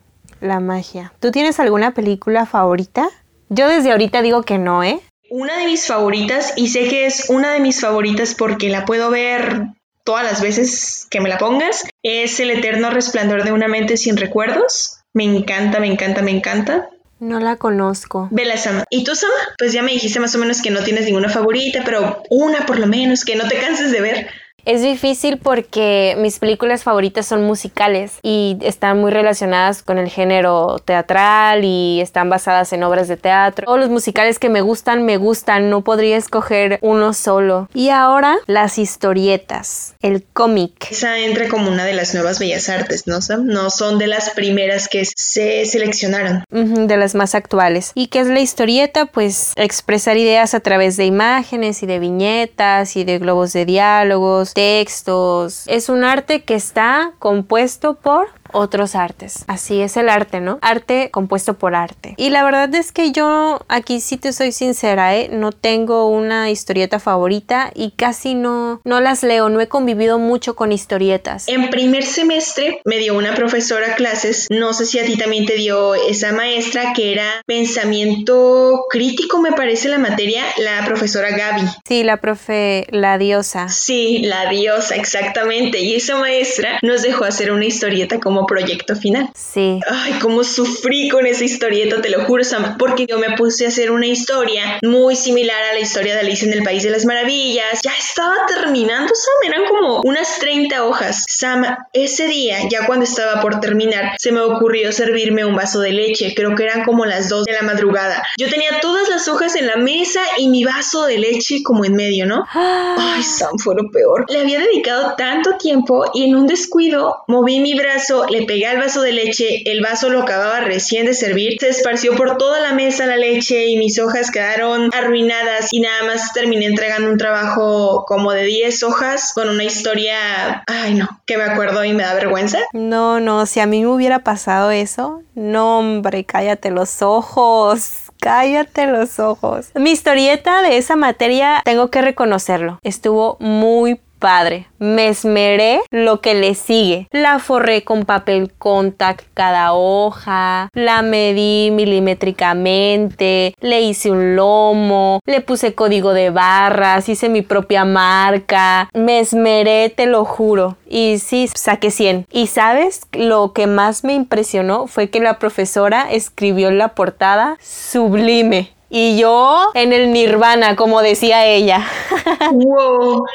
La 0.46 0.60
magia. 0.60 1.12
¿Tú 1.20 1.32
tienes 1.32 1.60
alguna 1.60 1.96
película 1.96 2.46
favorita? 2.46 3.10
Yo 3.50 3.68
desde 3.68 3.92
ahorita 3.92 4.22
digo 4.22 4.44
que 4.44 4.60
no, 4.60 4.84
¿eh? 4.84 5.00
Una 5.32 5.58
de 5.58 5.66
mis 5.66 5.88
favoritas, 5.88 6.54
y 6.56 6.68
sé 6.68 6.88
que 6.88 7.08
es 7.08 7.30
una 7.30 7.52
de 7.52 7.60
mis 7.60 7.82
favoritas 7.82 8.36
porque 8.36 8.70
la 8.70 8.86
puedo 8.86 9.10
ver 9.10 9.70
todas 10.04 10.24
las 10.24 10.42
veces 10.42 11.08
que 11.10 11.20
me 11.20 11.30
la 11.30 11.40
pongas, 11.40 11.84
es 12.04 12.40
El 12.40 12.52
eterno 12.52 12.92
resplandor 12.92 13.44
de 13.44 13.54
una 13.54 13.68
mente 13.68 13.98
sin 13.98 14.18
recuerdos. 14.18 15.00
Me 15.14 15.24
encanta, 15.24 15.80
me 15.80 15.88
encanta, 15.88 16.22
me 16.22 16.30
encanta. 16.30 16.90
No 17.20 17.40
la 17.40 17.56
conozco. 17.56 18.28
Vela, 18.30 18.58
Sama. 18.58 18.84
¿Y 18.92 19.04
tú, 19.04 19.16
Sama? 19.16 19.34
Pues 19.58 19.74
ya 19.74 19.82
me 19.82 19.94
dijiste 19.94 20.20
más 20.20 20.36
o 20.36 20.38
menos 20.38 20.62
que 20.62 20.70
no 20.70 20.84
tienes 20.84 21.06
ninguna 21.06 21.30
favorita, 21.30 21.82
pero 21.84 22.22
una 22.30 22.68
por 22.68 22.78
lo 22.78 22.86
menos, 22.86 23.26
que 23.26 23.36
no 23.36 23.48
te 23.48 23.58
canses 23.58 23.92
de 23.92 24.02
ver. 24.02 24.28
Es 24.66 24.82
difícil 24.82 25.38
porque 25.38 26.16
mis 26.18 26.40
películas 26.40 26.84
favoritas 26.84 27.28
son 27.28 27.44
musicales 27.44 28.14
y 28.24 28.58
están 28.62 29.00
muy 29.00 29.12
relacionadas 29.12 29.84
con 29.84 30.00
el 30.00 30.10
género 30.10 30.80
teatral 30.84 31.64
y 31.64 32.02
están 32.02 32.32
basadas 32.32 32.74
en 32.74 32.82
obras 32.84 33.08
de 33.08 33.16
teatro. 33.16 33.68
Todos 33.68 33.80
los 33.80 33.90
musicales 33.90 34.40
que 34.40 34.50
me 34.50 34.62
gustan, 34.62 35.06
me 35.06 35.18
gustan, 35.18 35.70
no 35.70 35.82
podría 35.82 36.18
escoger 36.18 36.80
uno 36.82 37.14
solo. 37.14 37.70
Y 37.76 37.90
ahora 37.90 38.38
las 38.48 38.80
historietas, 38.80 39.94
el 40.02 40.24
cómic. 40.24 40.88
Esa 40.90 41.20
entra 41.20 41.48
como 41.48 41.70
una 41.70 41.86
de 41.86 41.94
las 41.94 42.16
nuevas 42.16 42.40
bellas 42.40 42.68
artes, 42.68 43.06
¿no? 43.06 43.20
No 43.44 43.70
son 43.70 44.00
de 44.00 44.08
las 44.08 44.32
primeras 44.32 44.88
que 44.88 45.06
se 45.06 45.66
seleccionaron. 45.68 46.44
de 46.50 46.98
las 46.98 47.14
más 47.14 47.36
actuales. 47.36 47.92
¿Y 47.94 48.08
qué 48.08 48.22
es 48.22 48.28
la 48.28 48.40
historieta? 48.40 49.06
Pues 49.06 49.54
expresar 49.58 50.18
ideas 50.18 50.56
a 50.56 50.60
través 50.60 50.98
de 50.98 51.06
imágenes 51.06 51.84
y 51.84 51.86
de 51.86 52.00
viñetas 52.00 52.96
y 52.96 53.04
de 53.04 53.20
globos 53.20 53.54
de 53.54 53.66
diálogos 53.66 54.55
textos. 54.56 55.68
Es 55.68 55.90
un 55.90 56.06
arte 56.06 56.44
que 56.44 56.56
está 56.56 57.12
compuesto 57.20 57.96
por 57.96 58.30
otros 58.56 58.96
artes. 58.96 59.46
Así 59.48 59.82
es 59.82 59.98
el 59.98 60.10
arte, 60.10 60.40
¿no? 60.40 60.60
Arte 60.62 61.10
compuesto 61.12 61.56
por 61.56 61.76
arte. 61.76 62.16
Y 62.18 62.30
la 62.30 62.44
verdad 62.44 62.74
es 62.74 62.92
que 62.92 63.12
yo 63.12 63.60
aquí 63.68 64.00
sí 64.00 64.18
te 64.18 64.34
soy 64.34 64.52
sincera, 64.52 65.16
¿eh? 65.16 65.30
No 65.32 65.52
tengo 65.52 66.10
una 66.10 66.50
historieta 66.50 67.00
favorita 67.00 67.72
y 67.76 67.92
casi 67.92 68.34
no, 68.34 68.82
no 68.84 69.02
las 69.02 69.24
leo, 69.24 69.50
no 69.50 69.62
he 69.62 69.68
convivido 69.68 70.20
mucho 70.20 70.56
con 70.56 70.72
historietas. 70.72 71.48
En 71.48 71.70
primer 71.70 72.06
semestre 72.06 72.82
me 72.86 72.98
dio 72.98 73.18
una 73.18 73.36
profesora 73.36 73.96
clases, 73.96 74.48
no 74.50 74.74
sé 74.74 74.86
si 74.86 75.00
a 75.00 75.06
ti 75.06 75.18
también 75.18 75.46
te 75.46 75.56
dio 75.56 75.96
esa 75.96 76.32
maestra 76.32 76.94
que 76.94 77.12
era 77.12 77.42
pensamiento 77.46 78.86
crítico, 78.90 79.40
me 79.42 79.52
parece 79.52 79.90
la 79.90 80.00
materia, 80.00 80.44
la 80.58 80.86
profesora 80.86 81.30
Gaby. 81.32 81.68
Sí, 81.88 82.04
la 82.04 82.18
profe, 82.18 82.88
la 82.90 83.18
diosa. 83.18 83.70
Sí, 83.70 84.20
la 84.24 84.50
diosa, 84.50 84.96
exactamente. 84.96 85.80
Y 85.82 85.96
esa 85.96 86.16
maestra 86.16 86.80
nos 86.82 87.02
dejó 87.02 87.26
hacer 87.26 87.52
una 87.52 87.66
historieta 87.66 88.20
como 88.20 88.45
proyecto 88.46 88.96
final. 88.96 89.30
Sí. 89.36 89.80
Ay, 89.90 90.14
cómo 90.22 90.44
sufrí 90.44 91.10
con 91.10 91.26
esa 91.26 91.44
historieta, 91.44 92.02
te 92.02 92.10
lo 92.10 92.26
juro, 92.26 92.44
Sam, 92.44 92.78
porque 92.78 93.06
yo 93.06 93.20
me 93.20 93.36
puse 93.36 93.66
a 93.66 93.70
hacer 93.70 93.92
una 93.92 94.08
historia 94.08 94.80
muy 94.84 95.16
similar 95.16 95.62
a 95.72 95.74
la 95.74 95.80
historia 95.80 96.14
de 96.14 96.22
Alicia 96.22 96.48
en 96.48 96.54
el 96.54 96.64
País 96.64 96.84
de 96.84 96.90
las 96.90 97.06
Maravillas. 97.06 97.82
Ya 97.84 97.92
estaba 97.98 98.36
terminando, 98.48 99.14
Sam, 99.14 99.54
eran 99.54 99.66
como 99.68 100.02
unas 100.04 100.40
30 100.40 100.84
hojas. 100.84 101.26
Sam, 101.28 101.66
ese 101.94 102.28
día, 102.28 102.60
ya 102.70 102.86
cuando 102.86 103.06
estaba 103.06 103.42
por 103.42 103.60
terminar, 103.60 104.16
se 104.20 104.32
me 104.32 104.42
ocurrió 104.42 104.92
servirme 104.92 105.46
un 105.46 105.56
vaso 105.56 105.80
de 105.80 105.92
leche, 105.92 106.34
creo 106.36 106.56
que 106.56 106.64
eran 106.64 106.84
como 106.84 107.06
las 107.06 107.30
2 107.30 107.46
de 107.46 107.54
la 107.54 107.62
madrugada. 107.62 108.24
Yo 108.38 108.50
tenía 108.50 108.80
todas 108.82 109.10
las 109.10 109.28
hojas 109.28 109.56
en 109.56 109.68
la 109.68 109.78
mesa 109.78 110.22
y 110.38 110.48
mi 110.48 110.64
vaso 110.64 111.06
de 111.06 111.18
leche 111.18 111.64
como 111.64 111.86
en 111.86 111.96
medio, 111.96 112.26
¿no? 112.26 112.46
Ay, 112.54 113.24
Sam, 113.24 113.58
fue 113.58 113.76
lo 113.76 113.90
peor. 113.90 114.26
Le 114.30 114.40
había 114.40 114.60
dedicado 114.60 115.16
tanto 115.18 115.58
tiempo 115.58 116.06
y 116.14 116.24
en 116.24 116.36
un 116.36 116.48
descuido 116.48 117.24
moví 117.28 117.60
mi 117.60 117.74
brazo 117.74 118.26
le 118.36 118.46
pegué 118.46 118.68
al 118.68 118.78
vaso 118.78 119.02
de 119.02 119.14
leche, 119.14 119.62
el 119.66 119.82
vaso 119.82 120.10
lo 120.10 120.24
acababa 120.24 120.60
recién 120.60 121.06
de 121.06 121.14
servir, 121.14 121.58
se 121.60 121.70
esparció 121.70 122.16
por 122.16 122.38
toda 122.38 122.60
la 122.60 122.74
mesa 122.74 123.06
la 123.06 123.18
leche 123.18 123.68
y 123.68 123.78
mis 123.78 123.98
hojas 124.00 124.30
quedaron 124.30 124.90
arruinadas 124.94 125.70
y 125.72 125.80
nada 125.80 126.04
más 126.04 126.34
terminé 126.34 126.66
entregando 126.66 127.10
un 127.10 127.18
trabajo 127.18 128.04
como 128.06 128.34
de 128.34 128.44
10 128.44 128.84
hojas 128.84 129.32
con 129.34 129.50
una 129.50 129.64
historia, 129.64 130.64
ay 130.68 130.96
no, 130.96 131.22
que 131.26 131.38
me 131.38 131.44
acuerdo 131.44 131.84
y 131.86 131.94
me 131.94 132.04
da 132.04 132.14
vergüenza. 132.14 132.60
No, 132.74 133.20
no, 133.20 133.46
si 133.46 133.60
a 133.62 133.68
mí 133.68 133.82
me 133.82 133.88
hubiera 133.88 134.20
pasado 134.20 134.72
eso, 134.72 135.22
no 135.34 135.80
hombre, 135.80 136.26
cállate 136.26 136.72
los 136.72 137.02
ojos. 137.02 138.02
Cállate 138.22 138.88
los 138.88 139.20
ojos. 139.20 139.68
Mi 139.76 139.92
historieta 139.92 140.64
de 140.64 140.78
esa 140.78 140.96
materia, 140.96 141.62
tengo 141.64 141.92
que 141.92 142.02
reconocerlo, 142.02 142.80
estuvo 142.82 143.38
muy 143.40 144.00
padre. 144.26 144.66
Me 144.80 145.10
esmeré 145.10 145.82
lo 145.92 146.20
que 146.20 146.34
le 146.34 146.56
sigue. 146.56 147.08
La 147.12 147.38
forré 147.38 147.84
con 147.84 148.06
papel 148.06 148.52
contact 148.58 149.24
cada 149.36 149.74
hoja, 149.74 150.70
la 150.74 151.04
medí 151.04 151.70
milimétricamente, 151.70 153.54
le 153.62 153.82
hice 153.82 154.10
un 154.10 154.36
lomo, 154.36 155.20
le 155.28 155.42
puse 155.42 155.76
código 155.76 156.16
de 156.16 156.32
barras, 156.32 157.08
hice 157.08 157.30
mi 157.30 157.44
propia 157.44 157.86
marca. 157.86 158.90
Me 158.96 159.20
esmeré, 159.20 159.90
te 159.90 160.08
lo 160.08 160.26
juro. 160.26 160.76
Y 160.88 161.20
sí, 161.20 161.48
saqué 161.54 161.92
100. 161.92 162.26
Y 162.32 162.48
sabes, 162.48 163.02
lo 163.12 163.54
que 163.54 163.68
más 163.68 164.04
me 164.04 164.16
impresionó 164.16 164.88
fue 164.88 165.12
que 165.12 165.20
la 165.20 165.38
profesora 165.38 166.08
escribió 166.10 166.72
la 166.72 166.96
portada 166.96 167.58
sublime. 167.62 168.75
Y 168.90 169.18
yo 169.18 169.72
en 169.74 169.94
el 169.94 170.12
nirvana, 170.12 170.76
como 170.76 171.02
decía 171.02 171.46
ella. 171.46 171.86
wow. 172.52 173.26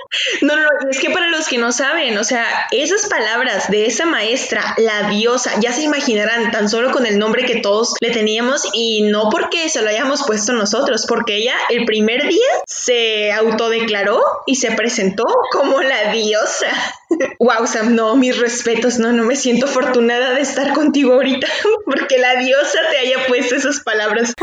No, 0.42 0.56
no, 0.56 0.68
es 0.90 1.00
que 1.00 1.10
para 1.10 1.28
los 1.28 1.48
que 1.48 1.58
no 1.58 1.72
saben, 1.72 2.16
o 2.18 2.24
sea, 2.24 2.68
esas 2.70 3.08
palabras 3.08 3.70
de 3.70 3.86
esa 3.86 4.06
maestra, 4.06 4.74
la 4.78 5.08
diosa, 5.10 5.58
ya 5.60 5.72
se 5.72 5.82
imaginarán 5.82 6.50
tan 6.52 6.68
solo 6.68 6.92
con 6.92 7.04
el 7.04 7.18
nombre 7.18 7.44
que 7.44 7.60
todos 7.60 7.94
le 8.00 8.10
teníamos 8.10 8.68
y 8.72 9.02
no 9.02 9.28
porque 9.28 9.68
se 9.68 9.82
lo 9.82 9.88
hayamos 9.88 10.24
puesto 10.24 10.52
nosotros, 10.52 11.06
porque 11.08 11.36
ella 11.36 11.54
el 11.68 11.84
primer 11.84 12.28
día 12.28 12.48
se 12.66 13.32
autodeclaró 13.32 14.22
y 14.46 14.56
se 14.56 14.70
presentó 14.72 15.24
como 15.52 15.82
la 15.82 16.12
diosa. 16.12 16.68
wow, 17.38 17.66
Sam, 17.66 17.94
no, 17.94 18.16
mis 18.16 18.38
respetos, 18.38 18.98
no, 18.98 19.12
no 19.12 19.24
me 19.24 19.36
siento 19.36 19.66
afortunada 19.66 20.32
de 20.34 20.42
estar 20.42 20.72
contigo 20.72 21.14
ahorita, 21.14 21.46
porque 21.84 22.18
la 22.18 22.36
diosa 22.36 22.78
te 22.90 22.98
haya 22.98 23.26
puesto 23.26 23.56
esas 23.56 23.80
palabras. 23.80 24.34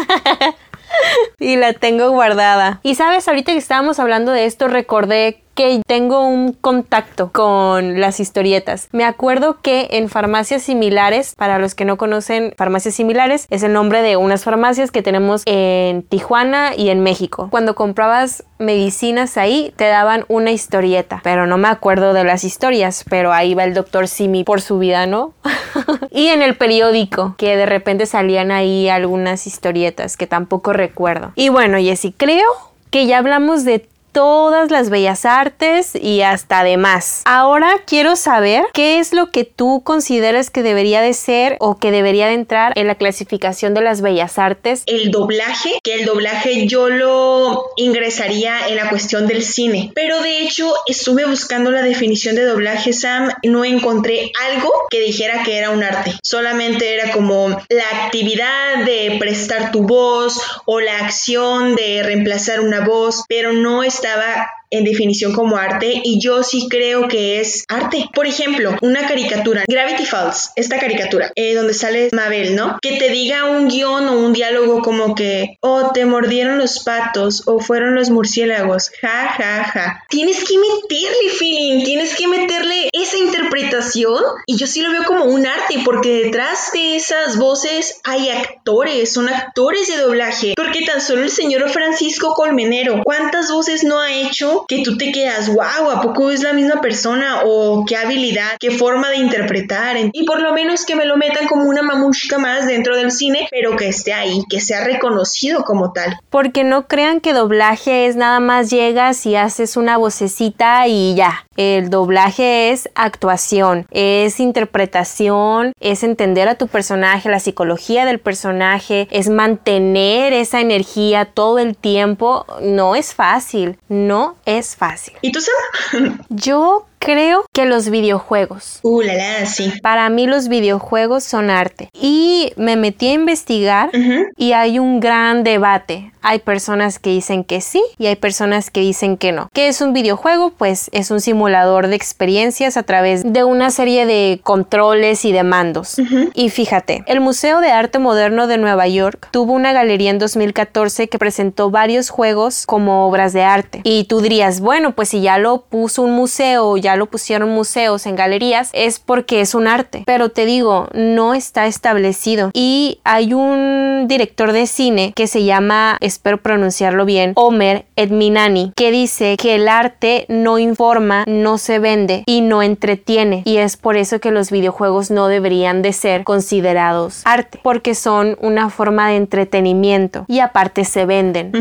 y 1.40 1.56
la 1.56 1.74
tengo 1.74 2.10
guardada. 2.12 2.80
Y 2.84 2.96
sabes, 2.96 3.28
ahorita 3.28 3.52
que 3.52 3.58
estábamos 3.58 4.00
hablando 4.00 4.32
de 4.32 4.46
esto, 4.46 4.68
recordé 4.68 5.44
que 5.58 5.82
tengo 5.88 6.26
un 6.26 6.54
contacto 6.54 7.32
con 7.32 8.00
las 8.00 8.20
historietas. 8.20 8.90
Me 8.92 9.04
acuerdo 9.04 9.60
que 9.60 9.88
en 9.92 10.08
farmacias 10.08 10.62
similares, 10.62 11.34
para 11.36 11.58
los 11.58 11.74
que 11.74 11.84
no 11.84 11.98
conocen 11.98 12.54
farmacias 12.56 12.94
similares, 12.94 13.48
es 13.50 13.64
el 13.64 13.74
nombre 13.74 14.04
de 14.04 14.18
unas 14.18 14.44
farmacias 14.44 14.92
que 14.92 15.02
tenemos 15.02 15.42
en 15.48 16.04
Tijuana 16.04 16.76
y 16.78 16.90
en 16.90 17.02
México. 17.02 17.48
Cuando 17.50 17.74
comprabas 17.74 18.44
medicinas 18.60 19.36
ahí, 19.38 19.74
te 19.76 19.86
daban 19.86 20.26
una 20.28 20.52
historieta, 20.52 21.22
pero 21.24 21.48
no 21.48 21.58
me 21.58 21.70
acuerdo 21.70 22.14
de 22.14 22.24
las 22.24 22.44
historias, 22.44 23.04
pero 23.10 23.34
ahí 23.34 23.56
va 23.56 23.64
el 23.64 23.74
doctor 23.74 24.08
Simi 24.08 24.44
por 24.44 24.62
su 24.62 24.78
vida, 24.78 25.08
¿no? 25.08 25.34
y 26.12 26.28
en 26.28 26.44
el 26.44 26.56
periódico, 26.56 27.34
que 27.40 27.58
de 27.58 27.66
repente 27.66 28.06
salían 28.06 28.52
ahí 28.52 28.90
algunas 28.90 29.48
historietas 29.48 30.18
que 30.18 30.28
tampoco 30.28 30.72
recuerdo. 30.72 31.32
Y 31.34 31.50
bueno, 31.50 31.80
Jessy, 31.80 32.12
creo 32.12 32.46
que 32.92 33.08
ya 33.08 33.18
hablamos 33.18 33.66
de 33.66 33.88
todas 34.18 34.72
las 34.72 34.90
bellas 34.90 35.26
artes 35.26 35.94
y 35.94 36.22
hasta 36.22 36.64
demás. 36.64 37.22
Ahora 37.26 37.70
quiero 37.86 38.16
saber 38.16 38.64
qué 38.74 38.98
es 38.98 39.14
lo 39.14 39.30
que 39.30 39.44
tú 39.44 39.84
consideras 39.84 40.50
que 40.50 40.64
debería 40.64 41.02
de 41.02 41.14
ser 41.14 41.56
o 41.60 41.78
que 41.78 41.92
debería 41.92 42.26
de 42.26 42.34
entrar 42.34 42.74
en 42.78 42.88
la 42.88 42.96
clasificación 42.96 43.76
de 43.76 43.82
las 43.82 44.02
bellas 44.02 44.40
artes. 44.40 44.82
El 44.88 45.12
doblaje, 45.12 45.80
que 45.84 45.94
el 45.94 46.06
doblaje 46.06 46.66
yo 46.66 46.90
lo 46.90 47.66
ingresaría 47.76 48.68
en 48.70 48.78
la 48.78 48.90
cuestión 48.90 49.28
del 49.28 49.44
cine, 49.44 49.92
pero 49.94 50.20
de 50.24 50.40
hecho 50.40 50.74
estuve 50.88 51.26
buscando 51.26 51.70
la 51.70 51.84
definición 51.84 52.36
de 52.36 52.46
doblaje, 52.46 52.94
Sam, 52.94 53.30
no 53.44 53.66
encontré 53.66 54.32
algo 54.50 54.72
que 54.90 55.00
dijera 55.00 55.44
que 55.44 55.60
era 55.60 55.70
un 55.70 55.84
arte. 55.84 56.16
Solamente 56.24 56.96
era 56.96 57.12
como 57.12 57.50
la 57.50 58.06
actividad 58.06 58.84
de 58.84 59.18
prestar 59.20 59.72
tu 59.72 59.84
voz 59.84 60.42
o 60.66 60.80
la 60.80 61.02
acción 61.02 61.76
de 61.76 62.02
reemplazar 62.02 62.62
una 62.62 62.84
voz, 62.84 63.24
pero 63.30 63.54
no 63.54 63.84
está 63.84 64.07
estaba 64.08 64.50
en 64.70 64.84
definición 64.84 65.34
como 65.34 65.58
arte 65.58 66.02
y 66.04 66.20
yo 66.20 66.44
sí 66.44 66.68
creo 66.70 67.08
que 67.08 67.40
es 67.40 67.66
arte. 67.68 68.06
Por 68.14 68.28
ejemplo, 68.28 68.76
una 68.82 69.08
caricatura, 69.08 69.64
Gravity 69.68 70.06
Falls, 70.06 70.52
esta 70.56 70.80
caricatura, 70.80 71.32
eh, 71.36 71.56
donde 71.56 71.74
sale 71.74 72.10
Mabel, 72.12 72.56
¿no? 72.56 72.78
Que 72.82 72.98
te 72.98 73.10
diga 73.10 73.46
un 73.46 73.68
guion 73.68 74.08
o 74.08 74.20
un 74.20 74.34
diálogo 74.34 74.82
como 74.82 75.16
que, 75.16 75.58
oh, 75.62 75.92
te 75.94 76.06
mordieron 76.06 76.58
los 76.58 76.84
patos 76.84 77.44
o 77.46 77.60
fueron 77.60 77.96
los 77.96 78.10
murciélagos, 78.10 78.92
ja, 79.02 79.36
ja, 79.38 79.64
ja. 79.64 80.04
Tienes 80.10 80.44
que 80.44 80.58
meterle 80.58 81.30
feeling, 81.38 81.84
tienes 81.84 82.16
que 82.16 82.28
meterle 82.28 82.90
esa 82.94 83.18
interpretación 83.18 84.24
y 84.46 84.58
yo 84.58 84.68
sí 84.68 84.82
lo 84.82 84.92
veo 84.92 85.04
como 85.06 85.26
un 85.26 85.46
arte 85.46 85.80
porque 85.86 86.24
detrás 86.24 86.72
de 86.74 86.96
esas 86.96 87.38
voces 87.38 88.00
hay 88.04 88.30
actores, 88.30 89.14
son 89.14 89.30
actores 89.30 89.88
de 89.88 89.98
doblaje. 89.98 90.54
Porque 90.56 90.86
tan 90.86 91.02
solo 91.02 91.24
el 91.24 91.32
señor 91.32 91.70
Francisco 91.70 92.34
Colmenero, 92.34 93.02
¿cuántas 93.04 93.52
voces 93.52 93.84
no 93.84 94.00
ha 94.00 94.14
hecho 94.14 94.57
que 94.68 94.84
tú 94.84 94.98
te 94.98 95.12
quedas, 95.12 95.50
wow, 95.54 95.92
¿a 95.92 96.02
poco 96.02 96.32
es 96.32 96.44
la 96.44 96.54
misma 96.54 96.82
persona? 96.82 97.42
O 97.46 97.86
qué 97.86 97.98
habilidad, 97.98 98.58
qué 98.60 98.72
forma 98.72 99.10
de 99.10 99.18
interpretar. 99.18 99.98
Y 100.12 100.26
por 100.26 100.42
lo 100.42 100.54
menos 100.54 100.86
que 100.86 100.96
me 100.96 101.06
lo 101.06 101.18
metan 101.18 101.48
como 101.48 101.70
una 101.70 101.82
mamushka 101.82 102.38
más 102.38 102.68
dentro 102.68 102.96
del 102.96 103.12
cine, 103.12 103.48
pero 103.52 103.76
que 103.76 103.88
esté 103.88 104.14
ahí, 104.14 104.44
que 104.50 104.60
sea 104.60 104.84
reconocido 104.84 105.64
como 105.64 105.92
tal. 105.94 106.18
Porque 106.30 106.64
no 106.64 106.88
crean 106.88 107.20
que 107.20 107.34
doblaje 107.34 108.08
es 108.08 108.16
nada 108.16 108.40
más 108.40 108.70
llegas 108.70 109.26
y 109.26 109.36
haces 109.36 109.78
una 109.78 109.98
vocecita 109.98 110.88
y 110.88 111.16
ya. 111.16 111.47
El 111.58 111.90
doblaje 111.90 112.72
es 112.72 112.90
actuación, 112.96 113.88
es 113.92 114.40
interpretación, 114.40 115.74
es 115.80 116.04
entender 116.04 116.48
a 116.48 116.56
tu 116.56 116.68
personaje, 116.68 117.30
la 117.30 117.40
psicología 117.40 118.06
del 118.06 118.20
personaje, 118.20 119.08
es 119.12 119.30
mantener 119.30 120.34
esa 120.34 120.62
energía 120.62 121.26
todo 121.26 121.58
el 121.58 121.76
tiempo. 121.76 122.46
No 122.62 122.96
es 122.96 123.14
fácil, 123.14 123.78
no 123.90 124.36
es 124.46 124.76
fácil. 124.76 125.16
¿Y 125.22 125.32
tú, 125.32 125.40
sabes? 125.42 126.14
Yo 126.30 126.86
creo 127.00 127.46
que 127.54 127.66
los 127.66 127.90
videojuegos. 127.90 128.80
Uh, 128.84 129.02
la, 129.02 129.14
la, 129.14 129.46
sí. 129.46 129.74
Para 129.82 130.10
mí 130.10 130.28
los 130.28 130.48
videojuegos 130.48 131.24
son 131.24 131.50
arte. 131.50 131.90
Y 131.94 132.54
me 132.56 132.76
metí 132.76 133.08
a 133.08 133.14
investigar 133.14 133.90
y 134.36 134.52
hay 134.54 134.80
un 134.80 135.00
gran 135.00 135.44
debate. 135.44 136.12
Hay 136.22 136.40
personas 136.40 137.00
que 137.00 137.12
dicen 137.12 137.44
que 137.46 137.62
sí 137.62 137.82
y 137.98 138.08
hay 138.08 138.18
personas 138.18 138.70
que 138.70 138.82
dicen 138.82 139.18
que 139.18 139.32
no. 139.32 139.48
¿Qué 139.54 139.70
es 139.70 139.80
un 139.80 139.94
videojuego? 139.94 140.50
Pues 140.50 140.90
es 140.92 141.10
un 141.10 141.22
simulador 141.22 141.88
de 141.88 141.96
experiencias 141.96 142.76
a 142.76 142.84
través 142.84 143.32
de 143.32 143.44
una 143.44 143.72
serie 143.72 144.06
de 144.06 144.42
controles 144.44 145.24
y 145.24 145.32
de 145.32 145.44
mandos. 145.44 145.96
Y 146.34 146.50
fíjate, 146.50 147.04
el 147.08 147.22
Museo 147.22 147.62
de 147.62 147.72
Arte 147.72 148.00
Moderno 148.00 148.48
de 148.48 148.58
Nueva 148.58 148.88
York 148.88 149.30
tuvo 149.32 149.54
una 149.54 149.72
galería 149.72 150.10
en 150.10 150.20
2014 150.20 151.08
que 151.08 151.20
presentó 151.20 151.70
varios 151.70 152.10
juegos 152.10 152.66
como 152.66 153.08
obras 153.08 153.32
de 153.32 153.44
arte. 153.44 153.82
Y 153.84 154.04
tú 154.06 154.22
dirías, 154.22 154.60
bueno, 154.60 154.96
pues 154.96 155.10
si 155.10 155.22
ya 155.22 155.38
lo 155.38 155.62
puso 155.62 156.02
un 156.02 156.12
museo, 156.12 156.76
ya 156.78 156.87
lo 156.96 157.08
pusieron 157.08 157.50
museos, 157.50 158.06
en 158.06 158.16
galerías, 158.16 158.70
es 158.74 159.00
porque 159.00 159.42
es 159.42 159.56
un 159.56 159.68
arte. 159.68 160.04
Pero 160.06 160.30
te 160.30 160.46
digo, 160.46 160.88
no 160.94 161.34
está 161.34 161.68
establecido. 161.68 162.52
Y 162.54 163.00
hay 163.04 163.34
un 163.34 164.06
director 164.08 164.52
de 164.52 164.68
cine 164.68 165.14
que 165.16 165.28
se 165.28 165.44
llama, 165.44 165.98
espero 166.02 166.38
pronunciarlo 166.38 167.06
bien, 167.06 167.34
Omer 167.36 167.86
Edminani, 167.96 168.72
que 168.76 168.92
dice 168.92 169.36
que 169.38 169.56
el 169.56 169.68
arte 169.68 170.26
no 170.30 170.60
informa, 170.60 171.24
no 171.28 171.58
se 171.58 171.80
vende 171.80 172.24
y 172.26 172.42
no 172.42 172.62
entretiene. 172.62 173.42
Y 173.46 173.58
es 173.58 173.78
por 173.78 173.98
eso 173.98 174.20
que 174.20 174.32
los 174.32 174.52
videojuegos 174.52 175.12
no 175.12 175.28
deberían 175.28 175.82
de 175.82 175.94
ser 175.94 176.24
considerados 176.24 177.22
arte, 177.26 177.60
porque 177.64 177.96
son 177.96 178.38
una 178.42 178.70
forma 178.70 179.10
de 179.10 179.18
entretenimiento 179.18 180.26
y 180.28 180.40
aparte 180.40 180.86
se 180.86 181.06
venden. 181.06 181.52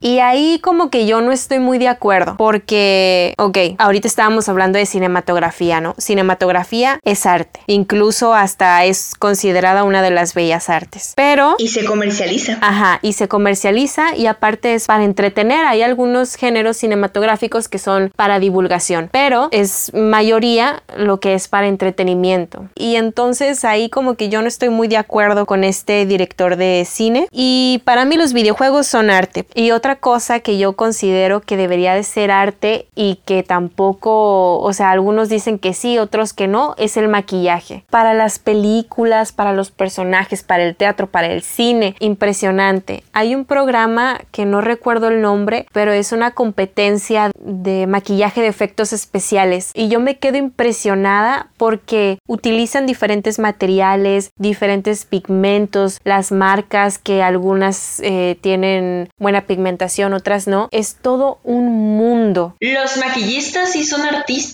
Y 0.00 0.18
ahí 0.18 0.58
como 0.62 0.90
que 0.90 1.06
yo 1.06 1.20
no 1.20 1.32
estoy 1.32 1.58
muy 1.58 1.78
de 1.78 1.88
acuerdo, 1.88 2.36
porque, 2.36 3.34
ok, 3.38 3.58
ahorita 3.78 4.08
estábamos 4.08 4.48
hablando 4.48 4.73
de 4.78 4.86
cinematografía, 4.86 5.80
¿no? 5.80 5.94
Cinematografía 5.98 7.00
es 7.04 7.26
arte, 7.26 7.60
incluso 7.66 8.34
hasta 8.34 8.84
es 8.84 9.14
considerada 9.18 9.84
una 9.84 10.02
de 10.02 10.10
las 10.10 10.34
bellas 10.34 10.68
artes. 10.68 11.12
Pero... 11.16 11.54
Y 11.58 11.68
se 11.68 11.84
comercializa. 11.84 12.58
Ajá, 12.60 12.98
y 13.02 13.14
se 13.14 13.28
comercializa 13.28 14.14
y 14.16 14.26
aparte 14.26 14.74
es 14.74 14.86
para 14.86 15.04
entretener. 15.04 15.64
Hay 15.66 15.82
algunos 15.82 16.36
géneros 16.36 16.76
cinematográficos 16.76 17.68
que 17.68 17.78
son 17.78 18.12
para 18.14 18.38
divulgación, 18.38 19.08
pero 19.12 19.48
es 19.50 19.92
mayoría 19.94 20.82
lo 20.96 21.20
que 21.20 21.34
es 21.34 21.48
para 21.48 21.66
entretenimiento. 21.66 22.68
Y 22.74 22.96
entonces 22.96 23.64
ahí 23.64 23.88
como 23.88 24.14
que 24.14 24.28
yo 24.28 24.42
no 24.42 24.48
estoy 24.48 24.68
muy 24.68 24.88
de 24.88 24.96
acuerdo 24.96 25.46
con 25.46 25.64
este 25.64 26.06
director 26.06 26.56
de 26.56 26.86
cine. 26.88 27.28
Y 27.30 27.82
para 27.84 28.04
mí 28.04 28.16
los 28.16 28.32
videojuegos 28.32 28.86
son 28.86 29.10
arte. 29.10 29.46
Y 29.54 29.70
otra 29.70 29.96
cosa 29.96 30.40
que 30.40 30.58
yo 30.58 30.74
considero 30.74 31.40
que 31.40 31.56
debería 31.56 31.94
de 31.94 32.02
ser 32.02 32.30
arte 32.30 32.86
y 32.94 33.20
que 33.24 33.42
tampoco 33.42 34.58
o 34.64 34.72
sea, 34.72 34.90
algunos 34.90 35.28
dicen 35.28 35.58
que 35.58 35.74
sí, 35.74 35.98
otros 35.98 36.32
que 36.32 36.48
no, 36.48 36.74
es 36.78 36.96
el 36.96 37.08
maquillaje. 37.08 37.84
Para 37.90 38.14
las 38.14 38.38
películas, 38.38 39.32
para 39.32 39.52
los 39.52 39.70
personajes, 39.70 40.42
para 40.42 40.64
el 40.64 40.74
teatro, 40.74 41.06
para 41.06 41.26
el 41.26 41.42
cine, 41.42 41.94
impresionante. 42.00 43.04
Hay 43.12 43.34
un 43.34 43.44
programa 43.44 44.20
que 44.30 44.46
no 44.46 44.60
recuerdo 44.60 45.08
el 45.08 45.20
nombre, 45.20 45.66
pero 45.72 45.92
es 45.92 46.12
una 46.12 46.30
competencia 46.30 47.30
de 47.38 47.86
maquillaje 47.86 48.40
de 48.40 48.48
efectos 48.48 48.92
especiales 48.92 49.70
y 49.74 49.88
yo 49.88 50.00
me 50.00 50.16
quedo 50.16 50.38
impresionada 50.38 51.48
porque 51.56 52.18
utilizan 52.26 52.86
diferentes 52.86 53.38
materiales, 53.38 54.30
diferentes 54.36 55.04
pigmentos, 55.04 56.00
las 56.04 56.32
marcas 56.32 56.98
que 56.98 57.22
algunas 57.22 58.00
eh, 58.00 58.38
tienen 58.40 59.08
buena 59.18 59.42
pigmentación, 59.42 60.14
otras 60.14 60.46
no. 60.46 60.68
Es 60.70 60.96
todo 60.96 61.38
un 61.44 61.96
mundo. 61.96 62.56
Los 62.60 62.96
maquillistas 62.96 63.72
sí 63.72 63.84
son 63.84 64.02
artistas, 64.02 64.53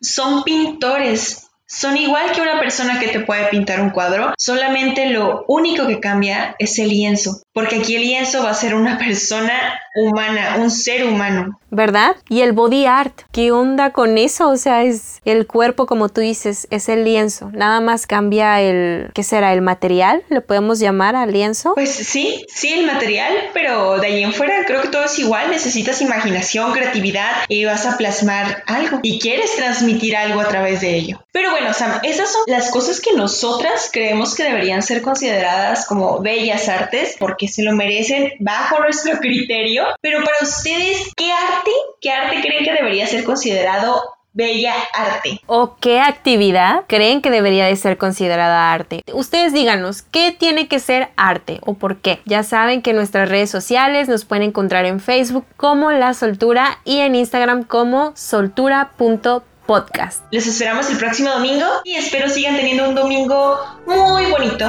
son 0.00 0.42
pintores. 0.42 1.48
Son 1.66 1.96
igual 1.96 2.32
que 2.32 2.42
una 2.42 2.60
persona 2.60 3.00
que 3.00 3.08
te 3.08 3.20
puede 3.20 3.46
pintar 3.46 3.80
un 3.80 3.90
cuadro, 3.90 4.34
solamente 4.36 5.06
lo 5.06 5.44
único 5.48 5.86
que 5.86 6.00
cambia 6.00 6.54
es 6.58 6.78
el 6.78 6.90
lienzo, 6.90 7.41
porque 7.52 7.76
aquí 7.76 7.96
el 7.96 8.02
lienzo 8.02 8.42
va 8.42 8.50
a 8.50 8.54
ser 8.54 8.74
una 8.74 8.98
persona 8.98 9.80
humana, 9.94 10.56
un 10.58 10.70
ser 10.70 11.04
humano. 11.04 11.58
¿Verdad? 11.70 12.16
Y 12.28 12.42
el 12.42 12.52
body 12.52 12.84
art, 12.84 13.22
¿qué 13.32 13.50
onda 13.50 13.92
con 13.92 14.18
eso? 14.18 14.50
O 14.50 14.56
sea, 14.56 14.82
es 14.82 15.20
el 15.24 15.46
cuerpo, 15.46 15.86
como 15.86 16.10
tú 16.10 16.20
dices, 16.20 16.66
es 16.70 16.88
el 16.90 17.04
lienzo. 17.04 17.50
Nada 17.52 17.80
más 17.80 18.06
cambia 18.06 18.60
el, 18.60 19.10
¿qué 19.14 19.22
será? 19.22 19.52
¿El 19.54 19.62
material? 19.62 20.22
¿Le 20.28 20.42
podemos 20.42 20.80
llamar 20.80 21.16
al 21.16 21.32
lienzo? 21.32 21.72
Pues 21.74 21.90
sí, 21.90 22.44
sí, 22.48 22.72
el 22.72 22.86
material, 22.86 23.32
pero 23.54 23.98
de 23.98 24.06
ahí 24.06 24.22
en 24.22 24.34
fuera 24.34 24.64
creo 24.66 24.82
que 24.82 24.88
todo 24.88 25.04
es 25.04 25.18
igual. 25.18 25.50
Necesitas 25.50 26.02
imaginación, 26.02 26.72
creatividad 26.72 27.30
y 27.48 27.64
vas 27.64 27.86
a 27.86 27.96
plasmar 27.96 28.64
algo 28.66 29.00
y 29.02 29.18
quieres 29.18 29.56
transmitir 29.56 30.14
algo 30.14 30.40
a 30.40 30.48
través 30.48 30.82
de 30.82 30.94
ello. 30.94 31.24
Pero 31.32 31.50
bueno, 31.50 31.72
Sam, 31.72 32.00
esas 32.02 32.30
son 32.30 32.42
las 32.46 32.70
cosas 32.70 33.00
que 33.00 33.14
nosotras 33.14 33.88
creemos 33.90 34.34
que 34.34 34.44
deberían 34.44 34.82
ser 34.82 35.00
consideradas 35.00 35.86
como 35.86 36.20
bellas 36.20 36.68
artes 36.68 37.16
porque 37.18 37.41
se 37.48 37.62
lo 37.62 37.72
merecen 37.72 38.32
bajo 38.40 38.80
nuestro 38.80 39.16
criterio. 39.20 39.84
Pero 40.00 40.24
para 40.24 40.38
ustedes, 40.42 41.12
¿qué 41.16 41.30
arte, 41.32 41.70
qué 42.00 42.10
arte 42.10 42.40
creen 42.40 42.64
que 42.64 42.72
debería 42.72 43.06
ser 43.06 43.24
considerado 43.24 44.02
bella 44.32 44.74
arte. 44.94 45.40
¿O 45.46 45.76
qué 45.76 46.00
actividad 46.00 46.84
creen 46.86 47.22
que 47.22 47.30
debería 47.30 47.66
de 47.66 47.76
ser 47.76 47.98
considerada 47.98 48.72
arte? 48.72 49.04
Ustedes 49.12 49.52
díganos, 49.52 50.02
¿qué 50.02 50.34
tiene 50.36 50.66
que 50.68 50.80
ser 50.80 51.10
arte 51.16 51.60
o 51.62 51.74
por 51.74 51.98
qué? 51.98 52.20
Ya 52.24 52.42
saben 52.42 52.82
que 52.82 52.92
nuestras 52.92 53.28
redes 53.28 53.50
sociales 53.50 54.08
nos 54.08 54.24
pueden 54.24 54.44
encontrar 54.44 54.86
en 54.86 55.00
Facebook 55.00 55.44
como 55.56 55.92
La 55.92 56.14
Soltura 56.14 56.78
y 56.84 57.00
en 57.00 57.14
Instagram 57.14 57.64
como 57.64 58.12
soltura.podcast. 58.16 60.22
Les 60.30 60.46
esperamos 60.46 60.88
el 60.90 60.96
próximo 60.96 61.30
domingo 61.30 61.66
y 61.84 61.94
espero 61.94 62.28
sigan 62.28 62.56
teniendo 62.56 62.88
un 62.88 62.94
domingo 62.94 63.58
muy 63.86 64.26
bonito. 64.26 64.66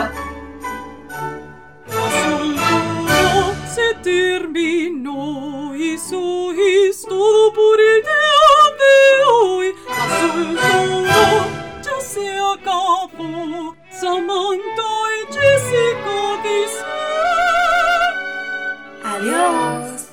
sul 2.09 2.55
tuo 2.55 3.53
se 3.65 3.95
dirmi 4.01 4.89
noi 5.01 5.97
su 5.97 6.51
isto 6.51 7.51
pure 7.53 8.01
te 8.07 8.21
avei 8.67 9.73
a 9.87 10.03
sul 10.17 10.57
tuo 10.57 11.53
capo 12.63 13.75
samanto 13.89 14.87
e 15.15 15.33
ci 15.33 15.49
si 15.67 15.85
codis 16.03 16.73
Adios! 19.03 20.12